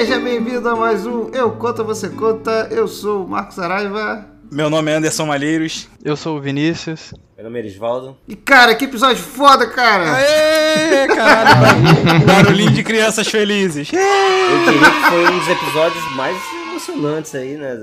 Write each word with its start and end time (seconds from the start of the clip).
Seja 0.00 0.18
bem-vindo 0.18 0.66
a 0.66 0.74
mais 0.74 1.04
um 1.04 1.28
Eu 1.28 1.50
Conta 1.50 1.84
Você 1.84 2.08
Conta. 2.08 2.68
Eu 2.70 2.88
sou 2.88 3.22
o 3.26 3.28
Marcos 3.28 3.58
Araiva. 3.58 4.24
Meu 4.50 4.70
nome 4.70 4.90
é 4.90 4.94
Anderson 4.94 5.26
Malheiros. 5.26 5.90
Eu 6.02 6.16
sou 6.16 6.38
o 6.38 6.40
Vinícius. 6.40 7.12
Meu 7.36 7.44
nome 7.44 7.58
é 7.58 7.62
Erisvaldo. 7.64 8.16
E 8.26 8.34
cara, 8.34 8.74
que 8.74 8.86
episódio 8.86 9.22
foda, 9.22 9.66
cara! 9.66 10.14
Aê, 10.14 11.06
caralho! 11.06 12.24
Barulhinho 12.24 12.70
de 12.70 12.82
crianças 12.82 13.28
felizes. 13.28 13.92
Eu 13.92 14.72
diria 14.72 14.90
que 14.90 15.10
foi 15.10 15.26
um 15.26 15.38
dos 15.38 15.48
episódios 15.48 16.16
mais 16.16 16.59
emocionantes 16.88 17.34
aí, 17.34 17.56
né? 17.56 17.76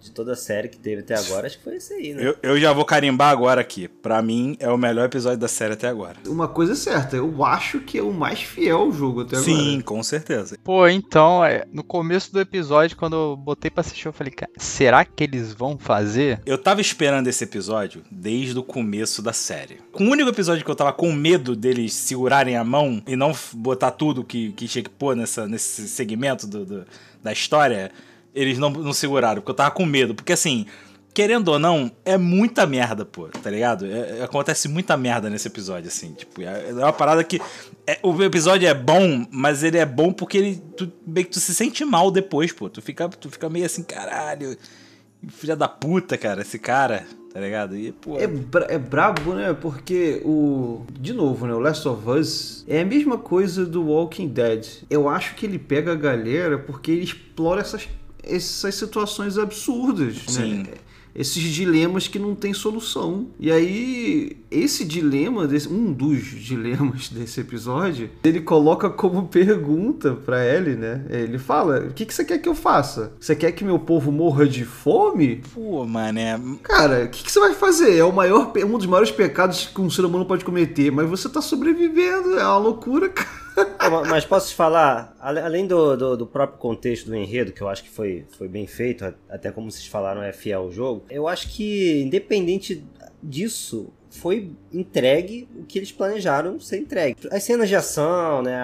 De 0.00 0.10
toda 0.10 0.32
a 0.32 0.36
série 0.36 0.68
que 0.68 0.76
teve 0.76 1.00
até 1.02 1.14
agora. 1.14 1.46
Acho 1.46 1.58
que 1.58 1.64
foi 1.64 1.76
esse 1.76 1.92
aí, 1.94 2.12
né? 2.14 2.26
Eu, 2.26 2.36
eu 2.42 2.60
já 2.60 2.72
vou 2.72 2.84
carimbar 2.84 3.30
agora 3.30 3.60
aqui. 3.60 3.88
Pra 3.88 4.20
mim, 4.20 4.56
é 4.58 4.68
o 4.68 4.76
melhor 4.76 5.06
episódio 5.06 5.38
da 5.38 5.48
série 5.48 5.74
até 5.74 5.88
agora. 5.88 6.16
Uma 6.26 6.48
coisa 6.48 6.72
é 6.72 6.76
certa, 6.76 7.16
eu 7.16 7.44
acho 7.44 7.80
que 7.80 7.98
é 7.98 8.02
o 8.02 8.12
mais 8.12 8.40
fiel 8.42 8.78
ao 8.80 8.92
jogo 8.92 9.22
até 9.22 9.36
agora. 9.36 9.44
Sim, 9.52 9.80
com 9.80 10.02
certeza. 10.02 10.56
Pô, 10.62 10.86
então, 10.88 11.44
é, 11.44 11.64
no 11.72 11.84
começo 11.84 12.32
do 12.32 12.40
episódio, 12.40 12.96
quando 12.96 13.14
eu 13.16 13.36
botei 13.36 13.70
pra 13.70 13.80
assistir, 13.80 14.06
eu 14.06 14.12
falei, 14.12 14.32
cara, 14.32 14.50
será 14.56 15.04
que 15.04 15.24
eles 15.24 15.52
vão 15.52 15.78
fazer? 15.78 16.40
Eu 16.44 16.58
tava 16.58 16.80
esperando 16.80 17.28
esse 17.28 17.44
episódio 17.44 18.02
desde 18.10 18.58
o 18.58 18.62
começo 18.62 19.22
da 19.22 19.32
série. 19.32 19.78
Com 19.92 20.04
o 20.06 20.10
único 20.10 20.28
episódio 20.30 20.64
que 20.64 20.70
eu 20.70 20.74
tava 20.76 20.92
com 20.92 21.12
medo 21.12 21.54
deles 21.54 21.92
segurarem 21.94 22.56
a 22.56 22.64
mão 22.64 23.02
e 23.06 23.14
não 23.16 23.32
botar 23.54 23.92
tudo 23.92 24.24
que, 24.24 24.52
que 24.52 24.66
tinha 24.66 24.82
que 24.82 24.90
pôr 24.90 25.14
nessa, 25.14 25.46
nesse 25.46 25.86
segmento 25.88 26.46
do, 26.46 26.64
do- 26.64 26.84
da 27.22 27.32
história, 27.32 27.92
eles 28.34 28.58
não, 28.58 28.70
não 28.70 28.92
seguraram, 28.92 29.40
porque 29.40 29.50
eu 29.50 29.54
tava 29.56 29.70
com 29.70 29.84
medo. 29.84 30.14
Porque 30.14 30.32
assim, 30.32 30.66
querendo 31.14 31.48
ou 31.48 31.58
não, 31.58 31.90
é 32.04 32.16
muita 32.16 32.66
merda, 32.66 33.04
pô, 33.04 33.28
tá 33.28 33.50
ligado? 33.50 33.84
É- 33.86 34.20
é- 34.20 34.22
acontece 34.24 34.68
muita 34.68 34.96
merda 34.96 35.28
nesse 35.28 35.48
episódio, 35.48 35.88
assim. 35.88 36.12
Tipo, 36.14 36.42
é, 36.42 36.70
é 36.70 36.72
uma 36.72 36.92
parada 36.92 37.22
que. 37.22 37.40
é- 37.86 37.98
o 38.02 38.22
episódio 38.22 38.66
é 38.68 38.74
bom, 38.74 39.26
mas 39.30 39.62
ele 39.62 39.78
é 39.78 39.86
bom 39.86 40.12
porque 40.12 40.38
ele. 40.38 40.62
Tu, 40.76 40.90
meio 41.06 41.26
que 41.26 41.32
tu 41.32 41.40
se 41.40 41.54
sente 41.54 41.84
mal 41.84 42.10
depois, 42.10 42.52
pô. 42.52 42.68
Tu 42.68 42.80
fica, 42.80 43.08
tu 43.08 43.30
fica 43.30 43.48
meio 43.48 43.66
assim, 43.66 43.82
caralho. 43.82 44.56
Filha 45.28 45.54
da 45.54 45.68
puta, 45.68 46.18
cara, 46.18 46.42
esse 46.42 46.58
cara, 46.58 47.04
tá 47.32 47.38
ligado? 47.38 47.76
E, 47.76 47.92
pô. 47.92 48.18
É, 48.18 48.26
bra 48.26 48.66
é 48.68 48.76
brabo, 48.76 49.34
né? 49.34 49.52
Porque 49.54 50.20
o. 50.24 50.84
De 50.98 51.12
novo, 51.12 51.46
né? 51.46 51.54
O 51.54 51.60
Last 51.60 51.86
of 51.86 52.08
Us 52.10 52.64
é 52.66 52.80
a 52.80 52.84
mesma 52.84 53.16
coisa 53.16 53.64
do 53.64 53.84
Walking 53.84 54.26
Dead. 54.26 54.66
Eu 54.90 55.08
acho 55.08 55.36
que 55.36 55.46
ele 55.46 55.60
pega 55.60 55.92
a 55.92 55.94
galera 55.94 56.58
porque 56.58 56.90
ele 56.90 57.04
explora 57.04 57.60
essas, 57.60 57.88
essas 58.22 58.74
situações 58.74 59.38
absurdas, 59.38 60.16
Sim. 60.26 60.62
né? 60.62 60.74
Esses 61.14 61.42
dilemas 61.42 62.08
que 62.08 62.18
não 62.18 62.34
tem 62.34 62.54
solução. 62.54 63.26
E 63.38 63.52
aí, 63.52 64.38
esse 64.50 64.82
dilema, 64.82 65.46
desse, 65.46 65.68
um 65.68 65.92
dos 65.92 66.24
dilemas 66.24 67.08
desse 67.12 67.38
episódio, 67.40 68.08
ele 68.24 68.40
coloca 68.40 68.88
como 68.88 69.28
pergunta 69.28 70.14
pra 70.14 70.42
Ellie, 70.42 70.74
né? 70.74 71.04
Ele 71.10 71.38
fala: 71.38 71.80
O 71.80 71.92
que, 71.92 72.06
que 72.06 72.14
você 72.14 72.24
quer 72.24 72.38
que 72.38 72.48
eu 72.48 72.54
faça? 72.54 73.12
Você 73.20 73.36
quer 73.36 73.52
que 73.52 73.62
meu 73.62 73.78
povo 73.78 74.10
morra 74.10 74.46
de 74.46 74.64
fome? 74.64 75.42
Pô, 75.52 75.84
mané. 75.84 76.40
Cara, 76.62 77.04
o 77.04 77.08
que, 77.08 77.24
que 77.24 77.30
você 77.30 77.40
vai 77.40 77.52
fazer? 77.52 77.94
É 77.94 78.04
o 78.04 78.12
maior, 78.12 78.50
um 78.64 78.78
dos 78.78 78.86
maiores 78.86 79.10
pecados 79.10 79.66
que 79.66 79.80
um 79.82 79.90
ser 79.90 80.06
humano 80.06 80.24
pode 80.24 80.46
cometer, 80.46 80.90
mas 80.90 81.08
você 81.10 81.28
tá 81.28 81.42
sobrevivendo, 81.42 82.38
é 82.38 82.44
uma 82.44 82.56
loucura, 82.56 83.08
cara. 83.10 83.41
Mas 84.08 84.24
posso 84.24 84.48
te 84.50 84.54
falar, 84.54 85.16
além 85.20 85.66
do, 85.66 85.96
do, 85.96 86.16
do 86.16 86.26
próprio 86.26 86.58
contexto 86.58 87.06
do 87.06 87.16
enredo, 87.16 87.52
que 87.52 87.60
eu 87.60 87.68
acho 87.68 87.82
que 87.82 87.90
foi, 87.90 88.24
foi 88.36 88.48
bem 88.48 88.66
feito, 88.66 89.14
até 89.28 89.50
como 89.50 89.70
vocês 89.70 89.86
falaram, 89.86 90.22
é 90.22 90.32
fiel 90.32 90.62
ao 90.62 90.72
jogo, 90.72 91.04
eu 91.10 91.28
acho 91.28 91.48
que, 91.48 92.00
independente 92.02 92.84
disso, 93.22 93.92
foi 94.10 94.50
entregue 94.72 95.48
o 95.56 95.64
que 95.64 95.78
eles 95.78 95.90
planejaram 95.90 96.60
ser 96.60 96.78
entregue. 96.78 97.16
As 97.30 97.42
cenas 97.42 97.68
de 97.68 97.76
ação, 97.76 98.42
né, 98.42 98.58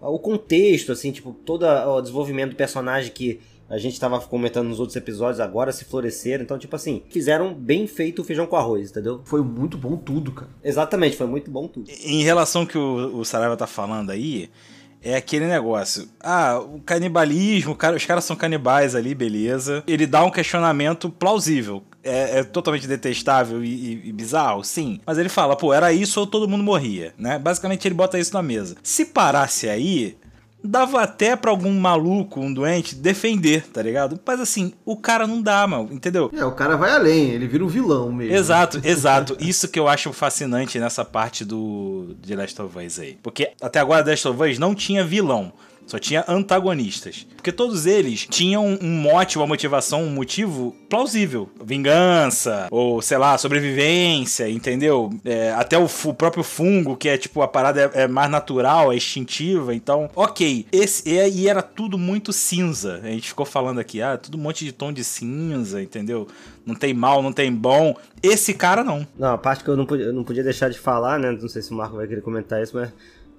o 0.00 0.18
contexto, 0.18 0.92
assim, 0.92 1.10
tipo, 1.10 1.32
todo 1.32 1.66
o 1.66 2.00
desenvolvimento 2.00 2.50
do 2.50 2.56
personagem 2.56 3.12
que 3.12 3.40
a 3.72 3.78
gente 3.78 3.98
tava 3.98 4.20
comentando 4.20 4.68
nos 4.68 4.78
outros 4.78 4.96
episódios, 4.96 5.40
agora 5.40 5.72
se 5.72 5.84
floresceram. 5.86 6.44
Então, 6.44 6.58
tipo 6.58 6.76
assim, 6.76 7.02
fizeram 7.10 7.54
bem 7.54 7.86
feito 7.86 8.20
o 8.20 8.24
feijão 8.24 8.46
com 8.46 8.54
arroz, 8.56 8.90
entendeu? 8.90 9.22
Foi 9.24 9.42
muito 9.42 9.78
bom 9.78 9.96
tudo, 9.96 10.30
cara. 10.32 10.50
Exatamente, 10.62 11.16
foi 11.16 11.26
muito 11.26 11.50
bom 11.50 11.66
tudo. 11.66 11.90
Em 12.04 12.22
relação 12.22 12.62
ao 12.62 12.66
que 12.68 12.76
o, 12.76 13.18
o 13.18 13.24
Saraiva 13.24 13.56
tá 13.56 13.66
falando 13.66 14.10
aí, 14.10 14.50
é 15.02 15.16
aquele 15.16 15.46
negócio. 15.46 16.06
Ah, 16.20 16.60
o 16.60 16.80
canibalismo, 16.80 17.76
os 17.96 18.04
caras 18.06 18.24
são 18.24 18.36
canibais 18.36 18.94
ali, 18.94 19.14
beleza. 19.14 19.82
Ele 19.86 20.06
dá 20.06 20.22
um 20.24 20.30
questionamento 20.30 21.08
plausível. 21.10 21.82
É, 22.04 22.40
é 22.40 22.44
totalmente 22.44 22.86
detestável 22.86 23.64
e, 23.64 23.68
e- 23.68 24.08
e 24.08 24.12
bizarro, 24.12 24.62
sim. 24.64 25.00
Mas 25.06 25.18
ele 25.18 25.28
fala, 25.28 25.56
pô, 25.56 25.72
era 25.72 25.92
isso 25.92 26.18
ou 26.20 26.26
todo 26.26 26.48
mundo 26.48 26.62
morria, 26.64 27.14
né? 27.16 27.38
Basicamente 27.38 27.86
ele 27.88 27.94
bota 27.94 28.18
isso 28.18 28.34
na 28.34 28.42
mesa. 28.42 28.76
Se 28.82 29.04
parasse 29.06 29.68
aí, 29.68 30.16
dava 30.62 31.02
até 31.02 31.34
pra 31.36 31.50
algum 31.50 31.72
maluco, 31.78 32.40
um 32.40 32.52
doente, 32.52 32.94
defender, 32.94 33.66
tá 33.68 33.82
ligado? 33.82 34.18
Mas 34.24 34.40
assim, 34.40 34.72
o 34.84 34.96
cara 34.96 35.26
não 35.26 35.42
dá, 35.42 35.66
mano, 35.66 35.88
entendeu? 35.92 36.30
É, 36.36 36.44
o 36.44 36.52
cara 36.52 36.76
vai 36.76 36.92
além, 36.92 37.30
ele 37.30 37.46
vira 37.46 37.64
um 37.64 37.68
vilão 37.68 38.12
mesmo. 38.12 38.34
Exato, 38.34 38.80
exato. 38.84 39.36
Isso 39.40 39.68
que 39.68 39.78
eu 39.78 39.88
acho 39.88 40.12
fascinante 40.12 40.78
nessa 40.78 41.04
parte 41.04 41.44
do 41.44 42.14
de 42.20 42.34
Last 42.34 42.60
of 42.60 42.78
Us 42.78 42.98
aí. 42.98 43.18
Porque 43.22 43.52
até 43.60 43.80
agora 43.80 44.04
Last 44.04 44.28
of 44.28 44.42
Us 44.42 44.58
não 44.58 44.74
tinha 44.74 45.04
vilão. 45.04 45.52
Só 45.86 45.98
tinha 45.98 46.24
antagonistas. 46.26 47.26
Porque 47.36 47.52
todos 47.52 47.86
eles 47.86 48.26
tinham 48.26 48.78
um 48.80 48.88
mote, 48.88 49.36
uma 49.36 49.46
motivação, 49.46 50.04
um 50.04 50.10
motivo 50.10 50.74
plausível. 50.88 51.50
Vingança, 51.62 52.68
ou 52.70 53.02
sei 53.02 53.18
lá, 53.18 53.36
sobrevivência, 53.36 54.48
entendeu? 54.48 55.10
É, 55.24 55.52
até 55.52 55.76
o, 55.76 55.84
o 56.04 56.14
próprio 56.14 56.44
fungo, 56.44 56.96
que 56.96 57.08
é 57.08 57.18
tipo, 57.18 57.42
a 57.42 57.48
parada 57.48 57.90
é, 57.94 58.02
é 58.02 58.08
mais 58.08 58.30
natural, 58.30 58.92
é 58.92 58.96
instintiva. 58.96 59.74
Então, 59.74 60.08
ok. 60.14 60.66
Esse, 60.72 61.08
e, 61.08 61.42
e 61.42 61.48
era 61.48 61.62
tudo 61.62 61.98
muito 61.98 62.32
cinza. 62.32 63.00
A 63.02 63.08
gente 63.08 63.28
ficou 63.28 63.44
falando 63.44 63.80
aqui, 63.80 64.00
ah, 64.00 64.16
tudo 64.16 64.38
um 64.38 64.40
monte 64.40 64.64
de 64.64 64.72
tom 64.72 64.92
de 64.92 65.02
cinza, 65.02 65.82
entendeu? 65.82 66.28
Não 66.64 66.74
tem 66.74 66.94
mal, 66.94 67.22
não 67.22 67.32
tem 67.32 67.52
bom. 67.52 67.94
Esse 68.22 68.54
cara 68.54 68.84
não. 68.84 69.06
Não, 69.18 69.34
a 69.34 69.38
parte 69.38 69.64
que 69.64 69.68
eu 69.68 69.76
não 69.76 69.84
podia, 69.84 70.06
eu 70.06 70.12
não 70.12 70.22
podia 70.22 70.44
deixar 70.44 70.70
de 70.70 70.78
falar, 70.78 71.18
né? 71.18 71.32
Não 71.32 71.48
sei 71.48 71.60
se 71.60 71.72
o 71.72 71.74
Marco 71.74 71.96
vai 71.96 72.06
querer 72.06 72.22
comentar 72.22 72.62
isso, 72.62 72.76
mas 72.76 72.92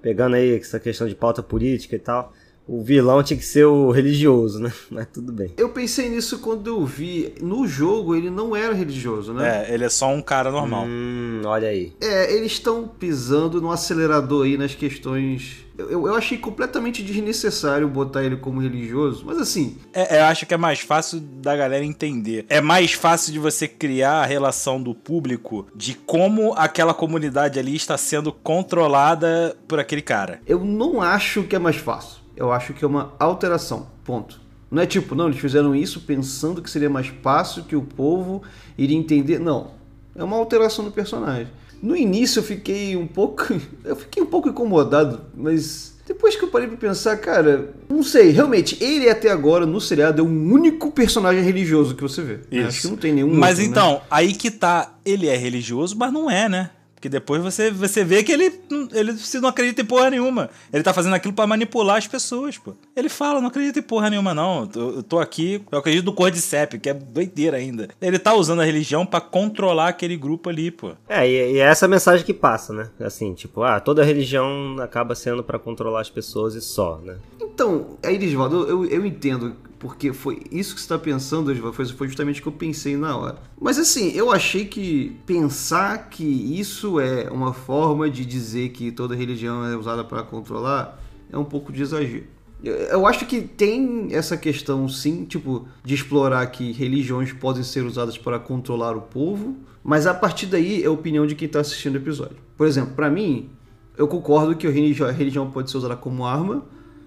pegando 0.04 0.36
aí 0.36 0.58
essa 0.58 0.80
questão 0.80 1.08
de 1.08 1.16
pauta 1.16 1.42
política 1.42 1.96
e 1.96 2.00
tal, 2.00 2.34
o 2.68 2.84
vilão 2.84 3.24
tinha 3.24 3.38
que 3.38 3.46
ser 3.46 3.66
o 3.66 3.90
religioso, 3.90 4.60
né? 4.60 4.72
Mas 4.92 5.08
tudo 5.12 5.32
bem. 5.32 5.52
Eu 5.58 5.70
pensei 5.70 6.10
nisso 6.10 6.40
quando 6.40 6.68
eu 6.68 6.86
vi. 6.86 7.34
No 7.42 7.66
jogo 7.66 8.14
ele 8.14 8.30
não 8.30 8.56
era 8.56 8.74
religioso, 8.74 9.34
né? 9.34 9.66
É, 9.70 9.74
ele 9.74 9.86
é 9.86 9.90
só 9.90 10.10
um 10.10 10.22
cara 10.22 10.52
normal. 10.52 10.86
Hum, 10.86 11.42
olha 11.46 11.70
aí. 11.70 11.94
É, 12.02 12.34
eles 12.36 12.52
estão 12.52 12.88
pisando 12.88 13.62
no 13.62 13.72
acelerador 13.72 14.46
aí 14.46 14.58
nas 14.58 14.76
questões. 14.76 15.63
Eu, 15.78 15.90
eu- 15.90 16.14
achei 16.16 16.38
completamente 16.38 17.02
desnecessário 17.02 17.88
botar 17.88 18.24
ele 18.24 18.36
como 18.38 18.62
religioso, 18.62 19.24
mas 19.26 19.40
assim, 19.40 19.78
É, 19.92 20.20
eu 20.20 20.26
acho 20.26 20.46
que 20.46 20.54
é 20.54 20.58
mais 20.58 20.80
fácil 20.82 21.20
da 21.20 21.56
galera 21.56 21.84
entender. 21.84 22.46
É 22.48 22.62
mais 22.62 22.94
fácil 22.94 23.34
de 23.34 23.40
você 23.40 23.68
criar 23.68 24.22
a 24.22 24.26
relação 24.26 24.82
do 24.82 24.94
público 24.94 25.66
de 25.76 25.96
como 25.96 26.54
aquela 26.54 26.94
comunidade 26.94 27.58
ali 27.58 27.76
está 27.76 27.98
sendo 27.98 28.32
controlada 28.32 29.56
por 29.68 29.80
aquele 29.80 30.02
cara. 30.02 30.42
eu 30.46 30.64
não 30.64 31.02
acho 31.02 31.44
que 31.44 31.56
é 31.56 31.60
mais 31.60 31.76
fácil. 31.78 32.22
Eu 32.36 32.52
acho 32.52 32.74
que 32.74 32.84
é 32.84 32.88
uma 32.88 33.14
alteração. 33.20 33.88
Ponto. 34.04 34.42
Não 34.70 34.82
é 34.82 34.86
tipo, 34.88 35.14
não, 35.16 35.28
eles 35.28 35.40
fizeram 35.40 35.76
isso 35.76 36.02
pensando 36.02 36.62
que 36.62 36.70
seria 36.70 36.90
mais 36.90 37.08
fácil 37.22 37.64
que 37.64 37.76
o 37.76 37.82
povo 37.84 38.42
iria 38.78 38.98
entender. 38.98 39.40
Não. 39.40 39.72
É 40.16 40.24
uma 40.24 40.36
alteração 40.38 40.84
do 40.84 40.92
personagem. 40.92 41.48
No 41.84 41.98
início 41.98 42.40
eu 42.40 42.44
fiquei 42.44 42.96
um 42.96 43.06
pouco. 43.06 43.44
Eu 43.84 43.98
fiquei 43.98 44.24
um 44.24 44.26
pouco 44.26 44.48
incomodado, 44.48 45.26
mas. 45.36 45.92
Depois 46.08 46.36
que 46.36 46.44
eu 46.44 46.50
parei 46.50 46.68
pra 46.68 46.76
pensar, 46.76 47.16
cara, 47.18 47.74
não 47.90 48.04
sei, 48.04 48.30
realmente, 48.32 48.78
ele 48.84 49.10
até 49.10 49.30
agora 49.32 49.66
no 49.66 49.80
seriado 49.80 50.22
é 50.22 50.26
o 50.26 50.28
único 50.28 50.92
personagem 50.92 51.42
religioso 51.42 51.96
que 51.96 52.02
você 52.02 52.22
vê. 52.22 52.40
né? 52.52 52.66
Acho 52.66 52.82
que 52.82 52.88
não 52.88 52.98
tem 52.98 53.14
nenhum. 53.14 53.34
Mas 53.34 53.58
outro, 53.58 53.64
né? 53.64 53.70
então, 53.70 54.02
aí 54.10 54.34
que 54.34 54.52
tá. 54.52 54.96
Ele 55.06 55.28
é 55.28 55.36
religioso, 55.36 55.98
mas 55.98 56.12
não 56.12 56.30
é, 56.30 56.48
né? 56.50 56.70
Porque 57.04 57.10
depois 57.10 57.44
você, 57.44 57.70
você 57.70 58.02
vê 58.02 58.24
que 58.24 58.32
ele, 58.32 58.62
ele 58.94 59.12
se 59.18 59.38
não 59.42 59.50
acredita 59.50 59.82
em 59.82 59.86
porra 59.86 60.10
nenhuma. 60.10 60.50
Ele 60.72 60.82
tá 60.82 60.94
fazendo 60.94 61.14
aquilo 61.14 61.34
pra 61.34 61.46
manipular 61.46 61.98
as 61.98 62.08
pessoas, 62.08 62.58
pô. 62.58 62.76
Ele 62.96 63.10
fala, 63.10 63.42
não 63.42 63.50
acredito 63.50 63.78
em 63.78 63.82
porra 63.82 64.10
nenhuma, 64.10 64.34
não. 64.34 64.62
Eu 64.62 64.68
tô, 64.68 64.90
eu 64.92 65.04
tô 65.04 65.20
aqui, 65.20 65.62
eu 65.70 65.80
acredito 65.80 66.06
no 66.06 66.14
Cordyceps, 66.14 66.80
que 66.80 66.90
é 66.90 66.94
doideira 66.94 67.58
ainda. 67.58 67.90
Ele 68.02 68.18
tá 68.18 68.34
usando 68.34 68.62
a 68.62 68.64
religião 68.64 69.06
pra 69.06 69.20
controlar 69.20 69.90
aquele 69.90 70.16
grupo 70.16 70.50
ali, 70.50 70.72
pô. 70.72 70.92
É, 71.10 71.28
e, 71.30 71.56
e 71.56 71.58
é 71.58 71.66
essa 71.66 71.90
mensagem 71.90 72.26
que 72.26 72.34
passa, 72.34 72.72
né? 72.72 72.90
Assim, 73.02 73.34
tipo, 73.34 73.64
ah, 73.64 73.82
toda 73.82 74.02
religião 74.02 74.78
acaba 74.80 75.14
sendo 75.14 75.44
pra 75.44 75.60
controlar 75.60 76.00
as 76.00 76.10
pessoas 76.10 76.56
e 76.56 76.62
só, 76.62 77.02
né? 77.04 77.18
Então, 77.42 77.98
aí, 78.02 78.16
Elisvaldo, 78.16 78.66
eu, 78.66 78.86
eu 78.86 79.06
entendo, 79.06 79.58
porque 79.84 80.14
foi 80.14 80.44
isso 80.50 80.74
que 80.74 80.80
você 80.80 80.86
está 80.86 80.98
pensando, 80.98 81.52
Elisvaldo, 81.52 81.76
foi, 81.76 82.08
justamente 82.08 82.40
o 82.40 82.44
que 82.44 82.48
eu 82.48 82.54
pensei 82.54 82.96
na 82.96 83.18
hora. 83.18 83.36
Mas 83.60 83.78
assim, 83.78 84.14
eu 84.14 84.32
achei 84.32 84.64
que 84.64 85.18
pensar 85.26 86.10
que 86.10 86.24
isso 86.24 87.02
é 87.02 87.30
uma 87.30 87.54
forma 87.54 88.10
de 88.10 88.26
dizer 88.26 88.70
que 88.70 88.94
toda 88.94 89.14
religião 89.14 89.66
é 89.66 89.76
usada 89.76 90.02
para 90.02 90.24
controlar 90.24 91.04
é 91.30 91.38
um 91.38 91.44
pouco 91.44 91.74
de 91.74 91.82
exagero. 91.82 92.24
Eu, 92.64 93.06
acho 93.06 93.26
que 93.26 93.42
tem 93.42 94.08
essa 94.12 94.38
questão, 94.38 94.88
sim, 94.88 95.26
tipo, 95.26 95.68
de 95.84 95.96
explorar 95.96 96.46
que 96.48 96.72
religiões 96.72 97.34
podem 97.34 97.62
ser 97.62 97.84
usadas 97.84 98.18
para 98.18 98.40
controlar 98.40 98.96
o 98.96 99.02
povo, 99.02 99.58
mas 99.84 100.08
a 100.08 100.14
partir 100.14 100.46
daí 100.46 100.82
é 100.82 100.86
a 100.86 100.92
opinião 100.92 101.28
de 101.28 101.36
quem 101.36 101.46
está 101.46 101.60
assistindo 101.60 101.96
o 101.96 101.98
episódio. 101.98 102.38
Por 102.56 102.66
exemplo, 102.66 102.94
para 102.96 103.10
mim, 103.10 103.50
eu 103.98 104.08
concordo 104.08 104.56
que 104.56 104.66
a 104.66 104.72
religião 105.12 105.52
pode 105.52 105.70
ser 105.70 105.76
usada 105.76 105.98
como 105.98 106.26
arma, 106.26 106.64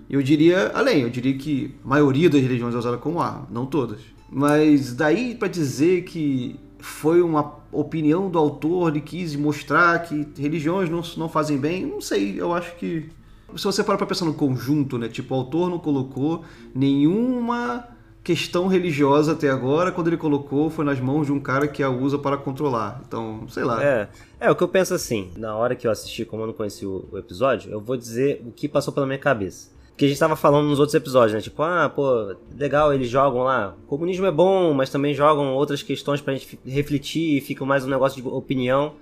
Eu 0.09 0.23
diria 0.23 0.71
além, 0.75 1.03
eu 1.03 1.11
diria 1.11 1.37
que 1.37 1.75
a 1.85 1.89
maioria 1.89 2.31
das 2.31 2.41
religiões 2.41 2.75
é 2.75 2.79
usada 2.79 2.97
como 2.97 3.21
arma, 3.21 3.47
não 3.51 3.67
todas. 3.67 4.01
Mas 4.31 4.95
daí 4.95 5.35
para 5.35 5.49
dizer 5.49 6.05
que 6.05 6.59
foi 6.79 7.21
uma 7.21 7.55
opinião 7.73 8.31
do 8.31 8.39
autor, 8.39 8.91
ele 8.91 9.01
quis 9.01 9.35
mostrar 9.35 9.99
que 10.03 10.27
religiões 10.39 10.89
não, 10.89 11.03
não 11.17 11.29
fazem 11.29 11.59
bem, 11.59 11.85
não 11.85 12.01
sei, 12.01 12.41
eu 12.41 12.53
acho 12.53 12.75
que. 12.77 13.09
Se 13.57 13.65
você 13.65 13.83
parar 13.83 13.97
pra 13.97 14.07
pensar 14.07 14.25
no 14.25 14.35
conjunto, 14.35 14.99
né? 14.99 15.09
Tipo, 15.09 15.35
o 15.35 15.39
autor 15.39 15.71
não 15.71 15.79
colocou 15.79 16.45
nenhuma 16.75 17.89
questão 18.23 18.67
religiosa 18.67 19.33
até 19.33 19.49
agora, 19.49 19.93
quando 19.93 20.09
ele 20.09 20.17
colocou, 20.17 20.69
foi 20.69 20.85
nas 20.85 20.99
mãos 20.99 21.27
de 21.27 21.33
um 21.33 21.39
cara 21.39 21.69
que 21.69 21.81
a 21.81 21.89
usa 21.89 22.19
para 22.19 22.37
controlar. 22.37 23.01
Então, 23.07 23.47
sei 23.49 23.63
lá. 23.63 23.83
É, 23.83 24.09
é 24.41 24.51
o 24.51 24.57
que 24.57 24.65
eu 24.65 24.69
penso 24.69 24.95
assim, 24.95 25.31
na 25.37 25.55
hora 25.55 25.77
que 25.77 25.87
eu 25.87 25.93
assisti, 25.93 26.25
como 26.25 26.43
eu 26.43 26.49
não 26.49 26.55
conheci 26.55 26.85
o, 26.85 27.09
o 27.13 27.19
episódio, 27.19 27.71
eu 27.71 27.81
vou 27.81 27.97
dizer 27.97 28.43
o 28.45 28.51
que 28.51 28.69
passou 28.69 28.93
pela 28.93 29.07
minha 29.07 29.19
cabeça. 29.19 29.71
Porque 29.97 30.05
a 30.05 30.09
gente 30.09 30.19
tava 30.19 30.37
falando 30.37 30.69
nos 30.69 30.79
outros 30.79 30.95
episódios, 30.95 31.33
né? 31.33 31.41
Tipo, 31.41 31.63
ah, 31.63 31.89
pô, 31.89 32.37
legal, 32.55 32.93
eles 32.93 33.09
jogam 33.09 33.45
lá. 33.45 33.75
O 33.85 33.87
comunismo 33.87 34.27
é 34.27 34.31
bom, 34.31 34.75
mas 34.75 34.91
também 34.91 35.15
jogam 35.15 35.55
outras 35.55 35.83
questões 35.83 36.21
pra 36.21 36.35
gente 36.35 36.59
refletir 36.67 37.39
e 37.39 37.41
fica 37.41 37.65
mais 37.65 37.83
um 37.83 37.89
negócio 37.89 38.21
de 38.21 38.29
opinião. 38.29 38.93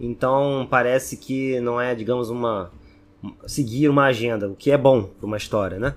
Então 0.00 0.66
parece 0.70 1.18
que 1.18 1.60
não 1.60 1.78
é, 1.78 1.94
digamos, 1.94 2.30
uma. 2.30 2.70
seguir 3.46 3.90
uma 3.90 4.06
agenda, 4.06 4.48
o 4.48 4.56
que 4.56 4.70
é 4.70 4.78
bom 4.78 5.02
pra 5.02 5.26
uma 5.26 5.36
história, 5.36 5.78
né? 5.78 5.94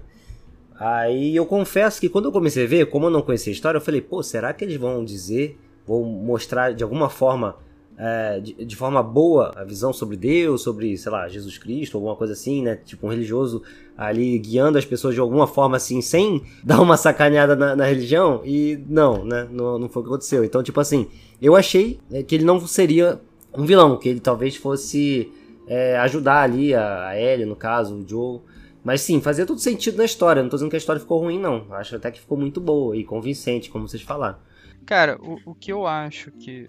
Aí 0.75 1.33
eu 1.33 1.45
confesso 1.45 2.01
que 2.01 2.09
quando 2.09 2.25
eu 2.25 2.31
comecei 2.33 2.65
a 2.65 2.67
ver, 2.67 2.87
como 2.87 3.05
eu 3.05 3.11
não 3.11 3.21
conhecia 3.21 3.49
a 3.49 3.55
história, 3.55 3.77
eu 3.77 3.81
falei, 3.81 4.01
pô, 4.01 4.21
será 4.21 4.51
que 4.51 4.65
eles 4.65 4.75
vão 4.75 5.05
dizer, 5.05 5.57
vão 5.87 6.03
mostrar 6.03 6.73
de 6.73 6.83
alguma 6.83 7.09
forma 7.09 7.55
é, 7.97 8.39
de, 8.39 8.65
de, 8.65 8.75
forma 8.75 9.03
boa 9.03 9.53
a 9.55 9.63
visão 9.63 9.93
sobre 9.93 10.17
Deus, 10.17 10.61
sobre, 10.61 10.97
sei 10.97 11.11
lá, 11.11 11.27
Jesus 11.27 11.57
Cristo, 11.57 11.97
alguma 11.97 12.15
coisa 12.15 12.33
assim, 12.33 12.63
né? 12.63 12.75
Tipo 12.75 13.07
um 13.07 13.09
religioso 13.09 13.61
ali 13.97 14.37
guiando 14.39 14.77
as 14.77 14.85
pessoas 14.85 15.13
de 15.13 15.19
alguma 15.19 15.45
forma 15.45 15.77
assim, 15.77 16.01
sem 16.01 16.41
dar 16.63 16.81
uma 16.81 16.97
sacaneada 16.97 17.55
na, 17.55 17.75
na 17.75 17.85
religião. 17.85 18.41
E 18.43 18.79
não, 18.87 19.23
né? 19.23 19.47
Não, 19.51 19.77
não 19.77 19.89
foi 19.89 20.01
o 20.01 20.05
que 20.05 20.11
aconteceu. 20.11 20.43
Então, 20.43 20.63
tipo 20.63 20.79
assim, 20.79 21.07
eu 21.41 21.55
achei 21.55 21.99
é, 22.11 22.23
que 22.23 22.33
ele 22.35 22.45
não 22.45 22.59
seria 22.65 23.21
um 23.55 23.65
vilão, 23.65 23.97
que 23.97 24.09
ele 24.09 24.19
talvez 24.19 24.55
fosse 24.55 25.31
é, 25.67 25.97
ajudar 25.97 26.41
ali 26.41 26.73
a, 26.73 27.09
a 27.09 27.19
Ellie, 27.19 27.45
no 27.45 27.55
caso, 27.55 27.95
o 27.95 28.07
Joe. 28.07 28.41
Mas 28.83 29.01
sim, 29.01 29.21
fazia 29.21 29.45
todo 29.45 29.59
sentido 29.59 29.97
na 29.97 30.05
história. 30.05 30.41
Não 30.41 30.49
tô 30.49 30.57
dizendo 30.57 30.69
que 30.69 30.75
a 30.75 30.79
história 30.79 30.99
ficou 30.99 31.19
ruim, 31.19 31.39
não. 31.39 31.65
Acho 31.71 31.95
até 31.95 32.11
que 32.11 32.19
ficou 32.19 32.37
muito 32.37 32.59
boa 32.59 32.97
e 32.97 33.03
convincente, 33.03 33.69
como 33.69 33.87
vocês 33.87 34.01
falaram. 34.01 34.37
Cara, 34.85 35.17
o, 35.21 35.39
o 35.51 35.55
que 35.55 35.71
eu 35.71 35.87
acho 35.87 36.31
que 36.31 36.67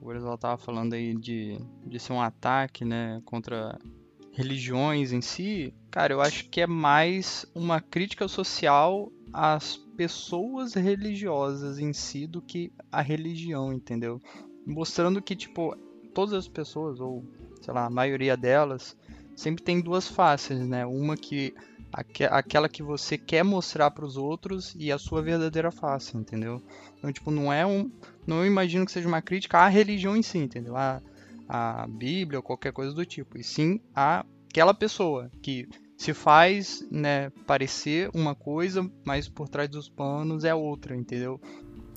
o 0.00 0.08
Orizal 0.08 0.36
tava 0.38 0.56
falando 0.56 0.94
aí 0.94 1.14
de, 1.14 1.58
de 1.84 1.98
ser 1.98 2.12
um 2.12 2.20
ataque, 2.20 2.84
né, 2.84 3.20
contra 3.24 3.78
religiões 4.32 5.12
em 5.12 5.20
si, 5.20 5.74
cara, 5.90 6.12
eu 6.12 6.20
acho 6.20 6.48
que 6.48 6.60
é 6.60 6.66
mais 6.66 7.44
uma 7.54 7.80
crítica 7.80 8.26
social 8.28 9.12
às 9.32 9.76
pessoas 9.96 10.74
religiosas 10.74 11.78
em 11.78 11.92
si 11.92 12.26
do 12.26 12.40
que 12.40 12.72
a 12.90 13.02
religião, 13.02 13.72
entendeu? 13.72 14.20
Mostrando 14.64 15.20
que, 15.20 15.36
tipo, 15.36 15.76
todas 16.14 16.32
as 16.32 16.48
pessoas, 16.48 17.00
ou 17.00 17.24
sei 17.60 17.74
lá, 17.74 17.86
a 17.86 17.90
maioria 17.90 18.36
delas, 18.36 18.96
sempre 19.36 19.62
tem 19.62 19.80
duas 19.80 20.08
faces, 20.08 20.66
né? 20.66 20.86
Uma 20.86 21.16
que 21.16 21.54
aquela 21.92 22.68
que 22.68 22.82
você 22.82 23.18
quer 23.18 23.42
mostrar 23.42 23.90
para 23.90 24.04
os 24.04 24.16
outros 24.16 24.74
e 24.78 24.92
a 24.92 24.98
sua 24.98 25.22
verdadeira 25.22 25.70
face, 25.70 26.16
entendeu? 26.16 26.62
Então, 26.98 27.12
tipo, 27.12 27.30
não 27.30 27.52
é 27.52 27.66
um. 27.66 27.90
Não 28.26 28.44
imagino 28.46 28.84
que 28.86 28.92
seja 28.92 29.08
uma 29.08 29.22
crítica 29.22 29.58
à 29.58 29.68
religião 29.68 30.16
em 30.16 30.22
si, 30.22 30.38
entendeu? 30.38 30.76
A, 30.76 31.00
a 31.48 31.86
Bíblia 31.88 32.38
ou 32.38 32.42
qualquer 32.42 32.72
coisa 32.72 32.94
do 32.94 33.04
tipo. 33.04 33.38
E 33.38 33.44
sim 33.44 33.80
a 33.94 34.24
aquela 34.48 34.74
pessoa 34.74 35.30
que 35.40 35.68
se 35.96 36.12
faz, 36.12 36.84
né, 36.90 37.30
parecer 37.46 38.10
uma 38.14 38.34
coisa, 38.34 38.90
mas 39.04 39.28
por 39.28 39.48
trás 39.48 39.68
dos 39.68 39.88
panos 39.88 40.44
é 40.44 40.54
outra, 40.54 40.96
entendeu? 40.96 41.40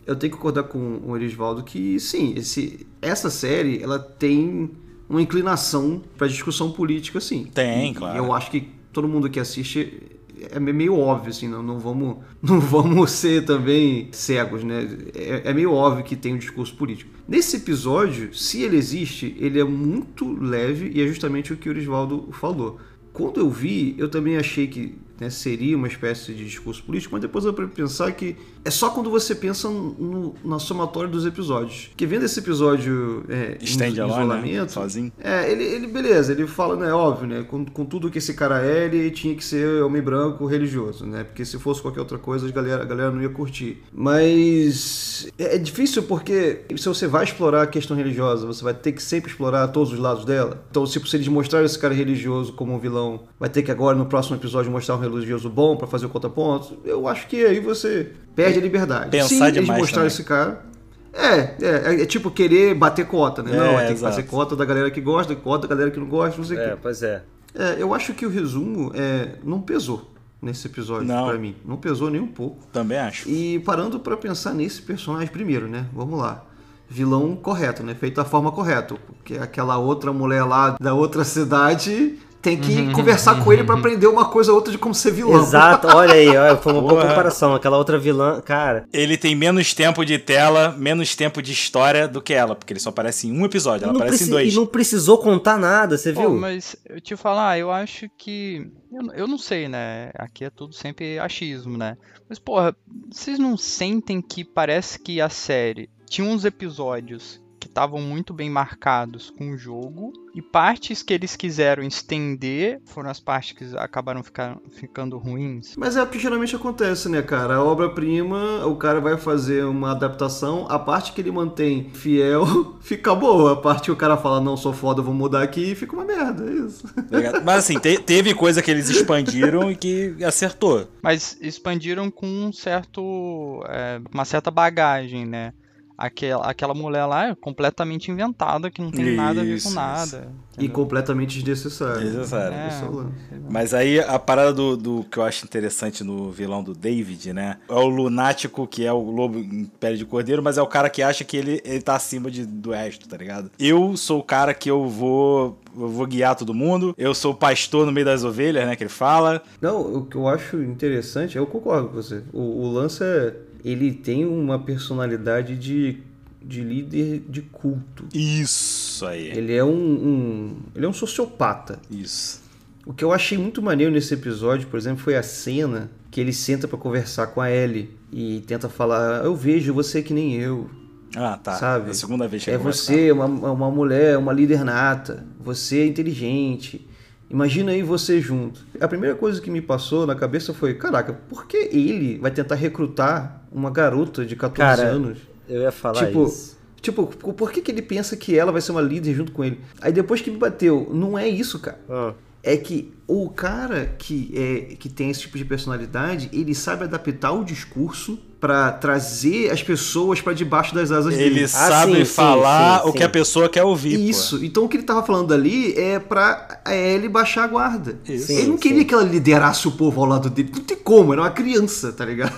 Eu 0.05 0.15
tenho 0.15 0.31
que 0.31 0.37
concordar 0.37 0.63
com 0.63 0.99
o 1.05 1.15
Erisvaldo 1.15 1.63
que 1.63 1.99
sim, 1.99 2.33
esse, 2.35 2.85
essa 3.01 3.29
série 3.29 3.81
ela 3.81 3.97
tem 3.97 4.71
uma 5.09 5.21
inclinação 5.21 6.01
para 6.17 6.27
discussão 6.27 6.71
política, 6.71 7.21
sim. 7.21 7.45
Tem, 7.45 7.91
e, 7.91 7.95
claro. 7.95 8.17
Eu 8.17 8.33
acho 8.33 8.51
que 8.51 8.69
todo 8.93 9.07
mundo 9.07 9.29
que 9.29 9.39
assiste 9.39 10.21
é 10.51 10.59
meio 10.59 10.97
óbvio, 10.97 11.29
assim, 11.29 11.47
não, 11.47 11.63
não, 11.63 11.79
vamos, 11.79 12.17
não 12.41 12.59
vamos 12.59 13.11
ser 13.11 13.45
também 13.45 14.09
cegos, 14.11 14.63
né? 14.63 14.87
É, 15.13 15.49
é, 15.49 15.53
meio 15.53 15.71
óbvio 15.71 16.03
que 16.03 16.15
tem 16.15 16.33
um 16.33 16.37
discurso 16.37 16.75
político. 16.75 17.11
Nesse 17.27 17.57
episódio, 17.57 18.33
se 18.33 18.61
ele 18.61 18.77
existe, 18.77 19.35
ele 19.39 19.59
é 19.59 19.63
muito 19.63 20.27
leve 20.41 20.91
e 20.93 21.01
é 21.01 21.07
justamente 21.07 21.53
o 21.53 21.57
que 21.57 21.69
o 21.69 21.71
Orisvaldo 21.71 22.29
falou. 22.33 22.79
Quando 23.11 23.39
eu 23.39 23.49
vi, 23.49 23.95
eu 23.97 24.09
também 24.09 24.37
achei 24.37 24.67
que 24.67 24.97
né, 25.23 25.29
seria 25.29 25.77
uma 25.77 25.87
espécie 25.87 26.33
de 26.33 26.43
discurso 26.45 26.83
político, 26.83 27.13
mas 27.13 27.21
depois 27.21 27.45
eu 27.45 27.53
pensar 27.53 28.11
que 28.11 28.35
é 28.65 28.69
só 28.69 28.89
quando 28.89 29.09
você 29.09 29.33
pensa 29.33 29.69
no, 29.69 30.35
na 30.43 30.59
somatória 30.59 31.09
dos 31.09 31.25
episódios. 31.25 31.89
Que 31.95 32.05
vendo 32.05 32.25
esse 32.25 32.39
episódio 32.39 33.25
é, 33.29 33.57
em, 33.61 33.73
em 33.73 33.77
né? 33.77 33.89
isolamento, 33.89 34.61
né? 34.61 34.67
sozinho. 34.67 35.11
É, 35.19 35.51
ele, 35.51 35.63
ele, 35.63 35.87
beleza, 35.87 36.31
ele 36.31 36.45
fala, 36.47 36.75
né, 36.75 36.91
óbvio, 36.93 37.27
né, 37.27 37.43
com, 37.43 37.65
com 37.65 37.85
tudo 37.85 38.09
que 38.09 38.17
esse 38.17 38.33
cara 38.33 38.65
é, 38.65 38.85
ele 38.85 39.11
tinha 39.11 39.35
que 39.35 39.43
ser 39.43 39.83
homem 39.83 40.01
branco 40.01 40.45
religioso, 40.45 41.05
né, 41.05 41.23
porque 41.23 41.45
se 41.45 41.57
fosse 41.57 41.81
qualquer 41.81 41.99
outra 41.99 42.17
coisa, 42.17 42.47
a 42.47 42.51
galera, 42.51 42.81
a 42.81 42.85
galera 42.85 43.11
não 43.11 43.21
ia 43.21 43.29
curtir. 43.29 43.81
Mas 43.91 45.27
é, 45.37 45.55
é 45.55 45.57
difícil 45.57 46.03
porque 46.03 46.61
se 46.75 46.87
você 46.87 47.07
vai 47.07 47.23
explorar 47.23 47.63
a 47.63 47.67
questão 47.67 47.95
religiosa, 47.95 48.45
você 48.45 48.63
vai 48.63 48.73
ter 48.73 48.91
que 48.91 49.01
sempre 49.01 49.31
explorar 49.31 49.67
todos 49.69 49.93
os 49.93 49.99
lados 49.99 50.25
dela. 50.25 50.63
Então, 50.69 50.85
tipo, 50.85 51.07
se 51.07 51.15
eles 51.15 51.27
mostrarem 51.27 51.65
esse 51.65 51.79
cara 51.79 51.93
religioso 51.93 52.53
como 52.53 52.73
um 52.73 52.79
vilão, 52.79 53.21
vai 53.39 53.49
ter 53.49 53.63
que 53.63 53.71
agora 53.71 53.97
no 53.97 54.05
próximo 54.05 54.35
episódio 54.35 54.71
mostrar 54.71 54.95
um 54.95 54.99
religioso 55.15 55.49
bom 55.49 55.75
para 55.75 55.87
fazer 55.87 56.05
o 56.05 56.09
contraponto. 56.09 56.77
Eu 56.83 57.07
acho 57.07 57.27
que 57.27 57.43
aí 57.45 57.59
você 57.59 58.11
perde 58.35 58.59
a 58.59 58.61
liberdade. 58.61 59.09
Pensar 59.11 59.27
Sim, 59.29 59.35
demais 59.51 59.57
eles 59.57 59.69
mostraram 59.69 60.07
esse 60.07 60.23
cara. 60.23 60.65
É, 61.13 61.37
é, 61.37 61.55
é, 61.61 62.01
é, 62.01 62.05
tipo 62.05 62.31
querer 62.31 62.73
bater 62.73 63.05
cota, 63.05 63.43
né? 63.43 63.51
É, 63.51 63.55
não, 63.57 63.77
tem 63.77 63.87
que 63.87 63.93
exato. 63.93 64.15
fazer 64.15 64.23
cota 64.27 64.55
da 64.55 64.65
galera 64.65 64.89
que 64.89 64.99
gosta, 64.99 65.35
cota 65.35 65.67
da 65.67 65.75
galera 65.75 65.91
que 65.91 65.99
não 65.99 66.07
gosta, 66.07 66.37
não 66.37 66.43
sei 66.45 66.57
o 66.57 66.59
É, 66.59 66.69
quê. 66.71 66.77
pois 66.81 67.03
é. 67.03 67.23
É, 67.55 67.75
eu 67.77 67.93
acho 67.93 68.13
que 68.13 68.25
o 68.25 68.29
resumo 68.29 68.91
é, 68.95 69.35
não 69.43 69.61
pesou 69.61 70.11
nesse 70.41 70.67
episódio 70.67 71.07
Não. 71.07 71.27
pra 71.29 71.37
mim. 71.37 71.55
Não 71.63 71.77
pesou 71.77 72.09
nem 72.09 72.19
um 72.19 72.27
pouco. 72.27 72.65
Também 72.73 72.97
acho. 72.97 73.29
E 73.29 73.59
parando 73.59 73.99
pra 73.99 74.17
pensar 74.17 74.53
nesse 74.53 74.81
personagem 74.81 75.27
primeiro, 75.27 75.67
né? 75.67 75.85
Vamos 75.93 76.19
lá. 76.19 76.43
Vilão 76.89 77.35
correto, 77.35 77.83
né? 77.83 77.95
Feito 77.95 78.15
da 78.15 78.25
forma 78.25 78.51
correta. 78.51 78.95
Porque 79.07 79.35
aquela 79.37 79.77
outra 79.77 80.11
mulher 80.11 80.43
lá 80.43 80.75
da 80.81 80.93
outra 80.93 81.23
cidade 81.23 82.17
tem 82.43 82.59
que 82.59 82.91
conversar 82.91 83.41
com 83.41 83.53
ele 83.53 83.63
pra 83.63 83.75
aprender 83.75 84.05
uma 84.05 84.25
coisa 84.25 84.51
ou 84.51 84.57
outra 84.57 84.69
de 84.69 84.77
como 84.77 84.93
ser 84.93 85.11
vilão. 85.11 85.41
Exato, 85.41 85.87
olha 85.87 86.13
aí, 86.13 86.27
olha, 86.27 86.57
foi 86.57 86.73
uma 86.73 86.81
boa 86.81 87.07
comparação. 87.07 87.55
Aquela 87.55 87.77
outra 87.77 87.97
vilã, 87.97 88.41
cara. 88.41 88.85
Ele 88.91 89.17
tem 89.17 89.33
menos 89.33 89.73
tempo 89.73 90.03
de 90.03 90.19
tela, 90.19 90.75
menos 90.77 91.15
tempo 91.15 91.41
de 91.41 91.53
história 91.53 92.05
do 92.05 92.21
que 92.21 92.33
ela, 92.33 92.53
porque 92.53 92.73
ele 92.73 92.81
só 92.81 92.89
aparece 92.89 93.29
em 93.29 93.39
um 93.39 93.45
episódio, 93.45 93.85
ela 93.85 93.95
aparece 93.95 94.25
em 94.25 94.29
dois. 94.29 94.51
E 94.51 94.55
não 94.57 94.65
precisou 94.65 95.19
contar 95.19 95.57
nada, 95.57 95.97
você 95.97 96.11
Pô, 96.11 96.19
viu? 96.19 96.31
mas 96.31 96.75
eu 96.85 96.99
te 96.99 97.15
falar, 97.15 97.57
eu 97.57 97.71
acho 97.71 98.09
que. 98.17 98.69
Eu, 98.91 99.13
eu 99.13 99.27
não 99.27 99.37
sei, 99.37 99.69
né? 99.69 100.11
Aqui 100.15 100.43
é 100.43 100.49
tudo 100.49 100.75
sempre 100.75 101.17
achismo, 101.17 101.77
né? 101.77 101.95
Mas, 102.27 102.39
porra, 102.39 102.75
vocês 103.09 103.39
não 103.39 103.55
sentem 103.55 104.21
que 104.21 104.43
parece 104.43 104.99
que 104.99 105.21
a 105.21 105.29
série 105.29 105.89
tinha 106.09 106.27
uns 106.27 106.43
episódios 106.43 107.41
que 107.63 107.69
estavam 107.69 108.01
muito 108.01 108.33
bem 108.33 108.49
marcados 108.49 109.29
com 109.37 109.51
o 109.51 109.57
jogo 109.57 110.11
e 110.35 110.41
partes 110.41 111.01
que 111.01 111.13
eles 111.13 111.35
quiseram 111.35 111.83
estender 111.83 112.81
foram 112.85 113.09
as 113.09 113.19
partes 113.19 113.53
que 113.53 113.77
acabaram 113.77 114.21
ficar, 114.23 114.57
ficando 114.71 115.17
ruins? 115.17 115.75
Mas 115.77 115.95
é 115.95 116.03
o 116.03 116.07
que 116.07 116.19
geralmente 116.19 116.55
acontece, 116.55 117.07
né, 117.07 117.21
cara? 117.21 117.55
A 117.55 117.63
obra-prima, 117.63 118.65
o 118.65 118.75
cara 118.75 118.99
vai 118.99 119.17
fazer 119.17 119.63
uma 119.65 119.91
adaptação, 119.91 120.65
a 120.69 120.77
parte 120.77 121.13
que 121.13 121.21
ele 121.21 121.31
mantém 121.31 121.89
fiel 121.93 122.45
fica 122.81 123.13
boa. 123.15 123.53
A 123.53 123.55
parte 123.55 123.85
que 123.85 123.91
o 123.91 123.95
cara 123.95 124.17
fala, 124.17 124.41
não, 124.41 124.57
sou 124.57 124.73
foda, 124.73 125.01
vou 125.01 125.13
mudar 125.13 125.41
aqui, 125.43 125.75
fica 125.75 125.95
uma 125.95 126.03
merda, 126.05 126.49
é 126.49 126.53
isso. 126.53 126.83
tá? 126.93 127.41
Mas 127.43 127.59
assim, 127.59 127.79
te- 127.79 127.99
teve 127.99 128.33
coisa 128.33 128.61
que 128.61 128.69
eles 128.71 128.89
expandiram 128.89 129.71
e 129.71 129.75
que 129.75 130.15
acertou. 130.23 130.87
Mas 131.01 131.37
expandiram 131.39 132.09
com 132.11 132.27
um 132.27 132.51
certo, 132.51 133.63
é, 133.69 134.01
uma 134.13 134.25
certa 134.25 134.49
bagagem, 134.51 135.25
né? 135.25 135.53
Aquela, 135.97 136.49
aquela 136.49 136.73
mulher 136.73 137.05
lá 137.05 137.29
é 137.29 137.35
completamente 137.35 138.09
inventada, 138.09 138.71
que 138.71 138.81
não 138.81 138.91
tem 138.91 139.15
nada 139.15 139.41
a 139.41 139.43
ver 139.43 139.55
Isso, 139.55 139.69
com 139.69 139.75
nada. 139.75 140.27
E 140.57 140.67
completamente 140.67 141.41
desnecessário. 141.41 142.01
Desnecessário. 142.01 142.55
É. 142.55 142.81
É 142.81 142.85
o 142.85 142.95
lance. 142.95 143.13
Mas 143.49 143.73
aí 143.73 143.99
a 143.99 144.17
parada 144.19 144.53
do, 144.53 144.75
do 144.75 145.03
que 145.03 145.17
eu 145.17 145.23
acho 145.23 145.45
interessante 145.45 146.03
no 146.03 146.31
vilão 146.31 146.63
do 146.63 146.73
David, 146.73 147.33
né? 147.33 147.57
É 147.69 147.73
o 147.73 147.87
lunático 147.87 148.67
que 148.67 148.85
é 148.85 148.91
o 148.91 148.99
lobo 148.99 149.37
em 149.37 149.65
pele 149.65 149.97
de 149.97 150.05
cordeiro, 150.05 150.41
mas 150.43 150.57
é 150.57 150.61
o 150.61 150.67
cara 150.67 150.89
que 150.89 151.01
acha 151.01 151.23
que 151.23 151.37
ele, 151.37 151.61
ele 151.63 151.81
tá 151.81 151.95
acima 151.95 152.29
de, 152.29 152.45
do 152.45 152.71
resto, 152.71 153.07
tá 153.07 153.17
ligado? 153.17 153.51
Eu 153.59 153.95
sou 153.97 154.19
o 154.19 154.23
cara 154.23 154.53
que 154.53 154.69
eu 154.69 154.87
vou. 154.87 155.59
Eu 155.75 155.89
vou 155.89 156.05
guiar 156.05 156.35
todo 156.35 156.53
mundo. 156.53 156.93
Eu 156.97 157.15
sou 157.15 157.31
o 157.31 157.35
pastor 157.35 157.85
no 157.85 157.91
meio 157.91 158.05
das 158.05 158.23
ovelhas, 158.23 158.65
né? 158.67 158.75
Que 158.75 158.83
ele 158.83 158.89
fala. 158.89 159.41
Não, 159.59 159.81
o 159.81 160.05
que 160.05 160.15
eu 160.15 160.27
acho 160.27 160.61
interessante, 160.61 161.35
eu 161.37 161.47
concordo 161.47 161.89
com 161.89 161.95
você. 161.95 162.23
O, 162.31 162.41
o 162.63 162.71
lance 162.71 163.03
é. 163.03 163.35
Ele 163.63 163.91
tem 163.93 164.25
uma 164.25 164.59
personalidade 164.59 165.55
de, 165.57 165.97
de 166.41 166.61
líder 166.61 167.23
de 167.29 167.41
culto. 167.41 168.05
Isso 168.13 169.05
aí. 169.05 169.27
Ele 169.29 169.53
é 169.53 169.63
um, 169.63 169.69
um- 169.71 170.55
Ele 170.75 170.85
é 170.85 170.89
um 170.89 170.93
sociopata. 170.93 171.79
Isso. 171.89 172.41
O 172.85 172.93
que 172.93 173.03
eu 173.03 173.13
achei 173.13 173.37
muito 173.37 173.61
maneiro 173.61 173.91
nesse 173.93 174.13
episódio, 174.13 174.67
por 174.67 174.77
exemplo, 174.77 175.01
foi 175.01 175.15
a 175.15 175.23
cena 175.23 175.89
que 176.11 176.19
ele 176.19 176.33
senta 176.33 176.67
pra 176.67 176.77
conversar 176.77 177.27
com 177.27 177.39
a 177.39 177.49
Ellie 177.49 177.89
e 178.11 178.41
tenta 178.45 178.67
falar: 178.67 179.23
Eu 179.23 179.35
vejo 179.35 179.73
você 179.73 180.01
que 180.03 180.13
nem 180.13 180.33
eu. 180.35 180.69
Ah, 181.15 181.39
tá. 181.41 181.53
Sabe? 181.53 181.87
É 181.87 181.91
a 181.91 181.93
segunda 181.93 182.27
vez 182.27 182.43
que 182.43 182.51
É 182.51 182.57
conversa 182.57 182.91
você, 182.91 183.11
uma, 183.11 183.25
uma 183.51 183.71
mulher, 183.71 184.17
uma 184.17 184.33
líder 184.33 184.65
nata. 184.65 185.23
Você 185.39 185.79
é 185.79 185.85
inteligente. 185.85 186.85
Imagina 187.33 187.71
aí 187.71 187.81
você 187.81 188.21
junto. 188.21 188.61
A 188.79 188.87
primeira 188.87 189.15
coisa 189.15 189.41
que 189.41 189.49
me 189.49 189.59
passou 189.59 190.05
na 190.05 190.13
cabeça 190.13 190.53
foi: 190.53 190.75
caraca, 190.75 191.13
por 191.27 191.47
que 191.47 191.57
ele 191.57 192.19
vai 192.19 192.29
tentar 192.29 192.53
recrutar 192.53 193.41
uma 193.51 193.71
garota 193.71 194.23
de 194.23 194.35
14 194.35 194.55
Cara, 194.77 194.89
anos? 194.89 195.17
Eu 195.49 195.61
ia 195.61 195.71
falar 195.71 196.05
Tipo, 196.05 196.25
isso. 196.27 196.57
Tipo, 196.79 197.07
por 197.07 197.51
que, 197.51 197.61
que 197.61 197.71
ele 197.71 197.81
pensa 197.81 198.15
que 198.15 198.37
ela 198.37 198.51
vai 198.51 198.61
ser 198.61 198.71
uma 198.71 198.81
líder 198.81 199.13
junto 199.15 199.31
com 199.31 199.43
ele? 199.43 199.59
Aí 199.81 199.91
depois 199.91 200.21
que 200.21 200.29
me 200.29 200.37
bateu, 200.37 200.87
não 200.93 201.17
é 201.17 201.27
isso, 201.27 201.57
cara. 201.59 201.79
Ah, 201.89 202.13
É 202.43 202.55
que 202.55 202.93
o 203.07 203.29
cara 203.29 203.93
que, 203.97 204.31
é, 204.35 204.75
que 204.75 204.89
tem 204.89 205.09
esse 205.09 205.21
tipo 205.21 205.37
de 205.37 205.45
personalidade, 205.45 206.29
ele 206.33 206.55
sabe 206.55 206.83
adaptar 206.85 207.31
o 207.33 207.43
discurso 207.43 208.17
pra 208.39 208.73
trazer 208.73 209.49
as 209.51 209.63
pessoas 209.63 210.19
pra 210.19 210.33
debaixo 210.33 210.75
das 210.75 210.91
asas 210.91 211.13
Ele 211.13 211.29
dele. 211.35 211.47
sabe 211.47 211.93
sim, 211.99 211.99
sim, 211.99 212.13
falar 212.13 212.81
sim, 212.81 212.89
o 212.89 212.91
sim. 212.91 212.97
que 212.97 213.03
a 213.05 213.07
pessoa 213.07 213.47
quer 213.47 213.63
ouvir. 213.63 213.97
pô. 213.97 214.03
Isso. 214.03 214.43
Então 214.43 214.65
o 214.65 214.67
que 214.69 214.75
ele 214.75 214.83
tava 214.83 215.01
falando 215.01 215.33
ali 215.33 215.73
é 215.79 215.97
pra 215.97 216.61
ele 216.67 217.07
baixar 217.07 217.45
a 217.45 217.47
guarda. 217.47 217.97
Ele 218.05 218.47
não 218.47 218.57
queria 218.57 218.79
sim. 218.79 218.85
que 218.85 218.93
ela 218.93 219.03
liderasse 219.03 219.65
o 219.65 219.71
povo 219.71 220.01
ao 220.01 220.07
lado 220.07 220.29
dele. 220.29 220.51
Não 220.53 220.61
tem 220.61 220.75
como, 220.75 221.13
era 221.13 221.21
uma 221.21 221.31
criança, 221.31 221.93
tá 221.93 222.03
ligado? 222.03 222.33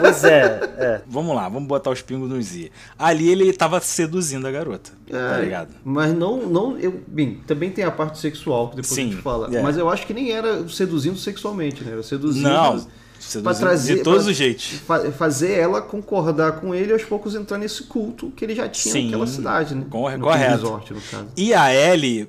Pois 0.00 0.24
é, 0.24 0.60
é. 0.78 1.02
Vamos 1.06 1.36
lá, 1.36 1.46
vamos 1.46 1.68
botar 1.68 1.90
os 1.90 2.00
pingos 2.00 2.30
nos 2.30 2.54
i. 2.56 2.72
Ali 2.98 3.28
ele 3.28 3.52
tava 3.52 3.78
seduzindo 3.82 4.46
a 4.48 4.50
garota. 4.50 4.92
Tá 5.10 5.36
É, 5.36 5.42
ligado? 5.42 5.74
Mas 5.84 6.14
não, 6.14 6.38
não, 6.46 6.78
eu, 6.78 7.02
bem, 7.06 7.38
também 7.46 7.70
tem 7.70 7.84
a 7.84 7.90
parte 7.90 8.18
sexual 8.18 8.70
que 8.70 8.76
depois 8.76 8.94
Sim, 8.94 9.08
a 9.08 9.10
gente 9.12 9.22
fala. 9.22 9.54
é. 9.54 9.60
Mas 9.60 9.76
eu 9.76 9.90
acho 9.90 10.06
que 10.06 10.09
nem 10.14 10.30
era 10.32 10.68
seduzindo 10.68 11.18
sexualmente, 11.18 11.82
né? 11.84 11.92
Era 11.92 12.02
seduzindo 12.02 12.48
Não, 12.48 12.86
pra 13.42 13.54
trazer 13.54 13.96
de 13.96 14.02
todos 14.02 14.26
os 14.26 14.36
jeitos. 14.36 14.64
fa- 14.86 15.10
fazer 15.12 15.52
ela 15.52 15.80
concordar 15.82 16.52
com 16.60 16.74
ele 16.74 16.90
e 16.90 16.92
aos 16.92 17.04
poucos 17.04 17.34
entrar 17.34 17.58
nesse 17.58 17.84
culto 17.84 18.30
que 18.36 18.44
ele 18.44 18.54
já 18.54 18.68
tinha 18.68 18.92
Sim, 18.92 19.04
naquela 19.06 19.26
cidade, 19.26 19.74
né? 19.74 19.84
corre- 19.90 20.16
no 20.16 20.24
correto. 20.24 20.50
resort, 20.50 20.92
no 20.94 21.00
caso. 21.00 21.26
E 21.36 21.52
a 21.54 21.74
Ellie, 21.74 22.28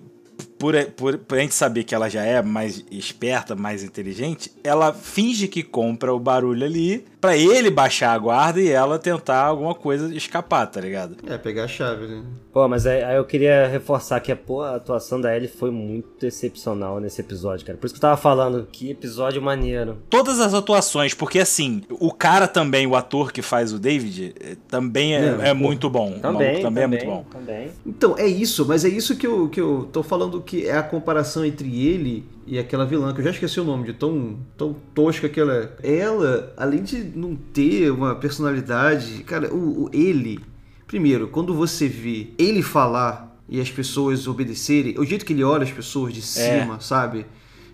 por, 0.61 0.75
por, 0.95 1.17
por 1.17 1.37
a 1.39 1.41
gente 1.41 1.55
saber 1.55 1.83
que 1.83 1.95
ela 1.95 2.07
já 2.07 2.23
é 2.23 2.39
mais 2.39 2.85
esperta, 2.91 3.55
mais 3.55 3.83
inteligente, 3.83 4.51
ela 4.63 4.93
finge 4.93 5.47
que 5.47 5.63
compra 5.63 6.13
o 6.13 6.19
barulho 6.19 6.63
ali 6.63 7.03
pra 7.19 7.35
ele 7.35 7.69
baixar 7.71 8.13
a 8.13 8.17
guarda 8.17 8.61
e 8.61 8.69
ela 8.69 8.99
tentar 8.99 9.43
alguma 9.43 9.73
coisa 9.73 10.13
escapar, 10.15 10.67
tá 10.67 10.79
ligado? 10.79 11.17
É, 11.27 11.37
pegar 11.37 11.63
a 11.63 11.67
chave, 11.67 12.07
né? 12.07 12.23
Pô, 12.53 12.67
mas 12.67 12.85
aí, 12.85 13.03
aí 13.03 13.15
eu 13.15 13.25
queria 13.25 13.67
reforçar 13.67 14.19
que 14.19 14.31
a, 14.31 14.35
pô, 14.35 14.61
a 14.61 14.75
atuação 14.75 15.19
da 15.21 15.35
Ellie 15.35 15.47
foi 15.47 15.71
muito 15.71 16.25
excepcional 16.25 16.99
nesse 16.99 17.21
episódio, 17.21 17.65
cara. 17.65 17.77
Por 17.77 17.85
isso 17.85 17.93
que 17.93 17.99
eu 17.99 18.01
tava 18.01 18.17
falando, 18.17 18.67
que 18.71 18.89
episódio 18.91 19.41
maneiro. 19.41 19.97
Todas 20.09 20.39
as 20.39 20.53
atuações, 20.53 21.13
porque 21.13 21.39
assim, 21.39 21.83
o 21.89 22.11
cara 22.11 22.47
também, 22.47 22.85
o 22.85 22.95
ator 22.95 23.31
que 23.31 23.41
faz 23.41 23.71
o 23.71 23.79
David, 23.79 24.35
eh, 24.39 24.57
também 24.67 25.15
é, 25.15 25.37
É, 25.43 25.49
é 25.49 25.53
muito 25.53 25.89
bom. 25.89 26.11
O 26.11 26.19
Também, 26.19 26.47
maluco 26.47 26.61
também, 26.61 26.83
é 26.83 26.87
muito 26.87 27.05
bom. 27.05 27.25
Também. 27.31 27.69
Então, 27.85 28.15
é 28.17 28.27
isso, 28.27 28.65
mas 28.67 28.83
é 28.83 28.89
isso 28.89 29.15
que 29.15 29.25
eu, 29.25 29.47
que 29.47 29.61
eu 29.61 29.87
tô 29.93 30.03
falando 30.03 30.41
que 30.51 30.65
é 30.67 30.75
a 30.77 30.83
comparação 30.83 31.45
entre 31.45 31.85
ele 31.87 32.25
e 32.45 32.59
aquela 32.59 32.85
vilã, 32.85 33.13
que 33.13 33.21
eu 33.21 33.23
já 33.23 33.29
esqueci 33.31 33.57
o 33.57 33.63
nome 33.63 33.85
de 33.85 33.93
tão, 33.93 34.35
tão 34.57 34.75
tosca 34.93 35.29
que 35.29 35.39
ela 35.39 35.71
é. 35.81 35.99
Ela, 35.99 36.53
além 36.57 36.83
de 36.83 36.97
não 37.15 37.35
ter 37.35 37.89
uma 37.89 38.15
personalidade, 38.15 39.23
cara, 39.23 39.53
o, 39.53 39.85
o- 39.85 39.89
ele, 39.93 40.39
primeiro, 40.85 41.29
quando 41.29 41.53
você 41.53 41.87
vê 41.87 42.27
ele 42.37 42.61
falar 42.61 43.33
e 43.47 43.61
as 43.61 43.71
pessoas 43.71 44.27
obedecerem, 44.27 44.95
o 44.99 45.05
jeito 45.05 45.25
que 45.25 45.31
ele 45.31 45.43
olha 45.43 45.63
as 45.63 45.71
pessoas 45.71 46.13
de 46.13 46.21
cima, 46.21 46.79
sabe? 46.81 47.25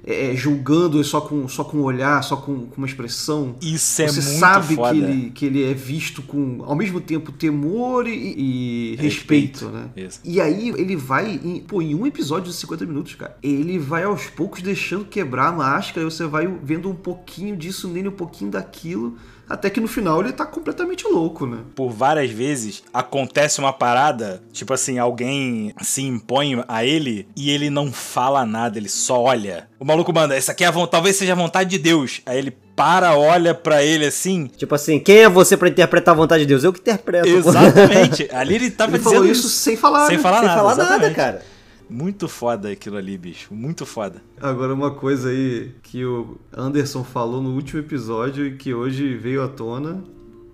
É, 0.10 0.32
é, 0.32 0.36
julgando 0.38 1.04
só 1.04 1.20
com, 1.20 1.46
só 1.50 1.66
com 1.66 1.80
um 1.80 1.84
olhar, 1.84 2.24
só 2.24 2.38
com, 2.38 2.68
com 2.68 2.78
uma 2.78 2.88
expressão. 2.88 3.58
Isso 3.62 4.02
é 4.02 4.08
Você 4.08 4.22
muito 4.22 4.40
sabe 4.40 4.76
foda. 4.76 4.94
que 4.94 5.00
ele, 5.02 5.30
que 5.32 5.46
ele 5.46 5.70
é 5.70 5.74
visto 5.74 6.22
com, 6.22 6.64
ao 6.64 6.78
mesmo 6.78 7.02
tempo, 7.02 7.30
temor 7.34 8.08
e, 8.08 8.14
e 8.14 8.96
respeito, 8.96 9.66
Respeito, 9.66 9.70
né? 9.70 9.90
isso. 9.98 10.22
E 10.24 10.40
aí 10.40 10.70
ele 10.70 10.96
vai, 10.96 11.38
em, 11.44 11.60
pô, 11.60 11.82
em 11.82 11.94
um 11.94 12.08
episódio 12.08 12.50
de 12.50 12.56
50 12.56 12.86
minutos, 12.86 13.16
cara, 13.16 13.38
ele 13.44 13.78
vai 13.78 14.06
aos 14.06 14.28
poucos 14.28 14.62
deixando 14.62 15.04
quebrar 15.04 15.50
a 15.50 15.52
máscara, 15.52 16.08
e 16.08 16.10
você 16.10 16.26
vai 16.26 16.48
vendo 16.64 16.90
um 16.90 16.96
pouquinho 16.96 17.58
disso 17.58 17.90
nele, 17.90 18.08
um 18.08 18.14
pouquinho 18.14 18.50
daquilo, 18.50 19.18
até 19.50 19.70
que 19.70 19.80
no 19.80 19.88
final 19.88 20.22
ele 20.22 20.34
tá 20.34 20.46
completamente 20.46 21.08
louco, 21.08 21.46
né? 21.46 21.58
por 21.76 21.90
várias 21.90 22.30
vezes 22.32 22.84
acontece 22.94 23.60
uma 23.60 23.72
parada, 23.74 24.42
tipo 24.52 24.74
assim, 24.74 24.98
alguém 24.98 25.74
se 25.82 26.02
impõe 26.02 26.64
a 26.68 26.84
ele 26.86 27.28
e 27.36 27.50
ele 27.52 27.70
não 27.70 27.92
fala 27.92 28.46
nada, 28.46 28.78
ele 28.78 28.90
só 28.90 29.22
olha. 29.22 29.68
O 29.80 29.86
maluco 29.86 30.14
manda, 30.14 30.36
essa 30.36 30.52
aqui 30.52 30.64
é 30.64 30.68
a 30.68 30.72
vontade, 30.72 30.92
talvez 30.92 31.16
seja 31.16 31.34
a 31.34 31.36
vontade 31.36 31.70
de 31.70 31.78
Deus. 31.78 32.22
Aí 32.26 32.38
ele 32.38 32.58
para, 32.76 33.16
olha 33.18 33.56
pra 33.56 33.84
ele 33.84 34.06
assim. 34.06 34.50
Tipo 34.56 34.76
assim, 34.76 35.00
quem 35.00 35.18
é 35.20 35.30
você 35.30 35.58
pra 35.58 35.68
interpretar 35.68 36.14
a 36.14 36.18
vontade 36.18 36.44
de 36.44 36.48
Deus? 36.48 36.64
Eu 36.64 36.72
que 36.72 36.80
interpreto. 36.80 37.28
Exatamente. 37.28 38.30
Ali 38.34 38.56
ele 38.56 38.70
tava 38.70 38.96
Ele 38.96 39.04
falou 39.04 39.22
dizendo 39.22 39.32
isso 39.32 39.50
sem 39.50 39.76
falar, 39.76 40.06
sem 40.08 40.18
né? 40.18 40.24
falar 40.24 40.40
Sem 40.40 40.48
nada. 40.48 40.62
falar 40.62 40.76
nada, 40.76 41.14
cara. 41.14 41.42
Muito 41.90 42.28
foda 42.28 42.70
aquilo 42.70 42.98
ali, 42.98 43.18
bicho. 43.18 43.54
Muito 43.54 43.86
foda. 43.86 44.22
Agora, 44.42 44.74
uma 44.74 44.92
coisa 44.92 45.30
aí 45.30 45.72
que 45.84 46.04
o 46.06 46.38
Anderson 46.56 47.04
falou 47.04 47.42
no 47.42 47.52
último 47.56 47.80
episódio 47.80 48.46
e 48.46 48.56
que 48.56 48.74
hoje 48.74 49.16
veio 49.16 49.42
à 49.44 49.48
tona. 49.48 50.04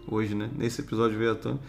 Hoje, 0.08 0.36
né? 0.36 0.50
Nesse 0.58 0.82
episódio 0.82 1.18
veio 1.18 1.32
à 1.32 1.36
tona. 1.36 1.60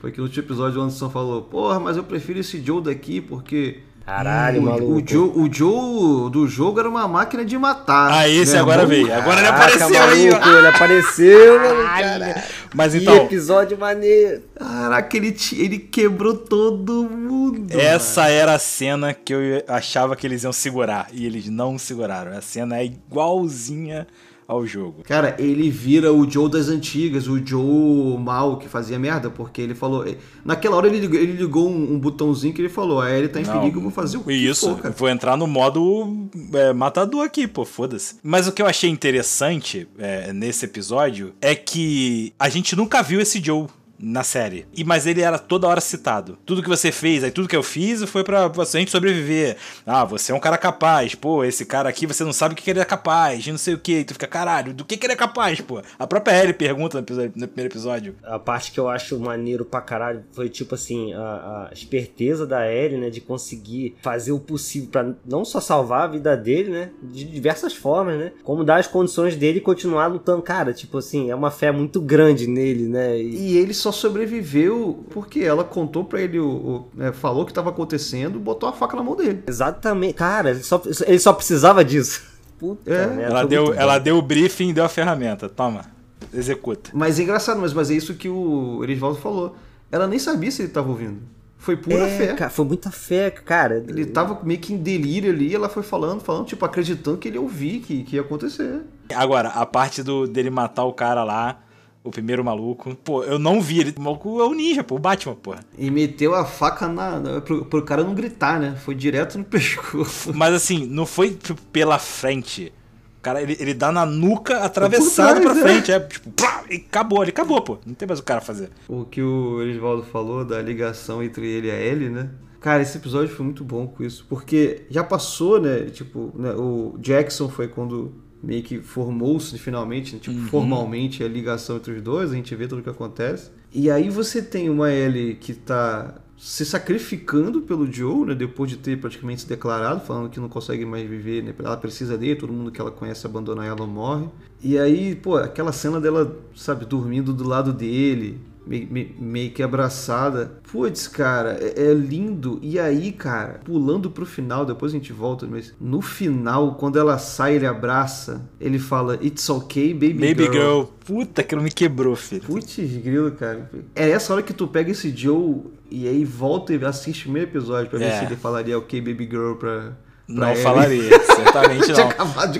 Foi 0.00 0.10
que 0.10 0.18
no 0.18 0.24
último 0.24 0.44
episódio 0.44 0.80
o 0.80 0.82
Anderson 0.82 1.10
falou: 1.10 1.42
Porra, 1.42 1.78
mas 1.78 1.96
eu 1.96 2.04
prefiro 2.04 2.40
esse 2.40 2.60
Joe 2.64 2.82
daqui 2.82 3.20
porque. 3.20 3.80
Caralho, 4.04 4.60
o, 4.60 4.64
maluco. 4.64 4.94
O 4.94 5.02
Joe, 5.06 5.30
o 5.32 5.52
Joe 5.52 6.30
do 6.30 6.48
jogo 6.48 6.80
era 6.80 6.88
uma 6.88 7.06
máquina 7.06 7.44
de 7.44 7.56
matar. 7.56 8.10
Ah, 8.12 8.28
esse 8.28 8.54
Meu 8.54 8.62
agora 8.62 8.84
veio. 8.84 9.12
Agora 9.14 9.38
ele 9.40 9.48
Caraca, 9.48 9.64
apareceu 9.64 10.02
aí, 10.02 10.28
ó. 10.28 10.32
maluco, 10.32 10.48
Ele 10.58 10.66
apareceu, 10.66 11.60
mano. 11.60 11.84
Caralho. 11.84 12.42
Mas 12.74 12.92
Que 12.94 12.98
então, 12.98 13.16
episódio 13.16 13.78
maneiro. 13.78 14.42
Caraca, 14.72 15.16
ele, 15.16 15.36
ele 15.52 15.78
quebrou 15.78 16.34
todo 16.34 17.04
mundo. 17.04 17.66
essa 17.70 18.28
era 18.28 18.54
a 18.54 18.58
cena 18.58 19.12
que 19.12 19.34
eu 19.34 19.62
achava 19.68 20.16
que 20.16 20.26
eles 20.26 20.44
iam 20.44 20.52
segurar. 20.52 21.08
E 21.12 21.26
eles 21.26 21.46
não 21.48 21.78
seguraram. 21.78 22.32
A 22.32 22.40
cena 22.40 22.78
é 22.78 22.86
igualzinha 22.86 24.06
ao 24.48 24.66
jogo. 24.66 25.02
Cara, 25.04 25.36
ele 25.38 25.70
vira 25.70 26.10
o 26.10 26.28
Joe 26.28 26.50
das 26.50 26.68
antigas, 26.68 27.28
o 27.28 27.44
Joe 27.44 28.18
mal 28.18 28.56
que 28.58 28.66
fazia 28.66 28.98
merda, 28.98 29.28
porque 29.28 29.60
ele 29.60 29.74
falou. 29.74 30.06
Naquela 30.42 30.76
hora 30.76 30.88
ele 30.88 31.00
ligou, 31.00 31.20
ele 31.20 31.32
ligou 31.32 31.68
um, 31.68 31.92
um 31.92 31.98
botãozinho 31.98 32.54
que 32.54 32.62
ele 32.62 32.68
falou: 32.70 33.00
Ah, 33.00 33.10
ele 33.10 33.28
tá 33.28 33.40
em 33.40 33.44
Não, 33.44 33.52
perigo, 33.60 33.78
eu 33.78 33.82
vou 33.82 33.90
fazer 33.90 34.16
o 34.16 34.20
que 34.24 34.32
Isso, 34.32 34.76
for, 34.76 34.90
vou 34.92 35.08
entrar 35.08 35.36
no 35.36 35.46
modo 35.46 36.28
é, 36.54 36.72
matador 36.72 37.24
aqui, 37.24 37.46
pô, 37.46 37.64
foda-se. 37.66 38.16
Mas 38.22 38.48
o 38.48 38.52
que 38.52 38.62
eu 38.62 38.66
achei 38.66 38.88
interessante 38.88 39.86
é, 39.98 40.32
nesse 40.32 40.64
episódio 40.64 41.34
é 41.42 41.54
que 41.54 42.32
a 42.38 42.48
gente 42.48 42.74
nunca 42.74 43.02
viu 43.02 43.20
esse 43.20 43.42
Joe 43.42 43.66
na 44.02 44.22
série. 44.24 44.66
E 44.76 44.82
mas 44.84 45.06
ele 45.06 45.20
era 45.20 45.38
toda 45.38 45.68
hora 45.68 45.80
citado. 45.80 46.36
Tudo 46.44 46.62
que 46.62 46.68
você 46.68 46.90
fez, 46.90 47.22
aí 47.22 47.30
tudo 47.30 47.48
que 47.48 47.56
eu 47.56 47.62
fiz 47.62 48.02
foi 48.02 48.24
pra 48.24 48.48
você 48.48 48.78
gente 48.80 48.90
sobreviver. 48.90 49.56
Ah, 49.86 50.04
você 50.04 50.32
é 50.32 50.34
um 50.34 50.40
cara 50.40 50.58
capaz. 50.58 51.14
Pô, 51.14 51.44
esse 51.44 51.64
cara 51.64 51.88
aqui 51.88 52.06
você 52.06 52.24
não 52.24 52.32
sabe 52.32 52.54
o 52.54 52.56
que 52.56 52.68
ele 52.68 52.80
é 52.80 52.84
capaz, 52.84 53.46
e 53.46 53.50
não 53.52 53.58
sei 53.58 53.74
o 53.74 53.78
que. 53.78 54.00
E 54.00 54.04
tu 54.04 54.14
fica, 54.14 54.26
caralho, 54.26 54.74
do 54.74 54.84
que 54.84 54.96
que 54.96 55.06
ele 55.06 55.12
é 55.12 55.16
capaz, 55.16 55.60
pô? 55.60 55.80
A 55.98 56.06
própria 56.06 56.40
Ellie 56.42 56.52
pergunta 56.52 56.98
no, 56.98 57.04
episódio- 57.04 57.32
no 57.36 57.46
primeiro 57.46 57.72
episódio. 57.72 58.14
A 58.24 58.38
parte 58.38 58.72
que 58.72 58.80
eu 58.80 58.88
acho 58.88 59.18
maneiro 59.20 59.64
pra 59.64 59.80
caralho 59.80 60.24
foi 60.32 60.48
tipo 60.48 60.74
assim, 60.74 61.12
a, 61.14 61.68
a 61.70 61.70
esperteza 61.72 62.46
da 62.46 62.66
Ellie, 62.70 62.98
né, 62.98 63.10
de 63.10 63.20
conseguir 63.20 63.94
fazer 64.02 64.32
o 64.32 64.40
possível 64.40 64.88
pra 64.90 65.14
não 65.24 65.44
só 65.44 65.60
salvar 65.60 66.02
a 66.02 66.06
vida 66.08 66.36
dele, 66.36 66.70
né, 66.70 66.90
de 67.02 67.24
diversas 67.24 67.72
formas, 67.74 68.18
né, 68.18 68.32
como 68.42 68.64
dar 68.64 68.76
as 68.80 68.86
condições 68.86 69.36
dele 69.36 69.60
continuar 69.60 70.06
lutando. 70.06 70.42
Cara, 70.42 70.72
tipo 70.72 70.98
assim, 70.98 71.30
é 71.30 71.34
uma 71.34 71.50
fé 71.50 71.70
muito 71.70 72.00
grande 72.00 72.46
nele, 72.46 72.88
né, 72.88 73.18
e 73.20 73.52
E 73.52 73.58
ele 73.58 73.74
só 73.74 73.91
sobreviveu 73.92 75.04
porque 75.10 75.40
ela 75.40 75.62
contou 75.64 76.04
pra 76.04 76.20
ele, 76.20 76.38
o, 76.38 76.46
o- 76.48 76.88
né, 76.94 77.12
falou 77.12 77.42
o 77.42 77.46
que 77.46 77.52
tava 77.52 77.70
acontecendo, 77.70 78.38
botou 78.40 78.68
a 78.68 78.72
faca 78.72 78.96
na 78.96 79.02
mão 79.02 79.14
dele. 79.16 79.42
exatamente, 79.46 80.14
cara, 80.14 80.50
ele 80.50 80.62
só, 80.62 80.80
ele 81.06 81.18
só 81.18 81.32
precisava 81.32 81.84
disso. 81.84 82.22
Puta 82.58 82.90
É. 82.92 83.06
merda, 83.06 83.22
Ela 83.22 83.44
deu, 83.46 83.74
ela 83.74 83.98
bom. 83.98 84.04
deu 84.04 84.18
o 84.18 84.22
briefing 84.22 84.68
e 84.70 84.72
deu 84.72 84.84
a 84.84 84.88
ferramenta. 84.88 85.48
Toma, 85.48 85.84
executa. 86.32 86.90
Mas 86.94 87.18
é 87.18 87.22
engraçado, 87.22 87.60
mas, 87.60 87.72
mas 87.72 87.90
é 87.90 87.94
isso 87.94 88.14
que 88.14 88.28
o 88.28 88.80
Erisvaldo 88.82 89.18
falou. 89.18 89.56
Ela 89.90 90.06
nem 90.06 90.18
sabia 90.18 90.50
se 90.50 90.62
ele 90.62 90.70
tava 90.70 90.88
ouvindo. 90.88 91.18
Foi 91.58 91.76
pura 91.76 92.08
É, 92.08 92.16
fé. 92.18 92.26
cara, 92.34 92.50
foi 92.50 92.64
muita 92.64 92.90
fé, 92.90 93.30
cara. 93.30 93.84
Ele 93.86 94.06
tava 94.06 94.40
meio 94.42 94.58
que 94.58 94.72
em 94.72 94.76
delírio 94.78 95.30
ali, 95.30 95.54
ela 95.54 95.68
foi 95.68 95.82
falando, 95.84 96.20
falando, 96.20 96.46
tipo, 96.46 96.64
acreditando 96.64 97.18
que 97.18 97.28
ele 97.28 97.36
ia 97.36 97.40
ouvir, 97.40 97.80
que, 97.80 98.02
que 98.02 98.16
ia 98.16 98.22
acontecer. 98.22 98.80
Agora, 99.14 99.48
a 99.50 99.64
parte 99.66 100.02
do, 100.02 100.26
dele 100.26 100.50
matar 100.50 100.84
o 100.84 100.92
cara 100.92 101.22
lá, 101.22 101.60
o 102.04 102.10
primeiro 102.10 102.44
maluco. 102.44 102.94
Pô, 102.96 103.22
eu 103.24 103.38
não 103.38 103.60
vi 103.60 103.80
ele. 103.80 103.94
O 103.96 104.00
maluco 104.00 104.40
é 104.40 104.44
o 104.44 104.54
ninja, 104.54 104.82
pô, 104.82 104.96
o 104.96 104.98
Batman, 104.98 105.34
pô. 105.34 105.54
E 105.78 105.90
meteu 105.90 106.34
a 106.34 106.44
faca 106.44 106.88
na, 106.88 107.20
na- 107.20 107.40
pro, 107.40 107.64
pro 107.64 107.82
cara 107.82 108.02
não 108.04 108.14
gritar, 108.14 108.58
né? 108.60 108.74
Foi 108.76 108.94
direto 108.94 109.38
no 109.38 109.44
pescoço. 109.46 110.32
Mas 110.34 110.54
assim, 110.54 110.86
não 110.86 111.06
foi 111.06 111.30
tipo, 111.30 111.60
pela 111.72 111.98
frente. 111.98 112.72
O 113.18 113.22
cara, 113.22 113.40
ele, 113.40 113.56
ele 113.60 113.72
dá 113.72 113.92
na 113.92 114.04
nuca 114.04 114.58
atravessado 114.64 115.34
Por 115.40 115.42
pra 115.42 115.54
trás, 115.54 115.62
frente. 115.70 115.92
É, 115.92 116.00
tipo, 116.00 116.30
plá, 116.32 116.64
e 116.68 116.74
acabou, 116.76 117.22
ele 117.22 117.30
acabou, 117.30 117.60
pô. 117.62 117.78
Não 117.86 117.94
tem 117.94 118.06
mais 118.08 118.18
o 118.18 118.24
cara 118.24 118.40
fazer. 118.40 118.70
O 118.88 119.04
que 119.04 119.22
o 119.22 119.62
Erisvaldo 119.62 120.02
falou 120.02 120.44
da 120.44 120.60
ligação 120.60 121.22
entre 121.22 121.46
ele 121.48 121.68
e 121.68 121.70
a 121.70 121.80
Ellie, 121.80 122.08
né? 122.08 122.30
Cara, 122.60 122.82
esse 122.82 122.96
episódio 122.98 123.34
foi 123.34 123.44
muito 123.44 123.62
bom 123.64 123.86
com 123.88 124.04
isso, 124.04 124.24
porque 124.28 124.86
já 124.90 125.02
passou, 125.04 125.60
né? 125.60 125.82
Tipo, 125.86 126.32
né, 126.34 126.52
o 126.52 126.96
Jackson 126.98 127.48
foi 127.48 127.66
quando 127.68 128.12
meio 128.42 128.62
que 128.62 128.80
formou-se 128.80 129.56
finalmente, 129.58 130.14
né, 130.14 130.20
tipo, 130.20 130.36
Uhum. 130.36 130.46
formalmente 130.46 131.22
a 131.22 131.28
ligação 131.28 131.76
entre 131.76 131.92
os 131.92 132.02
dois, 132.02 132.32
a 132.32 132.34
gente 132.34 132.54
vê 132.56 132.66
tudo 132.66 132.80
o 132.80 132.82
que 132.82 132.90
acontece. 132.90 133.50
E 133.72 133.90
aí 133.90 134.10
você 134.10 134.42
tem 134.42 134.68
uma 134.68 134.90
Ellie 134.92 135.34
que 135.34 135.54
tá 135.54 136.20
se 136.36 136.66
sacrificando 136.66 137.60
pelo 137.60 137.90
Joe, 137.90 138.26
né, 138.26 138.34
depois 138.34 138.68
de 138.68 138.76
ter 138.76 138.98
praticamente 138.98 139.42
se 139.42 139.48
declarado, 139.48 140.00
falando 140.04 140.28
que 140.28 140.40
não 140.40 140.48
consegue 140.48 140.84
mais 140.84 141.08
viver, 141.08 141.42
né, 141.42 141.54
ela 141.60 141.76
precisa 141.76 142.18
dele, 142.18 142.34
todo 142.34 142.52
mundo 142.52 142.72
que 142.72 142.80
ela 142.80 142.90
conhece 142.90 143.24
abandona 143.26 143.64
ela 143.64 143.80
ou 143.82 143.86
morre. 143.86 144.26
E 144.60 144.76
aí, 144.76 145.14
pô, 145.14 145.36
aquela 145.36 145.70
cena 145.72 146.00
dela, 146.00 146.36
sabe, 146.54 146.84
dormindo 146.84 147.32
do 147.32 147.46
lado 147.46 147.72
dele, 147.72 148.40
meio, 148.66 148.88
meio, 148.90 149.10
meio 149.18 149.50
que 149.50 149.62
abraçada. 149.62 150.60
Putz, 150.70 151.06
cara, 151.08 151.58
é, 151.60 151.90
é 151.90 151.94
lindo. 151.94 152.58
E 152.62 152.78
aí, 152.78 153.12
cara, 153.12 153.60
pulando 153.64 154.10
pro 154.10 154.24
final, 154.26 154.64
depois 154.64 154.92
a 154.92 154.96
gente 154.96 155.12
volta, 155.12 155.46
mas 155.46 155.74
no 155.80 156.00
final, 156.00 156.74
quando 156.76 156.98
ela 156.98 157.18
sai, 157.18 157.56
ele 157.56 157.66
abraça, 157.66 158.42
ele 158.60 158.78
fala, 158.78 159.18
It's 159.22 159.48
okay, 159.50 159.92
baby, 159.92 160.14
Baby 160.14 160.44
girl. 160.44 160.52
Girl. 160.52 160.82
Puta 161.04 161.42
que 161.42 161.54
não 161.56 161.62
me 161.62 161.70
quebrou, 161.70 162.14
filho. 162.16 162.42
Putz, 162.42 162.76
grilo, 162.76 163.32
cara. 163.32 163.70
É 163.94 164.10
essa 164.10 164.32
hora 164.32 164.42
que 164.42 164.52
tu 164.52 164.66
pega 164.68 164.90
esse 164.90 165.10
Joe 165.14 165.56
e 165.90 166.06
aí 166.08 166.24
volta 166.24 166.72
e 166.72 166.84
assiste 166.84 167.28
o 167.28 167.32
meio 167.32 167.44
episódio 167.44 167.90
pra 167.90 167.98
ver 167.98 168.04
É. 168.06 168.18
se 168.20 168.24
ele 168.24 168.36
falaria 168.36 168.78
ok, 168.78 169.00
baby 169.00 169.28
girl 169.30 169.54
pra. 169.54 169.92
Não 170.28 170.50
Ellie. 170.50 170.62
falaria, 170.62 171.20
certamente 171.24 171.92
não. 171.92 172.08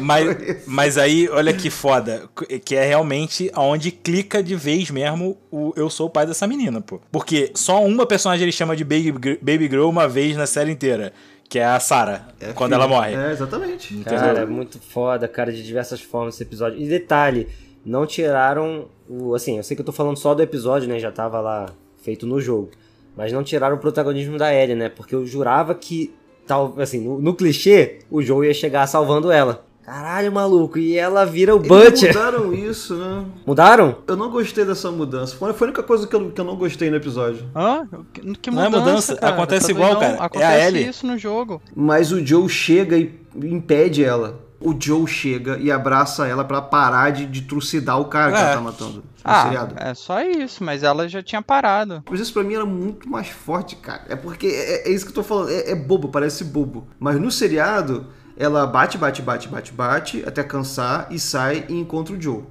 Mas, 0.01 0.67
mas 0.67 0.99
aí, 0.99 1.29
olha 1.29 1.53
que 1.53 1.71
foda, 1.71 2.29
que 2.65 2.75
é 2.75 2.85
realmente 2.85 3.51
aonde 3.55 3.91
clica 3.91 4.43
de 4.43 4.55
vez 4.55 4.91
mesmo 4.91 5.39
o 5.51 5.73
eu 5.77 5.89
sou 5.89 6.07
o 6.09 6.11
pai 6.11 6.27
dessa 6.27 6.47
menina, 6.47 6.81
pô. 6.81 7.01
Porque 7.11 7.51
só 7.55 7.83
uma 7.85 8.05
personagem 8.05 8.43
ele 8.45 8.53
chama 8.53 8.77
de 8.77 8.85
Baby, 8.85 9.13
Baby 9.41 9.69
Girl 9.69 9.89
uma 9.89 10.09
vez 10.09 10.37
na 10.37 10.47
série 10.47 10.71
inteira, 10.73 11.13
que 11.49 11.59
é 11.59 11.65
a 11.65 11.79
Sarah, 11.81 12.29
É, 12.41 12.53
quando 12.53 12.73
filho. 12.73 12.83
ela 12.83 12.89
morre. 12.89 13.15
É, 13.15 13.31
exatamente. 13.31 13.95
Cara, 14.05 14.41
é 14.41 14.47
muito 14.47 14.79
foda, 14.81 15.29
cara, 15.29 15.53
de 15.53 15.63
diversas 15.63 16.01
formas 16.01 16.35
esse 16.35 16.43
episódio. 16.43 16.79
E 16.81 16.87
detalhe, 16.89 17.49
não 17.85 18.07
tiraram 18.07 18.87
o. 19.09 19.35
Assim, 19.35 19.57
eu 19.59 19.63
sei 19.63 19.75
que 19.77 19.81
eu 19.81 19.87
tô 19.87 19.93
falando 19.93 20.17
só 20.17 20.35
do 20.35 20.43
episódio, 20.43 20.89
né? 20.89 20.99
Já 20.99 21.13
tava 21.13 21.41
lá 21.41 21.67
feito 22.03 22.27
no 22.27 22.41
jogo. 22.41 22.71
Mas 23.17 23.33
não 23.33 23.43
tiraram 23.45 23.77
o 23.77 23.79
protagonismo 23.79 24.39
da 24.39 24.53
Ellie, 24.55 24.75
né? 24.75 24.89
Porque 24.89 25.15
eu 25.15 25.27
jurava 25.27 25.75
que, 25.75 26.15
tal, 26.47 26.75
assim, 26.79 27.01
no, 27.01 27.21
no 27.21 27.35
clichê, 27.35 28.01
o 28.11 28.23
Joe 28.23 28.47
ia 28.47 28.55
chegar 28.55 28.87
salvando 28.87 29.31
ela. 29.31 29.65
Caralho, 29.85 30.31
maluco, 30.31 30.79
e 30.79 30.97
ela 30.97 31.25
vira 31.25 31.57
o 31.57 31.59
Eles 31.59 31.69
Butcher. 31.69 32.15
mudaram 32.17 32.55
isso, 32.55 32.95
né? 32.95 33.25
Mudaram? 33.45 33.97
Eu 34.07 34.17
não 34.17 34.31
gostei 34.31 34.65
dessa 34.65 34.93
mudança. 34.93 35.35
Foi 35.35 35.51
a 35.51 35.55
única 35.61 35.83
coisa 35.83 36.07
que 36.07 36.15
eu, 36.15 36.31
que 36.31 36.41
eu 36.41 36.45
não 36.45 36.55
gostei 36.55 36.89
no 36.89 36.95
episódio. 36.97 37.45
Hã? 37.55 37.89
Que, 38.13 38.21
que 38.37 38.51
Não 38.53 38.63
é 38.63 38.69
mudança, 38.69 38.85
mudança, 38.91 39.17
cara? 39.17 39.35
acontece 39.35 39.73
igual, 39.73 39.91
doidão? 39.97 40.01
cara. 40.11 40.17
É 40.19 40.21
a 40.23 40.25
Acontece 40.27 40.67
Ellie. 40.69 40.89
isso 40.89 41.05
no 41.05 41.19
jogo. 41.19 41.61
Mas 41.75 42.13
o 42.13 42.25
Joe 42.25 42.49
chega 42.49 42.97
e 42.97 43.13
impede 43.43 44.05
ela. 44.05 44.39
O 44.65 44.77
Joe 44.79 45.07
chega 45.07 45.59
e 45.59 45.71
abraça 45.71 46.27
ela 46.27 46.45
pra 46.45 46.63
parar 46.63 47.11
de, 47.11 47.27
de 47.27 47.43
trucidar 47.43 48.01
o 48.01 48.05
cara 48.07 48.33
que 48.33 48.39
É. 48.39 48.41
ela 48.43 48.55
tá 48.55 48.61
matando. 48.61 48.97
No 48.97 49.03
Ah, 49.25 49.43
seriado. 49.45 49.75
é 49.79 49.95
só 49.95 50.21
isso, 50.23 50.63
mas 50.65 50.83
ela 50.83 51.09
já 51.09 51.23
tinha 51.23 51.41
parado. 51.43 52.03
Mas 52.11 52.21
isso 52.21 52.33
pra 52.33 52.43
mim 52.43 52.55
era 52.55 52.67
muito 52.67 53.09
mais 53.09 53.29
forte, 53.29 53.77
cara. 53.77 54.03
É 54.09 54.17
porque 54.17 54.47
é, 54.47 54.89
é 54.89 54.93
isso 54.93 55.05
que 55.05 55.11
eu 55.11 55.15
tô 55.17 55.23
falando. 55.23 55.51
É, 55.51 55.71
é 55.71 55.75
bobo, 55.75 56.09
parece 56.09 56.45
bobo. 56.45 56.89
Mas 56.99 57.21
no 57.21 57.31
seriado, 57.31 58.07
ela 58.37 58.67
bate, 58.67 58.99
bate, 58.99 59.23
bate, 59.23 59.49
bate, 59.49 59.73
bate, 59.73 60.25
até 60.27 60.43
cansar 60.43 61.07
e 61.11 61.19
sai 61.19 61.65
e 61.69 61.75
encontra 61.79 62.15
o 62.15 62.21
Joe. 62.21 62.43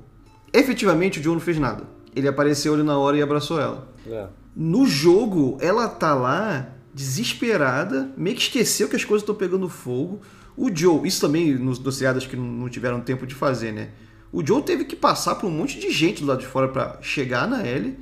Efetivamente, 0.53 1.19
o 1.19 1.23
Joe 1.23 1.33
não 1.33 1.41
fez 1.41 1.57
nada. 1.57 1.83
Ele 2.15 2.27
apareceu 2.27 2.73
ali 2.73 2.83
na 2.83 2.97
hora 2.97 3.15
e 3.17 3.21
abraçou 3.21 3.59
ela. 3.59 3.87
É. 4.07 4.25
No 4.55 4.85
jogo, 4.85 5.57
ela 5.61 5.87
tá 5.87 6.13
lá, 6.13 6.67
desesperada, 6.93 8.09
meio 8.17 8.35
que 8.35 8.41
esqueceu 8.41 8.87
que 8.89 8.95
as 8.95 9.05
coisas 9.05 9.21
estão 9.21 9.35
pegando 9.35 9.69
fogo. 9.69 10.19
O 10.55 10.69
Joe, 10.73 11.07
isso 11.07 11.21
também 11.21 11.53
nos, 11.55 11.79
seriados 11.95 12.25
que 12.25 12.35
não, 12.35 12.69
tiveram 12.69 13.01
tempo 13.01 13.25
de 13.25 13.33
fazer, 13.33 13.71
né? 13.71 13.89
O 14.31 14.45
Joe 14.45 14.61
teve 14.61 14.85
que 14.85 14.95
passar 14.95 15.35
por 15.35 15.47
um 15.47 15.51
monte 15.51 15.79
de 15.79 15.91
gente 15.91 16.21
do 16.21 16.27
lado 16.27 16.39
de 16.39 16.47
fora 16.47 16.67
pra 16.67 16.97
chegar 17.01 17.47
na 17.47 17.65
Ellie. 17.65 17.97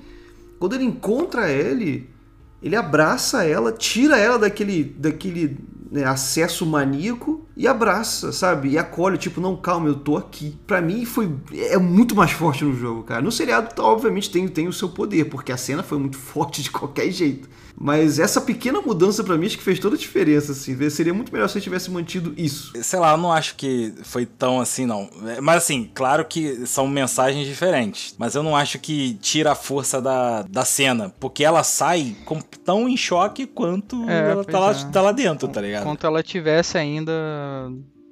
Quando 0.60 0.76
ele 0.76 0.84
encontra 0.84 1.44
a 1.44 1.52
Ellie, 1.52 2.10
ele 2.62 2.76
abraça 2.76 3.44
ela, 3.44 3.72
tira 3.72 4.18
ela 4.18 4.38
daquele, 4.38 4.84
daquele 4.84 5.58
né, 5.92 6.04
acesso 6.04 6.66
maníaco 6.66 7.39
e 7.60 7.68
abraça, 7.68 8.32
sabe? 8.32 8.70
E 8.70 8.78
acolhe, 8.78 9.18
tipo, 9.18 9.42
não, 9.42 9.54
calma, 9.58 9.90
eu 9.90 9.96
tô 9.96 10.16
aqui. 10.16 10.56
Pra 10.66 10.80
mim 10.82 11.04
foi 11.04 11.30
é 11.54 11.78
muito 11.78 12.16
mais 12.16 12.32
forte 12.32 12.64
no 12.64 12.74
jogo, 12.74 13.04
cara. 13.04 13.22
No 13.22 13.32
seriado, 13.34 13.76
tá, 13.76 13.84
obviamente, 13.84 14.30
tem, 14.32 14.48
tem 14.48 14.68
o 14.70 14.74
seu 14.74 14.88
poder, 14.88 15.26
porque 15.26 15.52
a 15.52 15.58
cena 15.58 15.84
foi 15.84 15.98
muito 16.00 16.16
forte 16.32 16.64
de 16.64 16.72
qualquer 16.72 17.12
jeito. 17.12 17.50
Mas 17.82 18.20
essa 18.20 18.42
pequena 18.42 18.82
mudança 18.82 19.24
pra 19.24 19.38
mim 19.38 19.46
acho 19.46 19.58
que 19.58 19.64
fez 19.64 19.80
toda 19.80 19.96
a 19.96 20.00
diferença, 20.00 20.52
assim. 20.52 20.90
Seria 20.90 21.14
muito 21.14 21.32
melhor 21.32 21.48
se 21.48 21.58
ele 21.58 21.64
tivesse 21.64 21.90
mantido 21.90 22.34
isso. 22.36 22.74
Sei 22.82 23.00
lá, 23.00 23.12
eu 23.12 23.18
não 23.18 23.32
acho 23.32 23.56
que 23.56 23.94
foi 24.04 24.26
tão 24.26 24.60
assim, 24.60 24.86
não. 24.86 25.10
É, 25.26 25.40
Mas 25.40 25.58
assim, 25.64 25.90
claro 25.94 26.26
que 26.26 26.66
são 26.66 26.86
mensagens 26.90 27.48
diferentes. 27.48 28.16
Mas 28.18 28.36
eu 28.36 28.44
não 28.44 28.54
acho 28.54 28.80
que 28.80 29.14
tira 29.22 29.54
a 29.54 29.56
força 29.56 30.02
da, 30.02 30.42
da 30.42 30.66
cena. 30.66 31.14
Porque 31.22 31.42
ela 31.42 31.64
sai 31.64 32.18
com- 32.26 32.42
tão 32.42 32.90
em 32.90 32.98
choque 32.98 33.46
quanto 33.48 34.10
É, 34.10 34.32
ela 34.32 34.44
tá 34.44 34.60
lá, 34.60 34.72
é. 34.72 34.92
tá 34.92 35.02
lá 35.02 35.12
dentro, 35.14 35.48
tá 35.48 35.62
ligado? 35.62 35.84
Enquanto 35.84 36.06
ela 36.06 36.22
tivesse 36.22 36.78
ainda 36.78 37.14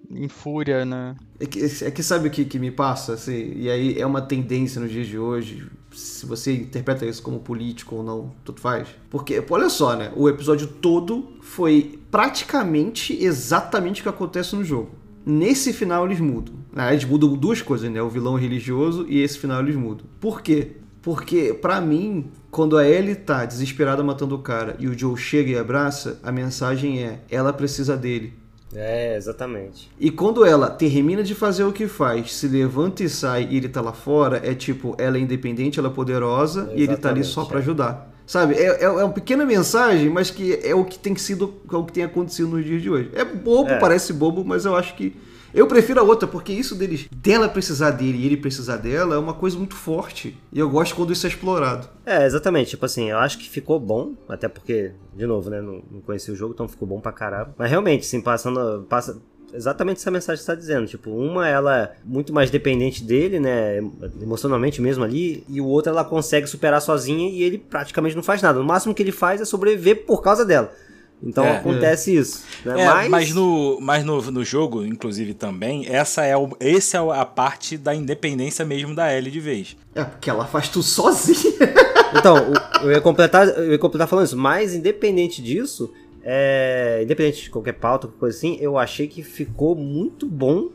em 0.10 0.28
fúria, 0.28 0.86
né? 0.86 1.16
É 1.40 1.46
que, 1.46 1.60
é 1.60 1.92
que 1.92 2.02
sabe 2.02 2.28
o 2.28 2.32
que, 2.32 2.46
que 2.46 2.60
me 2.60 2.72
passa? 2.72 3.14
Assim, 3.14 3.54
e 3.56 3.70
aí 3.70 4.00
é 4.00 4.06
uma 4.06 4.22
tendência 4.22 4.80
nos 4.82 4.92
dias 4.92 5.08
de 5.08 5.18
hoje. 5.18 5.68
Se 5.92 6.26
você 6.26 6.54
interpreta 6.54 7.06
isso 7.06 7.22
como 7.22 7.40
político 7.40 7.96
ou 7.96 8.04
não, 8.04 8.32
tudo 8.44 8.62
faz. 8.62 8.88
Porque, 9.10 9.44
olha 9.50 9.70
só, 9.70 9.96
né? 9.96 10.12
O 10.16 10.30
episódio 10.30 10.68
todo 10.68 11.28
foi 11.42 12.00
praticamente 12.12 13.18
exatamente 13.24 14.02
o 14.02 14.04
que 14.04 14.10
acontece 14.10 14.56
no 14.56 14.64
jogo. 14.64 14.92
Nesse 15.26 15.74
final 15.74 16.06
eles 16.06 16.20
mudam. 16.20 16.56
Ah, 16.76 16.94
eles 16.94 17.04
mudam 17.04 17.36
duas 17.36 17.62
coisas, 17.62 17.92
né? 17.92 18.02
O 18.02 18.10
vilão 18.10 18.36
religioso 18.36 19.06
e 19.10 19.20
esse 19.20 19.38
final 19.38 19.62
eles 19.62 19.76
mudam. 19.76 20.06
Por 20.20 20.42
quê? 20.42 20.78
Porque, 21.02 21.54
pra 21.54 21.80
mim, 21.80 22.32
quando 22.52 22.78
a 22.78 22.88
Ellie 22.88 23.16
tá 23.16 23.46
desesperada 23.46 24.04
matando 24.04 24.36
o 24.36 24.40
cara 24.40 24.76
e 24.80 24.88
o 24.88 24.98
Joe 24.98 25.16
chega 25.18 25.52
e 25.52 25.58
abraça, 25.58 26.20
a 26.22 26.32
mensagem 26.32 27.02
é: 27.02 27.22
ela 27.30 27.54
precisa 27.54 27.96
dele. 27.96 28.34
É, 28.76 29.16
exatamente. 29.16 29.90
E 30.00 30.12
quando 30.12 30.46
ela 30.46 30.70
termina 30.70 31.24
de 31.24 31.34
fazer 31.34 31.64
o 31.64 31.72
que 31.72 31.88
faz, 31.88 32.34
se 32.34 32.48
levanta 32.48 33.04
e 33.04 33.10
sai 33.10 33.48
e 33.50 33.58
ele 33.58 33.70
tá 33.70 33.82
lá 33.82 33.94
fora, 33.94 34.42
é 34.44 34.54
tipo, 34.54 34.96
ela 34.98 35.18
é 35.18 35.20
independente, 35.20 35.80
ela 35.80 35.88
é 35.88 35.92
poderosa 35.92 36.72
e 36.76 36.84
ele 36.84 36.98
tá 36.98 37.10
ali 37.10 37.24
só 37.24 37.46
pra 37.46 37.60
é. 37.60 37.62
ajudar. 37.62 38.14
Sabe? 38.26 38.56
É, 38.56 38.66
é, 38.66 38.84
é 38.84 38.90
uma 38.90 39.14
pequena 39.14 39.46
mensagem, 39.46 40.10
mas 40.10 40.30
que 40.30 40.60
é 40.62 40.76
o 40.76 40.84
que 40.84 41.00
tem 41.00 41.16
sido, 41.16 41.54
é 41.72 41.76
o 41.78 41.86
que 41.86 41.94
tem 41.94 42.04
acontecido 42.04 42.50
nos 42.50 42.66
dias 42.66 42.82
de 42.82 42.90
hoje. 42.90 43.10
É 43.14 43.24
bobo, 43.24 43.70
É. 43.70 43.80
parece 43.80 44.12
bobo, 44.12 44.44
mas 44.44 44.66
eu 44.66 44.76
acho 44.76 44.96
que. 44.96 45.16
Eu 45.54 45.68
prefiro 45.68 46.00
a 46.00 46.04
outra, 46.04 46.28
porque 46.28 46.52
isso 46.52 46.76
deles, 46.76 47.08
dela 47.12 47.50
precisar 47.50 47.92
dele 47.92 48.18
e 48.18 48.26
ele 48.26 48.38
precisar 48.38 48.78
dela 48.78 49.16
é 49.16 49.18
uma 49.18 49.34
coisa 49.34 49.58
muito 49.58 49.76
forte. 49.76 50.38
E 50.52 50.60
eu 50.60 50.70
gosto 50.70 50.96
quando 50.96 51.14
isso 51.14 51.26
é 51.26 51.30
explorado. 51.30 51.88
É, 52.06 52.26
exatamente. 52.26 52.72
Tipo 52.72 52.86
assim, 52.86 53.10
eu 53.10 53.18
acho 53.18 53.38
que 53.38 53.50
ficou 53.50 53.80
bom, 53.80 54.14
até 54.28 54.48
porque, 54.48 54.92
de 55.16 55.26
novo, 55.26 55.50
né, 55.50 55.62
não, 55.62 55.82
não 55.92 56.02
conheci 56.02 56.32
o 56.32 56.36
jogo, 56.36 56.54
então 56.54 56.68
ficou 56.68 56.88
bom 56.88 57.00
pra 57.00 57.12
caramba. 57.12 57.54
Mas 57.58 57.70
realmente, 57.70 58.02
assim, 58.06 58.22
passando. 58.22 58.86
Passa 58.90 59.20
exatamente 59.54 59.98
essa 59.98 60.12
mensagem 60.12 60.40
que 60.40 60.46
você 60.46 60.52
tá 60.52 60.56
dizendo. 60.56 60.88
Tipo, 60.88 61.10
uma, 61.12 61.48
ela 61.48 61.78
é 61.78 61.92
muito 62.04 62.34
mais 62.34 62.50
dependente 62.50 63.04
dele, 63.04 63.40
né, 63.40 63.78
emocionalmente 64.22 64.82
mesmo 64.82 65.04
ali, 65.04 65.44
e 65.48 65.62
o 65.62 65.66
outro 65.66 65.92
ela 65.92 66.04
consegue 66.04 66.48
superar 66.48 66.82
sozinha 66.82 67.30
e 67.30 67.44
ele 67.44 67.58
praticamente 67.58 68.16
não 68.16 68.24
faz 68.24 68.42
nada. 68.42 68.60
No 68.60 68.66
máximo 68.66 68.94
que 68.94 69.02
ele 69.02 69.12
faz 69.12 69.42
é 69.42 69.46
sobreviver 69.46 70.06
por 70.06 70.22
causa 70.22 70.46
dela. 70.46 70.72
Então 71.22 71.44
É. 71.44 71.58
acontece 71.58 72.16
isso. 72.16 72.44
Né? 72.64 72.82
É, 72.82 72.86
mas, 72.86 73.10
mas, 73.10 73.34
no, 73.34 73.80
mas 73.82 74.04
no, 74.04 74.22
no 74.32 74.44
jogo, 74.44 74.86
inclusive, 74.86 75.34
também, 75.34 75.86
essa 75.88 76.24
é, 76.24 76.38
o, 76.38 76.50
esse 76.60 76.96
é 76.96 77.00
a 77.00 77.26
parte 77.26 77.78
da 77.78 77.94
independência 77.96 78.64
mesmo 78.64 78.94
da 78.94 79.14
Ellie 79.16 79.32
de 79.32 79.40
vez. 79.40 79.76
É, 79.96 80.04
porque 80.04 80.30
ela 80.30 80.46
faz 80.46 80.70
tudo 80.70 80.84
sozinha. 80.84 81.38
Então, 82.18 82.38
eu 82.82 82.90
ia 82.90 83.02
completar, 83.02 83.46
eu 83.50 83.72
ia 83.74 83.78
completar 83.78 84.08
falando 84.08 84.26
isso, 84.26 84.38
mas 84.38 84.74
independente 84.74 85.42
disso, 85.42 85.92
é, 86.24 87.02
independente 87.04 87.44
de 87.44 87.50
qualquer 87.50 87.74
pauta, 87.74 88.08
qualquer 88.08 88.20
coisa 88.20 88.38
assim, 88.38 88.58
eu 88.62 88.78
achei 88.78 89.08
que 89.08 89.22
ficou 89.22 89.76
muito 89.76 90.26
bom 90.26 90.70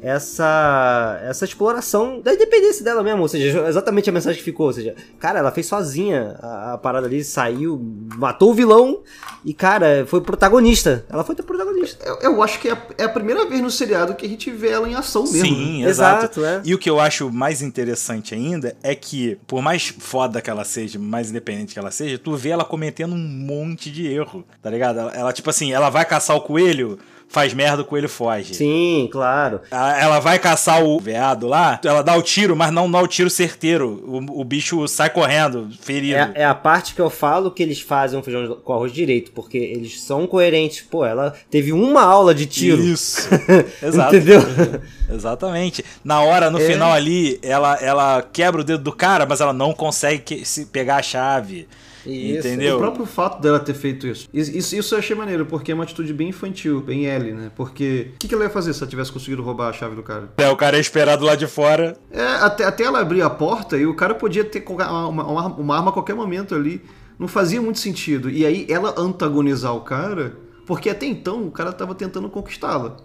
essa 0.00 1.20
essa 1.24 1.44
exploração 1.44 2.20
da 2.20 2.32
independência 2.34 2.84
dela 2.84 3.02
mesmo, 3.02 3.22
ou 3.22 3.28
seja, 3.28 3.66
exatamente 3.68 4.08
a 4.10 4.12
mensagem 4.12 4.38
que 4.38 4.44
ficou, 4.44 4.66
ou 4.66 4.72
seja, 4.72 4.94
cara, 5.18 5.38
ela 5.38 5.50
fez 5.50 5.66
sozinha 5.66 6.36
a, 6.40 6.74
a 6.74 6.78
parada 6.78 7.06
ali, 7.06 7.24
saiu, 7.24 7.80
matou 8.16 8.50
o 8.50 8.54
vilão 8.54 9.00
e, 9.44 9.54
cara, 9.54 10.04
foi 10.06 10.20
protagonista. 10.20 11.04
Ela 11.08 11.24
foi 11.24 11.34
protagonista. 11.34 12.04
Eu, 12.04 12.32
eu 12.32 12.42
acho 12.42 12.58
que 12.60 12.68
é 12.68 12.72
a, 12.72 12.82
é 12.98 13.04
a 13.04 13.08
primeira 13.08 13.46
vez 13.46 13.60
no 13.60 13.70
seriado 13.70 14.14
que 14.14 14.26
a 14.26 14.28
gente 14.28 14.50
vê 14.50 14.68
ela 14.70 14.88
em 14.88 14.94
ação 14.94 15.22
mesmo. 15.22 15.38
né? 15.38 15.44
Sim, 15.48 15.84
exato. 15.84 16.40
Exato, 16.40 16.44
é. 16.44 16.62
E 16.64 16.74
o 16.74 16.78
que 16.78 16.90
eu 16.90 17.00
acho 17.00 17.30
mais 17.32 17.62
interessante 17.62 18.34
ainda 18.34 18.76
é 18.82 18.94
que, 18.94 19.38
por 19.46 19.62
mais 19.62 19.94
foda 19.98 20.40
que 20.40 20.50
ela 20.50 20.64
seja, 20.64 20.98
mais 20.98 21.30
independente 21.30 21.72
que 21.72 21.78
ela 21.78 21.90
seja, 21.90 22.18
tu 22.18 22.36
vê 22.36 22.50
ela 22.50 22.64
cometendo 22.64 23.14
um 23.14 23.18
monte 23.18 23.90
de 23.90 24.06
erro, 24.06 24.44
tá 24.62 24.70
ligado? 24.70 24.98
Ela, 24.98 25.12
ela, 25.14 25.32
tipo 25.32 25.48
assim, 25.50 25.72
ela 25.72 25.90
vai 25.90 26.04
caçar 26.04 26.36
o 26.36 26.40
coelho, 26.40 26.98
faz 27.28 27.52
merda, 27.52 27.82
o 27.82 27.84
coelho 27.84 28.08
foge. 28.08 28.54
Sim, 28.54 29.08
claro. 29.12 29.60
Ela, 29.70 30.00
ela 30.00 30.20
vai 30.20 30.38
caçar 30.38 30.82
o 30.82 30.98
veado 30.98 31.46
lá, 31.46 31.80
ela 31.84 32.02
dá 32.02 32.16
o 32.16 32.22
tiro, 32.22 32.56
mas 32.56 32.70
não 32.72 32.90
dá 32.90 33.00
o 33.00 33.06
tiro 33.06 33.28
certeiro. 33.28 34.02
O, 34.06 34.40
o 34.40 34.44
bicho 34.44 34.86
sai 34.88 35.10
correndo, 35.10 35.68
ferido. 35.80 36.16
É, 36.18 36.32
é 36.36 36.44
a 36.44 36.54
parte 36.54 36.94
que 36.94 37.00
eu 37.00 37.10
falo 37.10 37.50
que 37.50 37.62
eles 37.62 37.80
fazem 37.80 38.18
um 38.18 38.22
feijão 38.22 38.56
com 38.64 38.72
arroz 38.72 38.92
direito, 38.92 39.32
porque 39.32 39.58
eles 39.58 40.00
são 40.00 40.26
coerentes. 40.26 40.80
Pô, 40.82 41.04
ela 41.04 41.34
teve 41.50 41.72
uma 41.72 42.02
aula 42.02 42.34
de 42.34 42.46
tiro. 42.46 42.80
Isso. 42.82 43.28
Exato. 43.82 44.16
Entendeu? 44.16 44.40
Exatamente. 45.12 45.84
Na 46.04 46.20
hora, 46.22 46.50
no 46.50 46.58
É. 46.60 46.66
final 46.66 46.92
ali, 46.92 47.38
ela, 47.42 47.74
ela 47.80 48.22
quebra 48.32 48.60
o 48.60 48.64
dedo 48.64 48.82
do 48.82 48.92
cara, 48.92 49.26
mas 49.26 49.40
ela 49.40 49.52
não 49.52 49.72
consegue 49.72 50.18
que- 50.22 50.44
se 50.44 50.66
pegar 50.66 50.96
a 50.96 51.02
chave. 51.02 51.68
Isso. 52.06 52.46
Entendeu? 52.46 52.76
O 52.76 52.78
próprio 52.78 53.06
fato 53.06 53.40
dela 53.40 53.58
ter 53.58 53.74
feito 53.74 54.06
isso. 54.06 54.28
Isso, 54.32 54.76
isso- 54.76 54.94
eu 54.94 54.98
achei 54.98 55.16
maneiro, 55.16 55.44
porque 55.46 55.72
é 55.72 55.74
uma 55.74 55.84
atitude 55.84 56.12
bem 56.12 56.28
infantil, 56.28 56.80
bem 56.80 57.06
L, 57.06 57.32
né? 57.32 57.50
Porque 57.56 58.12
o 58.14 58.18
que, 58.18 58.28
que 58.28 58.34
ela 58.34 58.44
ia 58.44 58.50
fazer 58.50 58.72
se 58.72 58.82
ela 58.82 58.90
tivesse 58.90 59.10
conseguido 59.12 59.42
roubar 59.42 59.68
a 59.68 59.72
chave 59.72 59.94
do 59.96 60.02
cara? 60.02 60.28
É, 60.36 60.48
o 60.48 60.56
cara 60.56 60.76
é 60.76 60.80
esperado 60.80 61.24
lá 61.24 61.34
de 61.34 61.46
fora. 61.46 61.96
É, 62.10 62.22
até, 62.36 62.64
até 62.64 62.84
ela 62.84 63.00
abrir 63.00 63.22
a 63.22 63.30
porta 63.30 63.76
e 63.76 63.86
o 63.86 63.94
cara 63.94 64.14
podia 64.14 64.44
ter 64.44 64.64
uma, 64.68 65.06
uma, 65.08 65.24
uma- 65.24 65.46
uma 65.46 65.76
arma 65.76 65.90
a 65.90 65.92
qualquer 65.92 66.14
momento 66.14 66.54
ali. 66.54 66.80
Não 67.18 67.26
fazia 67.28 67.60
muito 67.62 67.78
sentido. 67.78 68.28
E 68.28 68.44
aí 68.44 68.66
ela 68.68 68.94
antagonizar 68.98 69.74
o 69.74 69.80
cara, 69.80 70.36
porque 70.66 70.90
até 70.90 71.06
então 71.06 71.46
o 71.46 71.50
cara 71.50 71.72
tava 71.72 71.94
tentando 71.94 72.28
conquistá-la. 72.28 72.96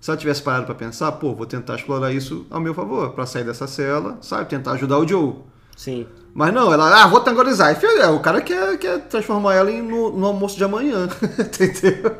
Se 0.00 0.10
ela 0.10 0.16
tivesse 0.16 0.40
parado 0.42 0.66
pra 0.66 0.74
pensar, 0.74 1.10
pô, 1.12 1.34
vou 1.34 1.46
tentar 1.46 1.74
explorar 1.74 2.12
isso 2.12 2.46
ao 2.48 2.60
meu 2.60 2.72
favor, 2.74 3.10
pra 3.10 3.26
sair 3.26 3.42
dessa 3.42 3.66
cela, 3.66 4.18
sabe? 4.20 4.48
Tentar 4.48 4.72
ajudar 4.72 4.98
o 4.98 5.08
Joe. 5.08 5.34
Sim. 5.76 6.06
Mas 6.36 6.52
não, 6.52 6.70
ela, 6.70 7.02
ah, 7.02 7.06
vou 7.06 7.18
antagonizar. 7.20 7.74
E, 7.82 7.86
é, 7.98 8.08
o 8.08 8.20
cara 8.20 8.42
quer, 8.42 8.76
quer 8.76 8.98
transformar 9.08 9.54
ela 9.54 9.70
em, 9.70 9.80
no, 9.80 10.10
no 10.12 10.26
almoço 10.26 10.54
de 10.54 10.64
amanhã. 10.64 11.08
Entendeu? 11.40 12.14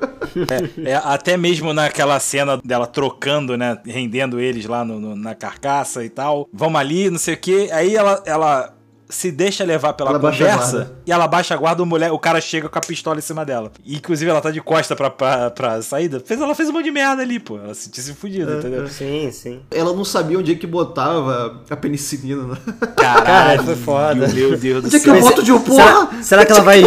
É, 0.87 0.94
até 0.96 1.37
mesmo 1.37 1.74
naquela 1.74 2.18
cena 2.18 2.59
dela 2.64 2.87
trocando, 2.87 3.59
né? 3.59 3.76
Rendendo 3.85 4.40
eles 4.40 4.64
lá 4.64 4.87
no- 4.87 4.98
no- 4.98 5.14
na 5.16 5.35
carcaça 5.35 6.02
e 6.02 6.09
tal. 6.09 6.48
Vamos 6.50 6.81
ali, 6.81 7.11
não 7.11 7.18
sei 7.18 7.35
o 7.35 7.37
que. 7.37 7.70
Aí 7.70 7.94
ela, 7.94 8.22
ela 8.24 8.75
se 9.09 9.31
deixa 9.31 9.64
levar 9.64 9.92
pela 9.92 10.11
Ela 10.11 10.19
conversa 10.21 10.92
e 11.07 11.12
ela 11.12 11.27
baixa 11.29 11.55
a 11.55 11.57
guarda, 11.57 11.83
o, 11.83 11.87
mulher, 11.87 12.11
o 12.12 12.19
cara 12.19 12.40
chega 12.40 12.69
com 12.69 12.79
a 12.79 12.81
pistola 12.81 13.19
em 13.19 13.23
cima 13.23 13.45
dela. 13.45 13.71
E, 13.85 13.97
inclusive 13.97 14.31
ela 14.31 14.40
tá 14.40 14.51
de 14.51 14.61
costa 14.61 14.97
pra, 14.97 15.09
pra, 15.11 15.51
pra 15.51 15.81
saída. 15.83 16.21
Fez, 16.21 16.40
ela 16.40 16.55
fez 16.55 16.69
um 16.69 16.73
monte 16.73 16.85
de 16.85 16.90
merda 16.90 17.23
ali, 17.23 17.38
pô. 17.38 17.57
Ela 17.59 17.75
se 17.75 17.85
sentiu 17.85 18.03
se 18.03 18.12
fudida, 18.14 18.53
É, 18.55 18.59
entendeu? 18.59 18.88
Sim, 18.88 19.31
sim. 19.31 19.61
Ela 19.71 19.92
não 19.95 20.05
sabia 20.05 20.38
onde 20.38 20.53
é 20.53 20.55
que 20.55 20.66
botava 20.66 21.62
a 21.71 21.77
penicilina. 21.77 22.42
Né? 22.45 22.57
Caralho, 22.97 23.62
foi 23.64 23.77
foda. 23.77 24.29
Meu 24.29 24.57
Deus 24.57 24.83
do 24.83 24.87
Onde 24.87 24.97
é 24.97 25.01
que 25.01 25.09
eu 25.09 25.14
céu. 25.14 25.23
boto 25.23 25.42
de 25.42 25.53
um 25.53 25.59
Será, 25.64 25.92
porra? 26.07 26.23
será 26.23 26.47
que 26.47 26.53
ela 26.53 26.62
vai. 26.62 26.83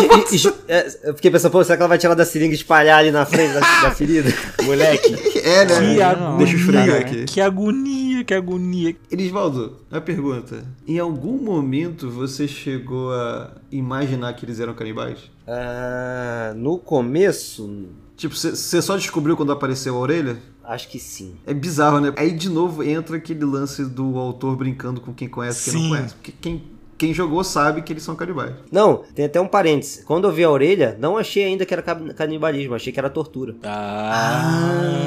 é, 0.68 0.88
Eu 1.04 1.14
fiquei 1.16 1.32
pensando, 1.32 1.52
pô, 1.52 1.64
será 1.64 1.78
que 1.78 1.82
ela 1.84 1.90
vai 1.90 1.98
tirar 1.98 2.14
da 2.16 2.26
seringa 2.26 2.54
e 2.54 2.56
espalhar 2.58 3.00
ali 3.00 3.12
na 3.12 3.26
frente 3.26 3.54
da, 3.54 3.60
da 3.60 3.92
ferida? 3.92 4.30
Moleque, 4.64 5.14
É, 5.40 5.66
né? 5.66 5.76
que 5.76 5.98
não, 5.98 6.06
agonia. 6.06 6.38
Deixa 6.38 6.54
eu 6.54 6.60
esfregar 6.60 7.02
aqui. 7.02 7.24
Que 7.26 7.42
agonia, 7.42 8.24
que 8.24 8.34
agonia. 8.34 8.96
Elisvaldo, 9.12 9.78
a 9.92 10.02
pergunta. 10.02 10.64
Em 10.88 11.00
algum 11.00 11.38
momento 11.38 12.09
você 12.10 12.48
chegou 12.48 13.14
a 13.14 13.52
imaginar 13.72 14.34
que 14.34 14.46
eles 14.46 14.60
eram 14.60 14.74
canibais? 14.74 15.20
Ah, 15.48 16.54
no 16.56 16.78
começo, 16.78 17.88
Tipo, 18.20 18.36
você 18.36 18.82
só 18.82 18.98
descobriu 18.98 19.38
quando 19.38 19.52
apareceu 19.54 19.96
a 19.96 20.00
orelha? 20.00 20.38
acho 20.62 20.90
que 20.90 21.00
sim. 21.00 21.36
É 21.48 21.54
bizarro, 21.54 22.00
né? 22.00 22.14
Aí 22.18 22.32
de 22.32 22.50
novo 22.50 22.84
entra 22.84 23.16
aquele 23.18 23.44
lance 23.46 23.84
do 23.86 24.20
autor 24.20 24.56
brincando 24.56 25.02
com 25.02 25.12
quem 25.14 25.28
conhece 25.28 25.70
e 25.70 25.74
quem 25.74 25.82
não 25.82 25.90
conhece. 25.90 26.14
Porque 26.16 26.34
quem, 26.40 26.64
quem 26.98 27.14
jogou 27.14 27.44
sabe 27.44 27.82
que 27.82 27.94
eles 27.94 28.04
são 28.04 28.16
canibais. 28.16 28.54
Não, 28.72 29.04
tem 29.16 29.26
até 29.26 29.40
um 29.40 29.48
parênteses. 29.48 30.04
Quando 30.04 30.28
eu 30.28 30.34
vi 30.34 30.44
a 30.44 30.50
orelha, 30.52 30.98
não 31.00 31.18
achei 31.18 31.46
ainda 31.46 31.66
que 31.66 31.74
era 31.74 31.82
canibalismo, 31.82 32.76
achei 32.76 32.92
que 32.94 33.00
era 33.00 33.10
tortura. 33.10 33.56
Ah. 33.64 35.00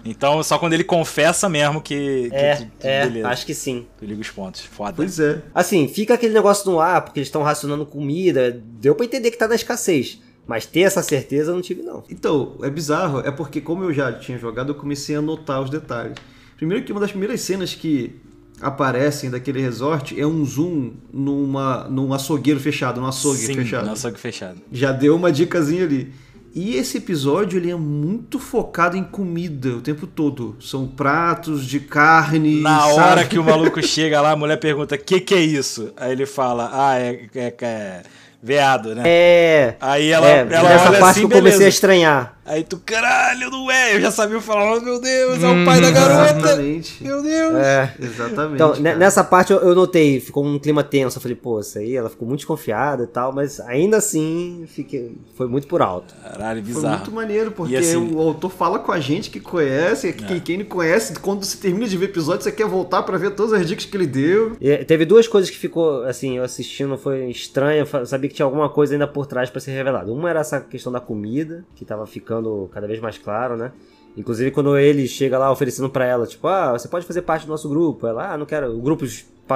Então 0.04 0.42
só 0.42 0.58
quando 0.58 0.72
ele 0.72 0.84
confessa 0.84 1.48
mesmo 1.48 1.80
que. 1.80 2.28
que- 2.30 2.34
É, 2.36 2.56
que- 2.56 2.64
que 2.64 2.86
é, 2.86 3.04
beleza. 3.06 3.28
acho 3.28 3.46
que 3.46 3.54
sim. 3.54 3.86
Tu 3.98 4.04
liga 4.04 4.20
os 4.20 4.30
pontos. 4.30 4.60
Foda. 4.62 4.94
Pois 4.96 5.18
é. 5.20 5.42
Assim, 5.54 5.88
fica 5.88 6.14
aquele 6.14 6.32
negócio 6.34 6.70
no 6.70 6.80
ar, 6.80 7.02
porque 7.02 7.18
eles 7.20 7.28
estão 7.28 7.42
racionando 7.42 7.84
comida. 7.86 8.60
Deu 8.80 8.94
pra 8.94 9.04
entender 9.04 9.30
que 9.30 9.36
tá 9.38 9.46
na 9.48 9.54
escassez. 9.54 10.20
Mas 10.46 10.64
ter 10.64 10.80
essa 10.80 11.02
certeza 11.02 11.50
eu 11.50 11.54
não 11.54 11.60
tive, 11.62 11.82
não. 11.82 12.02
Então, 12.08 12.56
é 12.62 12.70
bizarro, 12.70 13.20
é 13.20 13.30
porque 13.30 13.60
como 13.60 13.84
eu 13.84 13.92
já 13.92 14.10
tinha 14.14 14.38
jogado, 14.38 14.70
eu 14.70 14.74
comecei 14.74 15.14
a 15.14 15.20
notar 15.20 15.60
os 15.62 15.68
detalhes. 15.68 16.16
Primeiro 16.56 16.82
que 16.84 16.90
uma 16.90 17.00
das 17.02 17.10
primeiras 17.10 17.42
cenas 17.42 17.74
que 17.74 18.16
aparecem 18.60 19.30
daquele 19.30 19.60
resort 19.60 20.18
é 20.18 20.26
um 20.26 20.44
zoom 20.44 20.94
numa, 21.12 21.84
num 21.88 22.12
açougueiro 22.12 22.58
fechado, 22.58 23.00
num 23.00 23.06
açougue 23.06 23.38
Sim, 23.38 23.54
fechado. 23.54 23.84
não 23.86 23.92
açougue 23.92 24.18
fechado. 24.18 24.60
Já 24.72 24.90
deu 24.90 25.14
uma 25.14 25.30
dicasinha 25.30 25.84
ali. 25.84 26.12
E 26.54 26.76
esse 26.76 26.98
episódio 26.98 27.58
ele 27.58 27.70
é 27.70 27.76
muito 27.76 28.38
focado 28.38 28.96
em 28.96 29.04
comida 29.04 29.70
o 29.70 29.80
tempo 29.80 30.06
todo. 30.06 30.56
São 30.60 30.86
pratos 30.86 31.64
de 31.66 31.80
carne. 31.80 32.60
Na 32.60 32.80
sabe? 32.80 32.92
hora 32.92 33.24
que 33.24 33.38
o 33.38 33.44
maluco 33.44 33.82
chega 33.82 34.20
lá, 34.20 34.32
a 34.32 34.36
mulher 34.36 34.58
pergunta: 34.58 34.94
o 34.94 34.98
que, 34.98 35.20
que 35.20 35.34
é 35.34 35.40
isso? 35.40 35.92
Aí 35.96 36.12
ele 36.12 36.26
fala: 36.26 36.70
ah, 36.72 36.98
é, 36.98 37.28
é, 37.34 37.54
é 37.60 38.02
veado, 38.42 38.94
né? 38.94 39.02
É. 39.04 39.74
Aí 39.80 40.10
ela, 40.10 40.28
é, 40.28 40.46
ela 40.50 40.70
olha 40.70 40.98
parte 40.98 41.04
assim, 41.04 41.20
que 41.20 41.26
eu 41.26 41.30
comecei 41.30 41.56
a 41.56 41.58
beleza. 41.58 41.68
estranhar. 41.68 42.37
Aí 42.48 42.64
tu, 42.64 42.78
caralho, 42.78 43.50
não 43.50 43.70
é? 43.70 43.94
Eu 43.96 44.00
já 44.00 44.10
sabia 44.10 44.40
falar, 44.40 44.76
oh, 44.76 44.80
meu 44.80 45.00
Deus, 45.00 45.42
é 45.42 45.48
o 45.48 45.64
pai 45.64 45.80
da 45.80 45.90
garota. 45.90 46.38
Exatamente. 46.38 47.02
Meu 47.04 47.22
Deus. 47.22 47.54
É. 47.56 47.94
Exatamente. 48.00 48.54
Então, 48.54 48.72
cara. 48.82 48.96
nessa 48.96 49.22
parte 49.22 49.52
eu, 49.52 49.58
eu 49.60 49.74
notei, 49.74 50.18
ficou 50.20 50.44
um 50.44 50.58
clima 50.58 50.82
tenso. 50.82 51.18
Eu 51.18 51.22
falei, 51.22 51.36
pô, 51.36 51.60
isso 51.60 51.78
aí, 51.78 51.94
ela 51.96 52.08
ficou 52.08 52.26
muito 52.26 52.38
desconfiada 52.40 53.04
e 53.04 53.06
tal, 53.06 53.32
mas 53.32 53.60
ainda 53.60 53.98
assim 53.98 54.64
fiquei, 54.68 55.16
foi 55.34 55.46
muito 55.46 55.66
por 55.66 55.82
alto. 55.82 56.14
Caralho, 56.22 56.62
Foi 56.64 56.74
bizarro. 56.74 56.96
muito 56.96 57.12
maneiro, 57.12 57.50
porque 57.50 57.76
assim- 57.76 57.96
o 58.14 58.18
autor 58.20 58.50
fala 58.50 58.78
com 58.78 58.92
a 58.92 59.00
gente 59.00 59.30
que 59.30 59.40
conhece, 59.40 60.12
que 60.12 60.24
quem, 60.24 60.40
quem 60.40 60.58
não 60.58 60.64
conhece, 60.64 61.14
quando 61.20 61.44
você 61.44 61.56
termina 61.58 61.86
de 61.86 61.96
ver 61.96 62.06
episódio, 62.06 62.42
você 62.44 62.52
quer 62.52 62.66
voltar 62.66 63.02
pra 63.02 63.18
ver 63.18 63.32
todas 63.32 63.52
as 63.52 63.66
dicas 63.66 63.84
que 63.84 63.96
ele 63.96 64.06
deu. 64.06 64.56
E, 64.60 64.76
teve 64.84 65.04
duas 65.04 65.26
coisas 65.28 65.50
que 65.50 65.56
ficou, 65.56 66.04
assim, 66.04 66.38
eu 66.38 66.44
assistindo, 66.44 66.96
foi 66.96 67.28
estranho, 67.30 67.80
eu 67.80 67.86
fa- 67.86 68.04
sabia 68.06 68.28
que 68.30 68.36
tinha 68.36 68.46
alguma 68.46 68.68
coisa 68.68 68.94
ainda 68.94 69.06
por 69.06 69.26
trás 69.26 69.50
pra 69.50 69.60
ser 69.60 69.72
revelada. 69.72 70.12
Uma 70.12 70.30
era 70.30 70.40
essa 70.40 70.60
questão 70.60 70.92
da 70.92 71.00
comida, 71.00 71.64
que 71.74 71.84
tava 71.84 72.06
ficando 72.06 72.37
cada 72.72 72.86
vez 72.86 73.00
mais 73.00 73.18
claro, 73.18 73.56
né? 73.56 73.72
Inclusive 74.16 74.50
quando 74.50 74.76
ele 74.76 75.06
chega 75.06 75.38
lá 75.38 75.50
oferecendo 75.50 75.88
pra 75.88 76.04
ela, 76.04 76.26
tipo, 76.26 76.46
ah, 76.48 76.72
você 76.72 76.88
pode 76.88 77.06
fazer 77.06 77.22
parte 77.22 77.46
do 77.46 77.50
nosso 77.50 77.68
grupo. 77.68 78.06
Ela, 78.06 78.32
ah, 78.32 78.38
não 78.38 78.46
quero, 78.46 78.76
o 78.76 78.80
grupo 78.80 79.06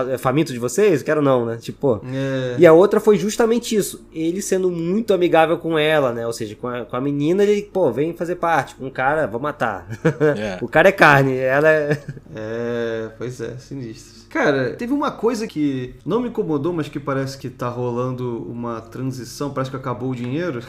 é 0.09 0.17
faminto 0.17 0.53
de 0.53 0.59
vocês? 0.59 1.03
Quero 1.03 1.21
não, 1.21 1.45
né? 1.45 1.57
Tipo, 1.57 1.99
pô. 1.99 2.07
É, 2.07 2.57
E 2.59 2.67
a 2.67 2.73
outra 2.73 3.01
foi 3.01 3.19
justamente 3.19 3.75
isso. 3.75 4.07
Ele 4.13 4.41
sendo 4.41 4.71
muito 4.71 5.13
amigável 5.13 5.59
com 5.59 5.79
ela, 5.79 6.13
né? 6.13 6.27
Ou 6.27 6.33
seja, 6.33 6.55
com 6.55 6.69
a, 6.69 6.85
com 6.85 6.97
a 6.97 7.01
menina, 7.01 7.43
ele, 7.43 7.63
pô, 7.63 7.93
vem 7.93 8.15
fazer 8.15 8.37
parte. 8.37 8.75
Com 8.75 8.87
o 8.87 8.91
cara, 8.91 9.27
vou 9.27 9.41
matar. 9.41 9.87
É. 10.37 10.59
o 10.65 10.69
cara 10.69 10.89
é 10.89 10.93
carne, 10.93 11.37
ela 11.37 11.69
é. 11.69 12.03
É, 12.35 13.11
pois 13.19 13.41
é, 13.43 13.59
sinistro. 13.59 14.23
Cara, 14.31 14.73
teve 14.73 14.95
uma 14.95 15.11
coisa 15.11 15.47
que 15.47 15.95
não 16.07 16.21
me 16.21 16.29
incomodou, 16.29 16.73
mas 16.73 16.89
que 16.89 16.99
parece 16.99 17.37
que 17.37 17.51
tá 17.51 17.69
rolando 17.69 18.47
uma 18.51 18.81
transição, 18.81 19.53
parece 19.53 19.71
que 19.71 19.77
acabou 19.77 20.11
o 20.11 20.15
dinheiro. 20.15 20.63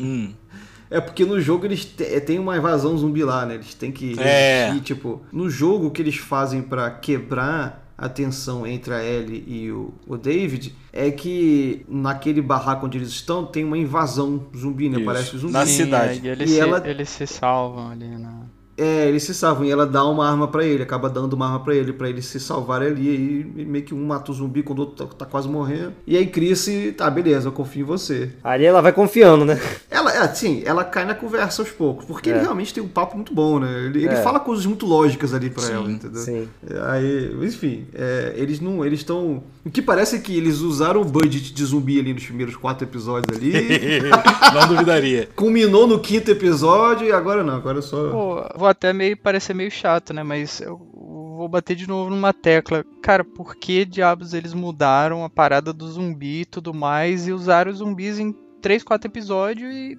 Hum. 0.00 0.32
É 0.90 1.00
porque 1.00 1.24
no 1.24 1.40
jogo 1.40 1.66
eles 1.66 1.84
te- 1.84 2.20
tem 2.20 2.38
uma 2.38 2.56
invasão 2.56 2.96
zumbi 2.96 3.24
lá, 3.24 3.44
né? 3.46 3.54
Eles 3.54 3.74
têm 3.74 3.90
que 3.90 4.18
É. 4.20 4.66
resistir, 4.68 4.84
tipo, 4.94 5.22
no 5.32 5.48
jogo 5.50 5.86
o 5.86 5.90
que 5.90 6.02
eles 6.02 6.16
fazem 6.16 6.62
pra 6.62 6.90
quebrar 6.90 7.82
a 7.96 8.08
tensão 8.08 8.66
entre 8.66 8.92
a 8.92 9.02
Ellie 9.04 9.44
e 9.46 9.70
o, 9.70 9.94
o 10.06 10.16
David 10.16 10.74
é 10.92 11.10
que 11.12 11.86
naquele 11.88 12.42
barraco 12.42 12.86
onde 12.86 12.98
eles 12.98 13.08
estão 13.08 13.46
tem 13.46 13.64
uma 13.64 13.78
invasão 13.78 14.46
zumbi, 14.56 14.88
né? 14.88 14.96
Isso. 14.96 15.04
Parece 15.06 15.38
zumbi. 15.38 15.52
Na 15.52 15.64
Sim, 15.64 15.72
cidade. 15.84 16.20
é, 16.20 16.22
E 16.24 16.28
eles, 16.28 16.50
E 16.50 16.54
se, 16.54 16.60
ela- 16.60 16.82
eles 16.88 17.08
se 17.08 17.26
salvam 17.26 17.90
ali 17.90 18.08
na. 18.18 18.42
É, 18.76 19.06
eles 19.08 19.22
se 19.22 19.32
salvam 19.32 19.64
e 19.64 19.70
ela 19.70 19.86
dá 19.86 20.04
uma 20.04 20.28
arma 20.28 20.48
pra 20.48 20.64
ele, 20.64 20.82
acaba 20.82 21.08
dando 21.08 21.34
uma 21.34 21.46
arma 21.46 21.60
pra 21.60 21.74
ele, 21.76 21.92
pra 21.92 22.08
eles 22.08 22.26
se 22.26 22.40
salvarem 22.40 22.88
ali, 22.88 23.52
e 23.56 23.64
meio 23.64 23.84
que 23.84 23.94
um 23.94 24.04
mata 24.04 24.32
o 24.32 24.34
zumbi 24.34 24.62
quando 24.64 24.80
o 24.80 24.82
outro 24.82 25.06
tá, 25.06 25.14
tá 25.18 25.26
quase 25.26 25.48
morrendo. 25.48 25.92
E 26.06 26.16
aí 26.16 26.26
Chris, 26.26 26.68
tá, 26.96 27.08
beleza, 27.08 27.48
eu 27.48 27.52
confio 27.52 27.82
em 27.82 27.84
você. 27.84 28.30
Ali 28.42 28.64
ela 28.64 28.80
vai 28.80 28.92
confiando, 28.92 29.44
né? 29.44 29.60
Ela, 29.88 30.12
é, 30.24 30.28
sim, 30.34 30.62
ela 30.66 30.82
cai 30.84 31.04
na 31.04 31.14
conversa 31.14 31.62
aos 31.62 31.70
poucos, 31.70 32.04
porque 32.04 32.30
ele 32.30 32.38
É. 32.38 32.42
realmente 32.42 32.74
tem 32.74 32.82
um 32.82 32.88
papo 32.88 33.14
muito 33.14 33.32
bom, 33.32 33.60
né? 33.60 33.84
Ele, 33.86 34.04
ele 34.04 34.14
É. 34.14 34.22
fala 34.22 34.40
coisas 34.40 34.66
muito 34.66 34.86
lógicas 34.86 35.32
ali 35.32 35.50
pra 35.50 35.62
Sim, 35.62 35.72
ela, 35.72 35.90
entendeu? 35.90 36.20
Sim. 36.20 36.48
Aí, 36.88 37.32
enfim, 37.42 37.86
é, 37.94 38.34
eles 38.36 38.58
não, 38.60 38.84
eles 38.84 39.00
estão, 39.00 39.44
o 39.64 39.70
que 39.70 39.80
parece 39.80 40.16
é 40.16 40.18
que 40.18 40.36
eles 40.36 40.60
usaram 40.60 41.00
o 41.00 41.04
budget 41.04 41.52
de 41.52 41.64
zumbi 41.64 41.98
ali 41.98 42.12
nos 42.12 42.24
primeiros 42.24 42.54
quatro 42.54 42.86
episódios 42.86 43.36
ali, 43.36 43.52
não 44.52 44.68
duvidaria. 44.68 45.28
culminou 45.34 45.86
no 45.86 45.98
quinto 45.98 46.30
episódio 46.30 47.06
e 47.06 47.12
agora 47.12 47.42
não, 47.42 47.54
agora 47.54 47.78
é 47.78 47.82
só... 47.82 48.10
Pô, 48.10 48.58
vou 48.58 48.68
até 48.68 48.92
meio 48.92 49.16
parecer 49.16 49.54
meio 49.54 49.70
chato, 49.70 50.12
né? 50.12 50.22
Mas 50.22 50.60
eu 50.60 50.76
vou 50.76 51.48
bater 51.48 51.74
de 51.74 51.88
novo 51.88 52.10
numa 52.10 52.32
tecla. 52.32 52.84
Cara, 53.02 53.24
por 53.24 53.56
que 53.56 53.84
diabos 53.84 54.34
eles 54.34 54.52
mudaram 54.52 55.24
a 55.24 55.30
parada 55.30 55.72
do 55.72 55.90
zumbi 55.90 56.42
e 56.42 56.44
tudo 56.44 56.74
mais 56.74 57.26
e 57.26 57.32
usaram 57.32 57.70
os 57.72 57.78
zumbis 57.78 58.18
em 58.18 58.34
3, 58.60 58.82
4 58.82 59.10
episódios 59.10 59.74
e 59.74 59.98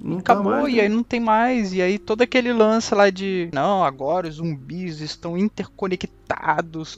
não 0.00 0.20
tá 0.20 0.34
acabou, 0.34 0.52
mais, 0.52 0.74
e 0.74 0.76
né? 0.76 0.82
aí 0.82 0.88
não 0.88 1.02
tem 1.02 1.20
mais. 1.20 1.72
E 1.72 1.80
aí 1.80 1.98
todo 1.98 2.22
aquele 2.22 2.52
lance 2.52 2.94
lá 2.94 3.10
de 3.10 3.48
não, 3.52 3.84
agora 3.84 4.28
os 4.28 4.34
zumbis 4.34 5.00
estão 5.00 5.36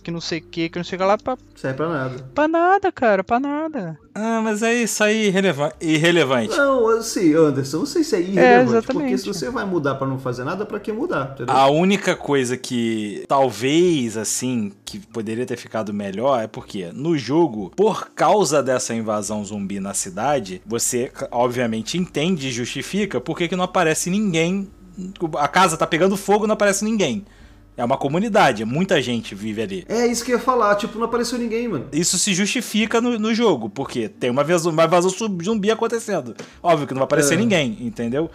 que 0.02 0.10
não 0.10 0.20
sei 0.20 0.38
o 0.38 0.42
que, 0.42 0.68
que 0.68 0.78
não 0.78 0.84
sei 0.84 0.96
o 0.96 1.00
que 1.00 1.04
lá, 1.06 1.18
pra, 1.18 1.36
Serve 1.54 1.76
pra 1.76 1.88
nada. 1.88 2.26
pra 2.34 2.48
nada, 2.48 2.92
cara, 2.92 3.22
pra 3.24 3.38
nada. 3.40 3.98
Ah, 4.14 4.40
mas 4.42 4.62
é 4.62 4.72
isso 4.74 5.02
aí 5.04 5.26
irreleva- 5.26 5.72
irrelevante. 5.80 6.56
Não, 6.56 6.88
assim, 6.88 7.34
Anderson, 7.34 7.78
não 7.78 7.86
sei 7.86 8.02
se 8.04 8.16
é 8.16 8.20
irrelevante. 8.20 8.86
porque 8.86 9.02
exatamente. 9.02 9.18
se 9.18 9.26
você 9.26 9.50
vai 9.50 9.64
mudar 9.66 9.96
pra 9.96 10.06
não 10.06 10.18
fazer 10.18 10.44
nada, 10.44 10.64
pra 10.64 10.80
que 10.80 10.90
mudar? 10.92 11.32
Entendeu? 11.34 11.54
A 11.54 11.68
única 11.68 12.16
coisa 12.16 12.56
que 12.56 13.24
talvez, 13.28 14.16
assim, 14.16 14.72
que 14.84 14.98
poderia 14.98 15.44
ter 15.44 15.56
ficado 15.56 15.92
melhor 15.92 16.42
é 16.42 16.46
porque 16.46 16.90
no 16.94 17.16
jogo, 17.18 17.70
por 17.76 18.10
causa 18.10 18.62
dessa 18.62 18.94
invasão 18.94 19.44
zumbi 19.44 19.80
na 19.80 19.92
cidade, 19.92 20.62
você 20.64 21.12
obviamente 21.30 21.98
entende 21.98 22.48
e 22.48 22.52
justifica 22.52 23.20
por 23.20 23.36
que 23.36 23.48
que 23.48 23.56
não 23.56 23.64
aparece 23.64 24.08
ninguém. 24.08 24.68
A 25.38 25.46
casa 25.48 25.76
tá 25.76 25.86
pegando 25.86 26.16
fogo 26.16 26.46
não 26.46 26.54
aparece 26.54 26.82
ninguém. 26.84 27.26
É 27.76 27.84
uma 27.84 27.98
comunidade, 27.98 28.64
muita 28.64 29.02
gente 29.02 29.34
vive 29.34 29.60
ali. 29.60 29.84
É 29.88 30.06
isso 30.06 30.24
que 30.24 30.32
eu 30.32 30.38
ia 30.38 30.42
falar, 30.42 30.74
tipo, 30.76 30.98
não 30.98 31.04
apareceu 31.04 31.38
ninguém, 31.38 31.68
mano. 31.68 31.86
Isso 31.92 32.18
se 32.18 32.32
justifica 32.32 33.00
no, 33.00 33.18
no 33.18 33.34
jogo, 33.34 33.68
porque 33.68 34.08
tem 34.08 34.30
uma, 34.30 34.42
vez, 34.42 34.64
uma 34.64 34.88
sub- 35.10 35.44
zumbi 35.44 35.70
acontecendo. 35.70 36.34
Óbvio 36.62 36.86
que 36.86 36.94
não 36.94 37.00
vai 37.00 37.04
aparecer 37.04 37.34
É. 37.34 37.36
ninguém, 37.36 37.76
entendeu? 37.80 38.30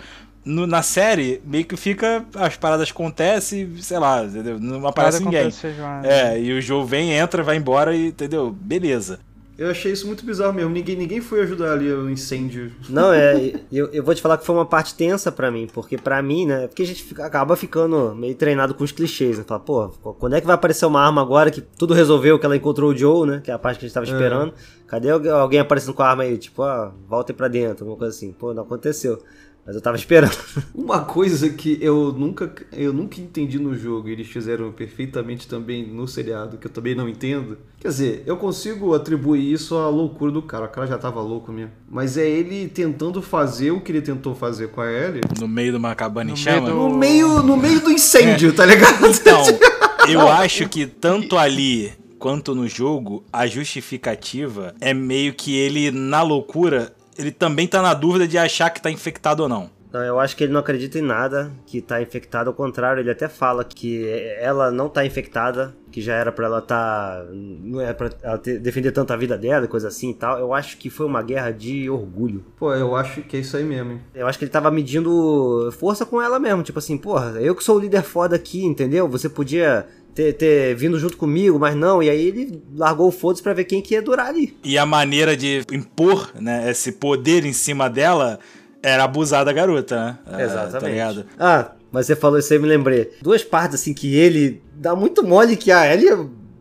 No- 0.45 0.67
na 0.67 0.81
série, 0.83 1.41
meio 1.45 1.65
que 1.65 1.75
fica. 1.75 2.23
As 2.35 2.55
paradas 2.55 2.89
acontecem, 2.91 3.75
sei 3.79 3.97
lá, 3.99 4.23
entendeu? 4.23 4.59
Não 4.59 4.85
aparece 4.87 5.19
Nada 5.19 5.25
ninguém. 5.25 5.47
acontece. 5.47 5.67
É, 6.03 6.39
e 6.39 6.53
o 6.53 6.61
jogo 6.61 6.85
vem, 6.85 7.11
entra, 7.13 7.41
vai 7.43 7.57
embora 7.57 7.95
e, 7.95 8.07
entendeu? 8.07 8.51
Beleza. 8.51 9.19
Eu 9.57 9.69
achei 9.69 9.91
isso 9.91 10.07
muito 10.07 10.25
bizarro 10.25 10.53
mesmo. 10.53 10.71
Ninguém, 10.71 10.95
ninguém 10.95 11.21
foi 11.21 11.41
ajudar 11.41 11.73
ali 11.73 11.91
o 11.91 12.09
incêndio. 12.09 12.71
Não, 12.89 13.13
é. 13.13 13.53
Eu, 13.71 13.87
eu 13.93 14.03
vou 14.03 14.15
te 14.15 14.21
falar 14.21 14.37
que 14.37 14.45
foi 14.45 14.55
uma 14.55 14.65
parte 14.65 14.95
tensa 14.95 15.31
pra 15.31 15.51
mim, 15.51 15.67
porque 15.71 15.97
pra 15.97 16.21
mim, 16.21 16.45
né? 16.47 16.67
Porque 16.67 16.81
a 16.81 16.85
gente 16.87 17.03
fica- 17.03 17.25
acaba 17.25 17.55
ficando 17.55 18.15
meio 18.15 18.33
treinado 18.33 18.73
com 18.73 18.83
os 18.83 18.91
clichês, 18.91 19.37
né? 19.37 19.43
Fala, 19.47 19.59
pô, 19.59 19.89
quando 20.17 20.35
é 20.35 20.41
que 20.41 20.47
vai 20.47 20.55
aparecer 20.55 20.85
uma 20.85 21.01
arma 21.01 21.21
agora 21.21 21.51
que 21.51 21.61
tudo 21.61 21.93
resolveu, 21.93 22.39
que 22.39 22.45
ela 22.45 22.55
encontrou 22.55 22.91
o 22.91 22.97
Joe, 22.97 23.27
né? 23.27 23.41
Que 23.43 23.51
é 23.51 23.53
a 23.53 23.59
parte 23.59 23.77
que 23.79 23.85
a 23.85 23.87
gente 23.87 23.93
tava 23.93 24.05
esperando. 24.05 24.53
Cadê 24.87 25.09
algu- 25.11 25.29
alguém 25.29 25.59
aparecendo 25.59 25.93
com 25.93 26.01
a 26.01 26.07
arma 26.09 26.23
aí? 26.23 26.37
Tipo, 26.37 26.63
ó, 26.63 26.91
voltem 27.07 27.35
pra 27.35 27.47
dentro, 27.47 27.83
alguma 27.83 27.97
coisa 27.99 28.15
assim. 28.15 28.31
Pô, 28.31 28.53
não 28.53 28.63
aconteceu. 28.63 29.21
Mas 29.65 29.75
eu 29.75 29.81
tava 29.81 29.95
esperando. 29.95 30.35
Uma 30.73 31.01
coisa 31.01 31.49
que 31.49 31.77
eu 31.81 32.11
nunca, 32.11 32.51
eu 32.71 32.91
nunca 32.91 33.21
entendi 33.21 33.59
no 33.59 33.77
jogo, 33.77 34.09
e 34.09 34.11
eles 34.11 34.27
fizeram 34.27 34.71
perfeitamente 34.71 35.47
também 35.47 35.85
no 35.85 36.07
seriado, 36.07 36.57
que 36.57 36.67
eu 36.67 36.71
também 36.71 36.95
não 36.95 37.07
entendo. 37.07 37.57
Quer 37.79 37.87
dizer, 37.87 38.23
eu 38.25 38.37
consigo 38.37 38.93
atribuir 38.93 39.51
isso 39.51 39.75
à 39.75 39.87
loucura 39.89 40.31
do 40.31 40.41
cara. 40.41 40.65
O 40.65 40.69
cara 40.69 40.87
já 40.87 40.97
tava 40.97 41.21
louco 41.21 41.51
mesmo. 41.51 41.71
Mas 41.89 42.17
é 42.17 42.27
ele 42.27 42.67
tentando 42.67 43.21
fazer 43.21 43.71
o 43.71 43.81
que 43.81 43.91
ele 43.91 44.01
tentou 44.01 44.35
fazer 44.35 44.69
com 44.69 44.81
a 44.81 44.91
Ellie 44.91 45.21
No 45.39 45.47
meio 45.47 45.71
de 45.71 45.77
uma 45.77 45.95
cabana 45.95 46.29
em 46.29 46.33
No 46.33 46.37
chama. 46.37 46.61
meio 46.61 46.75
no 46.75 46.97
meio, 46.97 47.43
no 47.43 47.57
meio 47.57 47.79
do 47.81 47.91
incêndio, 47.91 48.53
tá 48.53 48.65
ligado? 48.65 49.07
Então, 49.07 49.43
eu 50.09 50.27
acho 50.27 50.67
que 50.69 50.85
tanto 50.85 51.37
ali 51.37 51.91
quanto 52.19 52.53
no 52.53 52.67
jogo, 52.67 53.23
a 53.33 53.47
justificativa 53.47 54.75
é 54.79 54.93
meio 54.93 55.33
que 55.33 55.55
ele, 55.55 55.89
na 55.89 56.21
loucura, 56.21 56.93
ele 57.21 57.31
também 57.31 57.67
tá 57.67 57.81
na 57.81 57.93
dúvida 57.93 58.27
de 58.27 58.37
achar 58.37 58.69
que 58.69 58.81
tá 58.81 58.89
infectado 58.91 59.43
ou 59.43 59.49
não. 59.49 59.69
Não, 59.93 60.01
eu 60.01 60.21
acho 60.21 60.37
que 60.37 60.45
ele 60.45 60.53
não 60.53 60.61
acredita 60.61 60.97
em 60.97 61.01
nada 61.01 61.51
que 61.65 61.81
tá 61.81 62.01
infectado. 62.01 62.49
Ao 62.49 62.53
contrário, 62.53 63.01
ele 63.01 63.11
até 63.11 63.27
fala 63.27 63.61
que 63.65 64.05
ela 64.39 64.71
não 64.71 64.87
tá 64.87 65.05
infectada, 65.05 65.75
que 65.91 65.99
já 66.01 66.15
era 66.15 66.31
pra 66.31 66.45
ela 66.45 66.61
tá. 66.61 67.25
Não 67.29 67.81
é 67.81 67.91
pra 67.91 68.09
ela 68.23 68.37
ter- 68.37 68.57
defender 68.57 68.93
tanto 68.93 69.11
a 69.11 69.17
vida 69.17 69.37
dela, 69.37 69.65
e 69.65 69.67
coisa 69.67 69.89
assim 69.89 70.11
e 70.11 70.13
tal. 70.13 70.39
Eu 70.39 70.53
acho 70.53 70.77
que 70.77 70.89
foi 70.89 71.05
uma 71.05 71.21
guerra 71.21 71.51
de 71.51 71.89
orgulho. 71.89 72.41
Pô, 72.57 72.73
eu 72.73 72.95
acho 72.95 73.21
que 73.23 73.35
é 73.35 73.41
isso 73.41 73.57
aí 73.57 73.65
mesmo, 73.65 73.91
hein? 73.91 74.01
Eu 74.15 74.27
acho 74.27 74.39
que 74.39 74.45
ele 74.45 74.51
tava 74.51 74.71
medindo 74.71 75.69
força 75.73 76.05
com 76.05 76.21
ela 76.21 76.39
mesmo. 76.39 76.63
Tipo 76.63 76.79
assim, 76.79 76.97
porra, 76.97 77.31
eu 77.41 77.53
que 77.53 77.61
sou 77.61 77.75
o 77.75 77.79
líder 77.79 78.03
foda 78.03 78.33
aqui, 78.33 78.63
entendeu? 78.63 79.09
Você 79.09 79.27
podia 79.27 79.85
ter, 80.15 80.33
ter 80.33 80.75
vindo 80.75 80.97
junto 80.99 81.17
comigo, 81.17 81.57
mas 81.59 81.75
não. 81.75 82.01
E 82.01 82.09
aí 82.09 82.27
ele 82.27 82.61
largou 82.75 83.07
o 83.07 83.11
foda-se 83.11 83.41
pra 83.43 83.53
ver 83.53 83.65
quem 83.65 83.81
que 83.81 83.93
ia 83.93 84.01
durar 84.01 84.27
ali. 84.27 84.57
E 84.63 84.77
a 84.77 84.85
maneira 84.85 85.35
de 85.35 85.63
impor 85.71 86.31
né, 86.39 86.69
esse 86.69 86.91
poder 86.93 87.45
em 87.45 87.53
cima 87.53 87.89
dela 87.89 88.39
era 88.83 89.03
abusar 89.03 89.45
da 89.45 89.53
garota, 89.53 89.95
né? 90.05 90.17
Ah, 90.25 90.39
Tá? 90.79 91.35
Ah, 91.39 91.71
mas 91.91 92.05
você 92.07 92.15
falou 92.15 92.39
isso 92.39 92.51
aí, 92.51 92.59
me 92.59 92.67
lembrei. 92.67 93.11
Duas 93.21 93.43
partes, 93.43 93.79
assim, 93.79 93.93
que 93.93 94.15
ele 94.15 94.61
dá 94.75 94.95
muito 94.95 95.23
mole 95.23 95.55
que 95.55 95.71
a 95.71 95.91
Ellie, 95.93 96.09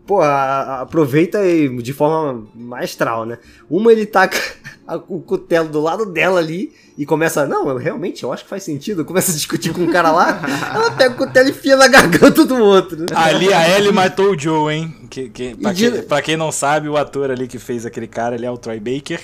pô, 0.07 0.21
a- 0.21 0.27
a- 0.29 0.81
aproveita 0.83 1.39
de 1.83 1.93
forma 1.93 2.47
maestral, 2.55 3.25
né? 3.25 3.39
Uma 3.71 3.91
ele 3.93 4.05
taca 4.07 4.39
o 5.09 5.21
cutelo 5.21 5.69
do 5.69 5.81
lado 5.81 6.05
dela 6.05 6.39
ali 6.41 6.73
e 7.03 7.07
começa, 7.07 7.47
não, 7.47 7.69
eu 7.71 7.79
realmente, 7.79 8.23
eu 8.25 8.31
acho 8.33 8.45
que 8.45 8.51
faz 8.51 8.63
sentido. 8.63 9.05
Começa 9.07 9.31
a 9.31 9.35
discutir 9.35 9.73
com 9.73 9.85
o 9.85 9.91
cara 9.91 10.13
lá, 10.13 10.41
ela 10.75 10.91
pega 10.91 11.15
o 11.15 11.17
cutelo 11.17 11.49
e 11.49 11.51
enfia 11.51 11.75
na 11.77 11.89
garganta 11.89 12.45
do 12.45 12.57
outro. 12.57 13.07
Ali 13.15 13.53
a 13.53 13.69
Ellie 13.79 13.91
matou 13.93 14.33
o 14.33 14.39
Joe, 14.39 14.75
hein? 14.75 14.95
Que, 15.09 15.29
que, 15.31 15.55
pra, 15.57 15.73
de- 15.73 15.91
quem, 15.91 16.03
pra 16.03 16.21
quem 16.23 16.37
não 16.37 16.53
sabe, 16.53 16.89
o 16.89 16.97
ator 16.99 17.31
ali 17.31 17.49
que 17.49 17.59
fez 17.59 17.87
aquele 17.87 18.07
cara, 18.07 18.35
ele 18.35 18.45
é 18.45 18.51
o 18.51 18.59
Troy 18.59 18.79
Baker. 18.79 19.19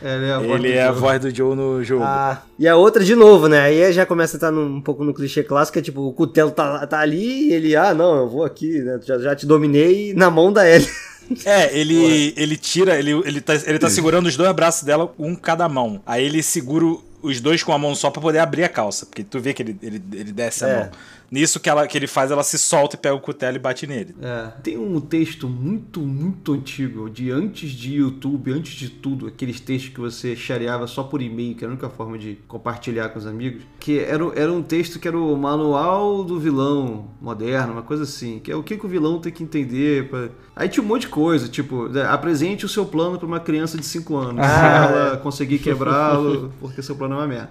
Ele 0.00 0.26
é 0.26 0.32
a 0.32 0.38
voz 0.38 0.50
Ele 0.60 0.68
do 0.68 0.74
é 0.74 0.82
a 0.82 0.92
Joe. 0.92 1.00
voz 1.00 1.20
do 1.20 1.34
Joe 1.34 1.56
no 1.56 1.82
jogo. 1.84 2.04
Ah, 2.04 2.42
e 2.58 2.68
a 2.68 2.76
outra 2.76 3.04
de 3.04 3.14
novo, 3.16 3.48
né? 3.48 3.60
Aí 3.60 3.92
já 3.92 4.06
começa 4.06 4.36
a 4.36 4.38
estar 4.38 4.50
num- 4.52 4.76
um 4.76 4.80
pouco 4.80 5.02
no 5.04 5.12
clichê 5.12 5.42
clássico, 5.42 5.78
é 5.78 5.82
tipo, 5.82 6.00
o 6.02 6.12
cutelo 6.12 6.50
tá, 6.52 6.86
tá 6.86 7.00
ali 7.00 7.48
e 7.48 7.52
ele, 7.52 7.74
ah, 7.76 7.92
não, 7.92 8.16
eu 8.16 8.28
vou 8.28 8.44
aqui, 8.44 8.80
né? 8.80 8.98
Já, 9.04 9.18
já 9.18 9.34
te 9.36 9.44
dominei 9.44 10.14
na 10.14 10.30
mão 10.30 10.52
da 10.52 10.66
Ellie. 10.68 10.88
É, 11.44 11.78
ele, 11.78 12.32
ele 12.38 12.56
tira, 12.56 12.98
ele, 12.98 13.10
ele, 13.10 13.42
tá, 13.42 13.52
ele 13.66 13.78
tá 13.78 13.90
segurando 13.90 14.28
os 14.28 14.34
dois 14.34 14.50
braços 14.52 14.82
dela, 14.82 15.12
um 15.18 15.34
cada 15.34 15.68
mão. 15.68 16.00
Aí 16.06 16.24
ele 16.24 16.42
segura 16.42 16.86
os 17.22 17.40
dois 17.40 17.62
com 17.62 17.72
a 17.72 17.78
mão 17.78 17.94
só 17.94 18.10
pra 18.10 18.20
poder 18.22 18.38
abrir 18.38 18.64
a 18.64 18.68
calça. 18.68 19.06
Porque 19.06 19.24
tu 19.24 19.40
vê 19.40 19.52
que 19.54 19.62
ele, 19.62 19.76
ele, 19.82 20.02
ele 20.12 20.32
desce 20.32 20.64
a 20.64 20.68
É. 20.68 20.76
mão. 20.80 20.90
Nisso 21.30 21.60
que, 21.60 21.68
ela, 21.68 21.86
que 21.86 21.96
ele 21.96 22.06
faz, 22.06 22.30
ela 22.30 22.42
se 22.42 22.58
solta 22.58 22.96
e 22.96 22.98
pega 22.98 23.14
o 23.14 23.20
cutelo 23.20 23.56
e 23.56 23.58
bate 23.58 23.86
nele. 23.86 24.14
É, 24.20 24.46
tem 24.62 24.78
um 24.78 24.98
texto 25.00 25.46
muito, 25.46 26.00
muito 26.00 26.54
antigo, 26.54 27.10
de 27.10 27.30
antes 27.30 27.70
de 27.70 27.96
YouTube, 27.96 28.50
antes 28.50 28.72
de 28.72 28.88
tudo, 28.88 29.26
aqueles 29.26 29.60
textos 29.60 29.92
que 29.92 30.00
você 30.00 30.34
shareava 30.34 30.86
só 30.86 31.02
por 31.02 31.20
e-mail, 31.20 31.54
que 31.54 31.64
era 31.64 31.72
a 31.72 31.74
única 31.74 31.90
forma 31.90 32.18
de 32.18 32.38
compartilhar 32.48 33.10
com 33.10 33.18
os 33.18 33.26
amigos, 33.26 33.62
que 33.78 33.98
era, 33.98 34.24
era 34.34 34.52
um 34.52 34.62
texto 34.62 34.98
que 34.98 35.06
era 35.06 35.18
o 35.18 35.36
manual 35.36 36.24
do 36.24 36.40
vilão 36.40 37.08
moderno, 37.20 37.72
uma 37.74 37.82
coisa 37.82 38.04
assim, 38.04 38.38
que 38.38 38.50
é 38.50 38.56
o 38.56 38.62
que, 38.62 38.76
que 38.76 38.86
o 38.86 38.88
vilão 38.88 39.20
tem 39.20 39.32
que 39.32 39.42
entender. 39.42 40.08
Pra... 40.08 40.28
Aí 40.56 40.68
tinha 40.68 40.82
um 40.82 40.86
monte 40.86 41.02
de 41.02 41.08
coisa, 41.08 41.46
tipo, 41.46 41.88
né, 41.88 42.04
apresente 42.04 42.64
o 42.64 42.68
seu 42.68 42.86
plano 42.86 43.18
pra 43.18 43.26
uma 43.26 43.40
criança 43.40 43.76
de 43.76 43.84
5 43.84 44.16
anos, 44.16 44.46
se 44.46 44.50
ela 44.50 45.16
conseguir 45.18 45.58
quebrá-lo, 45.58 46.52
porque 46.58 46.80
seu 46.82 46.96
plano 46.96 47.14
é 47.14 47.18
uma 47.18 47.26
merda. 47.26 47.50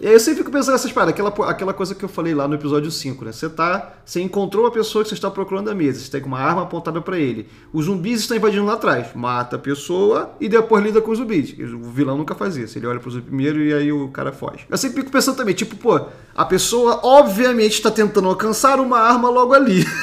E 0.00 0.06
aí 0.06 0.12
eu 0.12 0.20
sempre 0.20 0.38
fico 0.38 0.50
pensando 0.50 0.72
nessas 0.72 0.92
paradas, 0.92 1.12
aquela, 1.12 1.50
aquela 1.50 1.74
coisa 1.74 1.94
que 1.94 2.04
eu 2.04 2.08
falei 2.08 2.34
lá 2.34 2.46
no 2.46 2.54
episódio 2.54 2.83
5, 2.90 3.24
né? 3.24 3.32
Você 3.32 3.48
tá. 3.48 3.92
Você 4.04 4.20
encontrou 4.20 4.64
uma 4.64 4.70
pessoa 4.70 5.02
que 5.02 5.08
você 5.08 5.14
está 5.14 5.30
procurando 5.30 5.70
à 5.70 5.74
mesa, 5.74 5.98
você 6.00 6.10
tem 6.10 6.22
uma 6.22 6.38
arma 6.38 6.62
apontada 6.62 7.00
pra 7.00 7.18
ele. 7.18 7.48
Os 7.72 7.86
zumbis 7.86 8.20
estão 8.20 8.36
invadindo 8.36 8.64
lá 8.64 8.74
atrás. 8.74 9.08
Mata 9.14 9.56
a 9.56 9.58
pessoa 9.58 10.32
e 10.40 10.48
depois 10.48 10.84
lida 10.84 11.00
com 11.00 11.10
os 11.10 11.18
zumbis. 11.18 11.54
O 11.58 11.90
vilão 11.90 12.16
nunca 12.18 12.34
faz 12.34 12.56
isso. 12.56 12.78
Ele 12.78 12.86
olha 12.86 13.00
pro 13.00 13.10
zumbi 13.10 13.26
primeiro 13.26 13.62
e 13.62 13.72
aí 13.72 13.90
o 13.92 14.08
cara 14.08 14.32
foge. 14.32 14.66
Eu 14.68 14.76
sempre 14.76 14.98
fico 15.00 15.10
pensando 15.10 15.36
também, 15.36 15.54
tipo, 15.54 15.76
pô, 15.76 16.00
a 16.34 16.44
pessoa 16.44 17.00
obviamente 17.02 17.72
está 17.72 17.90
tentando 17.90 18.28
alcançar 18.28 18.78
uma 18.80 18.98
arma 18.98 19.30
logo 19.30 19.54
ali. 19.54 19.84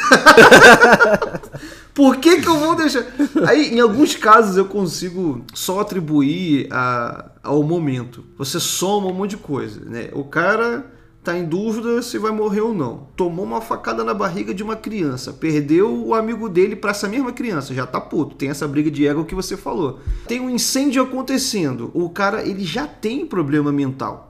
Por 1.94 2.17
que, 2.17 2.41
que 2.41 2.48
eu 2.48 2.58
vou 2.58 2.74
deixar? 2.76 3.06
Aí, 3.46 3.74
em 3.76 3.80
alguns 3.80 4.15
casos, 4.15 4.56
eu 4.58 4.65
consigo 4.65 5.44
só 5.54 5.82
atribuir 5.82 6.67
a- 6.72 7.26
ao 7.44 7.62
momento. 7.63 8.24
Você 8.38 8.60
soma 8.60 9.08
um 9.08 9.13
monte 9.13 9.32
de 9.32 9.38
coisa, 9.38 9.82
né? 9.86 10.10
O 10.13 10.24
cara 10.24 10.86
tá 11.23 11.38
em 11.38 11.45
dúvida 11.45 12.01
se 12.01 12.17
vai 12.17 12.31
morrer 12.31 12.62
ou 12.62 12.73
não. 12.73 13.07
Tomou 13.15 13.45
uma 13.45 13.62
facada 13.62 14.03
na 14.03 14.13
barriga 14.13 14.53
de 14.53 14.63
uma 14.63 14.75
criança. 14.75 15.31
Perdeu 15.31 15.93
o 16.05 16.15
amigo 16.15 16.49
dele 16.49 16.75
pra 16.75 16.91
essa 16.91 17.07
mesma 17.07 17.31
criança. 17.31 17.73
Já 17.73 17.86
tá 17.86 18.01
puto. 18.01 18.36
Tem 18.36 18.49
essa 18.49 18.67
briga 18.67 18.89
de 18.89 19.05
ego 19.07 19.23
que 19.25 19.36
você 19.36 19.55
falou. 19.55 19.99
Tem 20.27 20.39
um 20.39 20.49
incêndio 20.49 21.03
acontecendo. 21.03 21.91
O 21.93 22.10
cara, 22.10 22.43
ele 22.47 22.63
já 22.63 22.88
tem 22.88 23.25
problema 23.25 23.71
mental. 23.71 24.29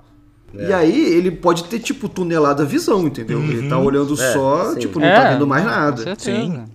E 0.54 0.74
aí, 0.74 1.02
ele 1.14 1.32
pode 1.32 1.64
ter, 1.64 1.80
tipo, 1.80 2.10
tunelada 2.10 2.64
a 2.64 2.66
visão, 2.66 3.08
entendeu? 3.08 3.42
Ele 3.42 3.70
tá 3.70 3.78
olhando 3.80 4.14
É, 4.22 4.34
só, 4.34 4.74
sim. 4.74 4.80
tipo, 4.80 5.00
não 5.00 5.08
tá 5.08 5.30
vendo 5.32 5.48
mais 5.48 5.64
nada. 5.64 6.04
certeza. 6.04 6.66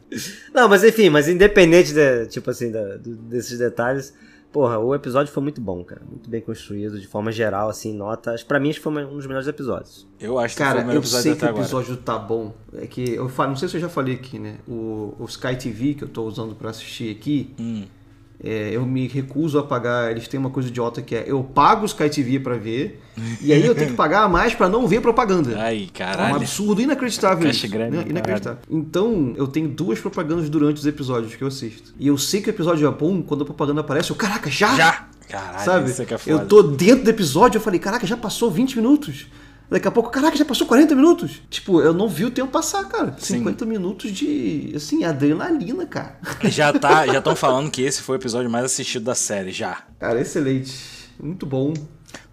Não, 0.55 0.67
mas 0.67 0.83
enfim, 0.83 1.11
mas 1.11 1.29
independente, 1.29 1.93
de, 1.93 2.25
tipo 2.29 2.51
assim, 2.51 2.71
da- 2.71 2.97
do- 2.97 3.17
desses 3.17 3.59
detalhes, 3.59 4.15
porra, 4.57 4.79
o 4.79 4.95
episódio 4.95 5.31
foi 5.31 5.43
muito 5.43 5.61
bom, 5.61 5.85
cara. 5.85 6.01
Muito 6.09 6.31
bem 6.31 6.41
construído, 6.41 6.99
de 6.99 7.07
forma 7.07 7.31
geral, 7.31 7.69
assim, 7.69 7.93
notas. 7.95 8.43
Pra 8.43 8.59
mim, 8.59 8.71
acho 8.71 8.79
que 8.79 8.85
foi 8.85 9.05
um 9.05 9.15
dos 9.15 9.27
melhores 9.27 9.47
episódios. 9.47 10.07
Eu 10.19 10.39
acho 10.39 10.57
que 10.57 10.63
foi 10.63 10.67
o 10.67 10.75
Cara, 10.75 10.81
melhor 10.81 10.95
eu 10.95 11.01
episódio 11.03 11.23
sei 11.25 11.37
que 11.37 11.45
o 11.45 11.49
agora. 11.49 11.63
episódio 11.63 11.97
tá 11.99 12.19
bom. 12.19 12.55
É 12.73 12.87
que 12.87 13.11
eu 13.13 13.29
falo, 13.29 13.51
não 13.51 13.57
sei 13.57 13.69
se 13.69 13.77
eu 13.77 13.83
já 13.83 13.91
falei 13.91 14.15
aqui, 14.15 14.39
né? 14.39 14.57
O, 14.67 15.15
o 15.19 15.27
Sky 15.27 15.57
TV 15.57 15.93
que 15.93 16.05
eu 16.05 16.09
tô 16.09 16.23
usando 16.25 16.55
pra 16.55 16.71
assistir 16.71 17.15
aqui, 17.15 17.55
Hum. 17.61 17.85
É, 18.47 18.71
eu 18.73 18.85
me 18.87 19.07
recuso 19.09 19.59
a 19.59 19.63
pagar. 19.63 20.11
Eles 20.11 20.29
têm 20.29 20.39
uma 20.39 20.51
coisa 20.51 20.69
idiota 20.69 21.03
que 21.03 21.15
é 21.15 21.25
eu 21.27 21.43
pago 21.43 21.83
o 21.83 21.87
Sky 21.87 22.09
TV 22.09 22.39
pra 22.41 22.57
ver, 22.57 23.01
e 23.41 23.53
aí 23.53 23.65
eu 23.67 23.75
tenho 23.75 23.91
que 23.91 23.97
pagar 23.97 24.29
mais 24.29 24.55
pra 24.55 24.69
não 24.69 24.87
ver 24.87 25.01
propaganda. 25.01 25.57
Ai, 25.59 25.83
É 25.83 25.85
um 25.85 25.89
caralho. 25.93 26.37
absurdo, 26.37 26.81
inacreditável 26.81 27.49
isso. 27.51 27.69
grande, 27.69 27.97
né? 27.97 28.05
Inacreditável. 28.09 28.59
Então, 28.71 29.33
eu 29.37 29.47
tenho 29.47 29.69
duas 29.69 29.99
propagandas 29.99 30.49
durante 30.49 30.77
os 30.79 30.87
episódios 30.87 31.35
que 31.35 31.43
eu 31.43 31.49
assisto. 31.49 31.95
E 31.99 32.07
eu 32.07 32.17
sei 32.19 32.41
que 32.41 32.49
o 32.49 32.53
episódio 32.53 32.87
é 32.87 32.91
bom 32.91 33.23
quando 33.23 33.43
a 33.43 33.45
propaganda 33.45 33.81
aparece. 33.81 34.11
Eu, 34.11 34.17
caraca, 34.17 34.51
já? 34.51 34.75
Já! 34.77 35.09
Caralho, 35.29 35.65
Sabe? 35.65 35.91
isso 35.91 36.03
é 36.03 36.05
que 36.05 36.15
é 36.15 36.19
foda. 36.19 36.31
eu 36.43 36.47
tô 36.47 36.63
dentro 36.63 37.03
do 37.05 37.11
episódio, 37.11 37.59
eu 37.59 37.63
falei, 37.63 37.81
caraca, 37.81 38.07
já 38.07 38.17
passou 38.17 38.49
20 38.49 38.77
minutos. 38.77 39.27
Daqui 39.69 39.89
a 39.89 39.91
pouco, 39.91 40.11
caraca, 40.11 40.37
já 40.37 40.45
passou 40.45 40.67
40 40.67 40.95
minutos. 40.95 41.43
Tipo, 41.51 41.81
eu 41.81 41.93
não 41.93 42.09
vi 42.09 42.25
o 42.25 42.31
tempo 42.31 42.51
passar, 42.53 42.85
cara. 42.85 43.17
Sim. 43.19 43.39
50 43.39 43.67
minutos 43.67 44.13
de, 44.13 44.73
assim, 44.77 45.03
adrenalina, 45.05 45.85
cara. 45.87 46.19
Já 46.45 46.73
tá, 46.73 47.05
já 47.09 47.19
estão 47.19 47.35
falando 47.35 47.71
que 47.71 47.83
esse 47.83 48.01
foi 48.03 48.17
o 48.17 48.19
episódio 48.21 48.49
mais 48.49 48.65
assistido 48.65 49.03
da 49.05 49.15
série, 49.15 49.51
já. 49.51 49.83
Cara, 49.99 50.21
excelente. 50.21 50.73
Muito 51.21 51.45
bom. 51.45 51.75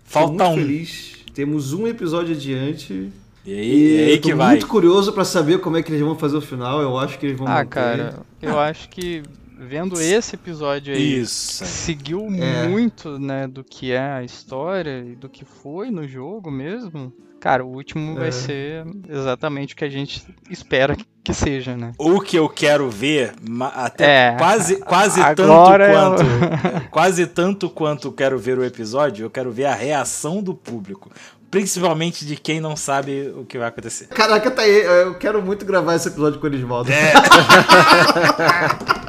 Falta 0.04 0.32
Fico 0.34 0.44
um. 0.44 0.48
muito 0.56 0.62
feliz. 0.68 1.14
Temos 1.34 1.74
um 1.74 1.88
episódio 1.88 2.36
adiante. 2.36 3.12
E 3.46 3.52
aí, 3.54 3.98
é 3.98 4.04
aí 4.06 4.12
eu 4.12 4.22
tô 4.22 4.28
que 4.30 4.36
vai. 4.36 4.50
muito 4.52 4.68
curioso 4.68 5.12
pra 5.12 5.26
saber 5.26 5.60
como 5.60 5.76
é 5.76 5.82
que 5.82 5.92
eles 5.92 6.02
vão 6.02 6.16
fazer 6.18 6.38
o 6.38 6.42
final. 6.42 6.82
Eu 6.82 6.98
acho 7.00 7.18
que 7.18 7.26
eles 7.26 7.38
vão 7.38 7.48
Ah, 7.48 7.56
manter. 7.56 7.68
cara, 7.70 8.16
eu 8.42 8.60
acho 8.60 8.88
que 8.90 9.24
vendo 9.58 10.00
esse 10.02 10.36
episódio 10.36 10.94
aí, 10.94 11.20
Isso. 11.22 11.66
seguiu 11.66 12.28
É. 12.42 12.68
muito, 12.68 13.18
né, 13.20 13.48
do 13.48 13.64
que 13.64 13.92
é 13.92 14.00
a 14.00 14.24
história 14.24 15.00
e 15.06 15.16
do 15.16 15.30
que 15.30 15.46
foi 15.46 15.90
no 15.92 16.08
jogo 16.08 16.50
mesmo. 16.52 17.14
Cara, 17.40 17.64
o 17.66 17.68
último 17.76 18.18
É. 18.18 18.22
vai 18.22 18.32
ser 18.32 18.86
exatamente 19.10 19.74
o 19.74 19.78
que 19.78 19.84
a 19.84 19.90
gente 19.90 20.26
espera 20.50 20.96
que 21.24 21.34
seja, 21.34 21.76
né? 21.76 21.92
O 21.98 22.22
que 22.22 22.38
eu 22.38 22.48
quero 22.48 22.90
ver, 22.90 23.34
até 23.76 24.30
É, 24.34 24.36
quase, 24.38 24.78
quase 24.78 25.20
tanto 25.36 25.44
agora 25.44 25.92
quanto. 25.92 26.24
quase 26.90 27.28
tanto 27.28 27.70
quanto 27.70 28.12
quero 28.14 28.40
ver 28.40 28.58
o 28.58 28.64
episódio, 28.64 29.26
eu 29.26 29.30
quero 29.30 29.52
ver 29.52 29.66
a 29.66 29.74
reação 29.76 30.42
do 30.42 30.54
público. 30.56 31.12
Principalmente 31.52 32.26
de 32.26 32.36
quem 32.36 32.60
não 32.60 32.76
sabe 32.76 33.32
o 33.38 33.46
que 33.46 33.60
vai 33.60 33.68
acontecer. 33.68 34.08
Caraca, 34.08 34.50
tá 34.50 34.64
aí. 34.64 34.82
Eu 34.82 35.14
quero 35.16 35.40
muito 35.42 35.64
gravar 35.66 35.96
esse 35.96 36.08
episódio 36.08 36.40
com 36.40 36.48
eles 36.48 36.62
voltam. 36.62 36.92
É. 36.96 37.14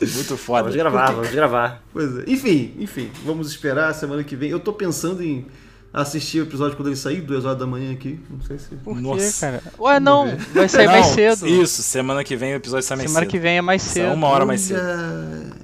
Muito 0.00 0.36
foda. 0.36 0.62
Vamos 0.62 0.76
gravar, 0.76 1.12
vamos 1.12 1.30
gravar. 1.30 1.82
Pois 1.92 2.18
é. 2.18 2.24
Enfim, 2.26 2.74
enfim, 2.78 3.10
vamos 3.24 3.48
esperar 3.50 3.88
a 3.90 3.94
semana 3.94 4.22
que 4.24 4.34
vem. 4.36 4.50
Eu 4.50 4.60
tô 4.60 4.72
pensando 4.72 5.22
em 5.22 5.46
assistir 5.92 6.40
o 6.40 6.44
episódio 6.44 6.76
quando 6.76 6.88
ele 6.88 6.96
sair, 6.96 7.20
duas 7.20 7.44
horas 7.44 7.58
da 7.58 7.66
manhã 7.66 7.92
aqui. 7.92 8.20
Não 8.30 8.40
sei 8.42 8.58
se. 8.58 8.74
Por 8.76 9.00
Nossa. 9.00 9.26
quê, 9.26 9.32
cara? 9.40 9.62
Ué, 9.78 9.98
não, 10.00 10.36
vai 10.54 10.68
sair 10.68 10.86
mais 10.86 11.06
Não, 11.08 11.14
cedo. 11.14 11.46
Isso, 11.48 11.82
semana 11.82 12.22
que 12.22 12.36
vem 12.36 12.52
o 12.52 12.56
episódio 12.56 12.86
sai 12.86 12.96
mais 12.96 13.10
Semana 13.10 13.26
cedo. 13.26 13.30
que 13.30 13.38
vem 13.38 13.58
é 13.58 13.60
mais 13.62 13.82
cedo. 13.82 14.12
uma 14.12 14.28
hora 14.28 14.46
mais 14.46 14.60
cedo. 14.60 14.80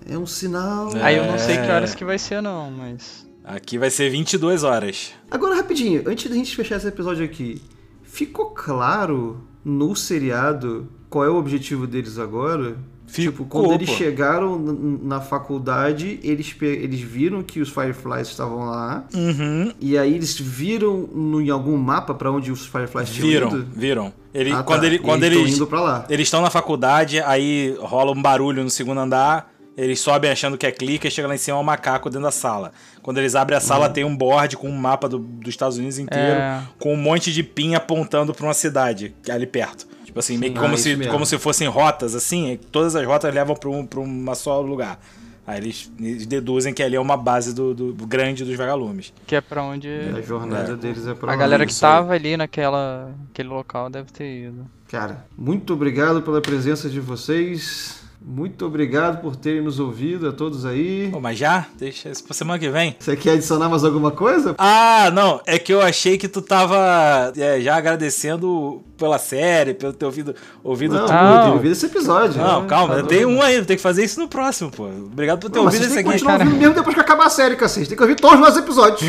É 0.09 0.19
um 0.19 0.27
sinal. 0.27 0.97
É. 0.97 1.03
Aí 1.03 1.17
eu 1.17 1.27
não 1.27 1.39
sei 1.39 1.57
que 1.59 1.71
horas 1.71 1.95
que 1.95 2.05
vai 2.05 2.19
ser, 2.19 2.41
não, 2.41 2.71
mas. 2.71 3.27
Aqui 3.45 3.79
vai 3.79 3.91
ser 3.91 4.11
22 4.11 4.65
horas. 4.65 5.13
Agora, 5.31 5.55
rapidinho, 5.55 6.03
antes 6.07 6.29
da 6.29 6.35
gente 6.35 6.57
fechar 6.57 6.77
esse 6.79 6.89
episódio 6.89 7.25
aqui, 7.25 7.63
ficou 8.03 8.47
claro 8.47 9.41
no 9.65 9.95
seriado 9.95 10.89
qual 11.09 11.25
é 11.25 11.29
o 11.31 11.37
objetivo 11.37 11.87
deles 11.87 12.19
agora? 12.19 12.77
Ficou, 13.07 13.33
tipo, 13.33 13.45
quando 13.45 13.73
eles 13.73 13.89
pô. 13.91 13.97
chegaram 13.97 14.59
na 14.59 15.21
faculdade, 15.21 16.19
eles, 16.23 16.55
eles 16.61 17.01
viram 17.01 17.43
que 17.43 17.61
os 17.61 17.69
Fireflies 17.69 18.29
estavam 18.29 18.67
lá. 18.67 19.05
Uhum. 19.15 19.73
E 19.81 19.97
aí 19.97 20.15
eles 20.15 20.39
viram 20.39 21.09
no, 21.15 21.41
em 21.41 21.49
algum 21.51 21.77
mapa 21.77 22.13
pra 22.15 22.31
onde 22.31 22.51
os 22.51 22.67
Fireflies 22.67 23.11
tinham 23.11 23.29
Viram, 23.29 23.49
ido? 23.49 23.67
viram. 23.75 24.13
Ele, 24.35 24.51
Ah, 24.53 24.57
tá. 24.59 24.63
quando 24.65 24.85
ele, 24.85 24.97
E 24.97 24.99
quando 24.99 25.23
eles 25.25 25.39
tão 25.39 25.47
eles, 25.47 25.57
indo 25.57 25.67
pra 25.67 25.81
lá. 25.81 26.05
eles 26.11 26.27
estão 26.27 26.43
na 26.43 26.51
faculdade, 26.51 27.21
aí 27.21 27.77
rola 27.81 28.13
um 28.13 28.21
barulho 28.21 28.63
no 28.63 28.71
segundo 28.71 28.99
andar, 29.01 29.51
eles 29.77 30.01
sobem 30.01 30.31
achando 30.31 30.59
que 30.59 30.67
é 30.67 30.71
clique 30.73 31.07
e 31.07 31.11
chega 31.11 31.29
lá 31.29 31.35
em 31.35 31.39
cima 31.39 31.57
é 31.57 31.61
um 31.61 31.65
macaco 31.65 32.09
dentro 32.11 32.25
da 32.25 32.31
sala. 32.31 32.73
Quando 33.03 33.19
eles 33.19 33.35
abrem 33.35 33.57
a 33.57 33.61
Uhum. 33.61 33.67
sala, 33.67 33.89
tem 33.89 34.05
um 34.05 34.17
board 34.17 34.57
com 34.57 34.69
um 34.69 34.77
mapa 34.77 35.09
do- 35.09 35.19
dos 35.19 35.49
Estados 35.51 35.79
Unidos 35.79 35.99
inteiro, 35.99 36.39
É. 36.41 36.63
com 36.79 36.93
um 36.93 36.97
monte 36.97 37.33
de 37.33 37.43
pin 37.43 37.75
apontando 37.75 38.35
pra 38.35 38.45
uma 38.47 38.55
cidade 38.55 39.15
ali 39.31 39.47
perto. 39.47 39.87
Tipo 40.17 40.21
assim, 40.21 40.39
meio 40.39 40.53
que 40.55 40.59
Ah, 40.59 40.63
como, 40.63 40.75
isso 40.75 40.85
se, 40.85 40.97
mesmo. 40.97 41.13
como 41.13 41.27
se 41.27 41.39
fossem 41.39 41.69
rotas, 41.69 42.15
assim, 42.15 42.53
e 42.53 42.57
todas 42.57 42.97
as 42.97 43.07
rotas 43.07 43.35
levam 43.35 43.55
pra, 43.55 43.69
um, 43.69 43.85
pra 43.85 44.01
uma 44.01 44.35
só 44.35 44.63
lugar. 44.63 44.99
Aí 45.47 45.59
eles, 45.59 45.93
eles 46.01 46.25
deduzem 46.27 46.73
que 46.73 46.83
ali 46.83 46.97
é 46.97 47.01
uma 47.01 47.19
base 47.19 47.55
do, 47.55 47.75
do- 47.75 47.93
grande 48.07 48.43
dos 48.43 48.57
vagalumes. 48.57 49.13
Que 49.27 49.37
é 49.37 49.43
pra 49.43 49.63
onde 49.63 49.87
A 49.89 50.23
jornada 50.23 50.73
É. 50.73 50.77
deles 50.77 51.07
é 51.07 51.13
pra 51.15 51.35
a 51.35 51.37
galera 51.37 51.67
que 51.67 51.71
isso 51.71 51.85
aí. 51.85 51.93
tava 51.93 52.15
ali 52.15 52.35
naquela 52.35 53.11
aquele 53.31 53.51
local 53.51 53.91
deve 53.91 54.11
ter 54.11 54.47
ido. 54.47 54.67
Cara, 54.89 55.27
muito 55.37 55.75
obrigado 55.75 56.23
pela 56.23 56.41
presença 56.41 56.89
de 56.89 56.99
vocês. 56.99 58.03
Muito 58.21 58.67
obrigado 58.67 59.21
por 59.21 59.37
terem 59.37 59.61
nos 59.61 59.79
ouvido, 59.79 60.29
a 60.29 60.33
todos 60.33 60.65
aí. 60.67 61.11
Pô, 61.13 61.21
mas 61.21 61.39
já? 61.39 61.67
Deixa 61.79 62.09
isso 62.09 62.25
pra 62.25 62.35
semana 62.35 62.59
que 62.59 62.69
vem. 62.69 62.97
Você 62.99 63.15
quer 63.15 63.33
adicionar 63.33 63.69
mais 63.69 63.85
alguma 63.85 64.11
coisa? 64.11 64.55
Ah, 64.59 65.11
não, 65.13 65.41
é 65.47 65.59
que 65.59 65.73
eu 65.73 65.81
achei 65.81 66.19
que 66.19 66.27
tu 66.27 66.43
tava 66.43 67.33
é, 67.37 67.61
já 67.61 67.77
agradecendo 67.77 68.83
pela 68.99 69.19
série, 69.19 69.75
pelo 69.75 69.93
ter 69.93 70.07
ouvido, 70.07 70.35
ouvido 70.65 70.95
Não, 70.95 71.07
tudo. 71.07 71.15
Eu 71.17 71.41
tenho 71.43 71.53
ouvido 71.55 71.73
esse 71.73 71.87
episódio. 71.87 72.43
Não, 72.43 72.63
né? 72.63 72.69
calma, 72.69 72.97
Tá 72.97 73.03
tem 73.05 73.25
um 73.25 73.41
ainda, 73.41 73.65
tem 73.65 73.77
que 73.77 73.83
fazer 73.83 74.03
isso 74.05 74.19
no 74.19 74.27
próximo, 74.27 74.71
pô. 74.73 74.87
Obrigado 74.87 75.39
por 75.39 75.51
ter 75.51 75.59
Não, 75.59 75.67
mas 75.67 75.75
ouvido 75.75 75.89
você 75.89 75.95
esse 75.95 76.03
tem 76.03 76.05
que 76.05 76.11
aqui. 76.11 76.19
continuar 76.25 76.41
ouvindo 76.41 76.59
mesmo 76.59 76.75
depois 76.75 76.95
que 76.95 77.01
acabar 77.01 77.27
a 77.27 77.31
série, 77.31 77.55
cacete. 77.55 77.89
Tem 77.89 77.97
que 77.97 78.03
ouvir 78.03 78.17
todos 78.17 78.35
os 78.37 78.41
nossos 78.41 78.59
episódios. 78.59 79.01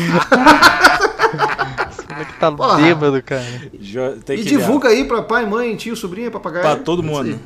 Como 2.08 2.20
é 2.20 2.24
que 2.24 2.38
tá 2.38 2.52
Porra. 2.52 2.76
bêbado, 2.76 3.22
cara? 3.22 3.44
E 3.72 4.42
divulga 4.44 4.88
aí 4.90 5.04
pra 5.04 5.22
pai, 5.22 5.44
mãe, 5.46 5.74
tio, 5.76 5.96
sobrinha, 5.96 6.30
papagaio. 6.30 6.62
pra 6.64 6.76
todo 6.76 7.02
mundo. 7.02 7.38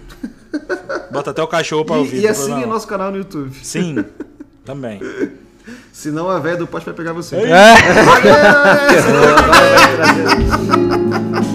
Bota 1.11 1.31
até 1.31 1.43
o 1.43 1.47
cachorro 1.47 1.85
pra 1.85 1.97
ouvir. 1.97 2.17
E, 2.17 2.19
e 2.21 2.23
não 2.23 2.35
tem 2.35 2.43
assine 2.43 2.67
nosso 2.67 2.87
canal 2.87 3.11
no 3.11 3.19
YouTube. 3.19 3.55
Sim, 3.63 4.05
também. 4.65 5.01
Senão 5.93 6.29
a 6.29 6.39
velha 6.39 6.57
do 6.57 6.67
poste 6.67 6.87
vai 6.87 6.95
pegar 6.95 7.13
você. 7.13 7.37
É. 7.37 7.75
Agora 7.75 8.53
vai 9.57 9.97
trazer. 9.97 11.52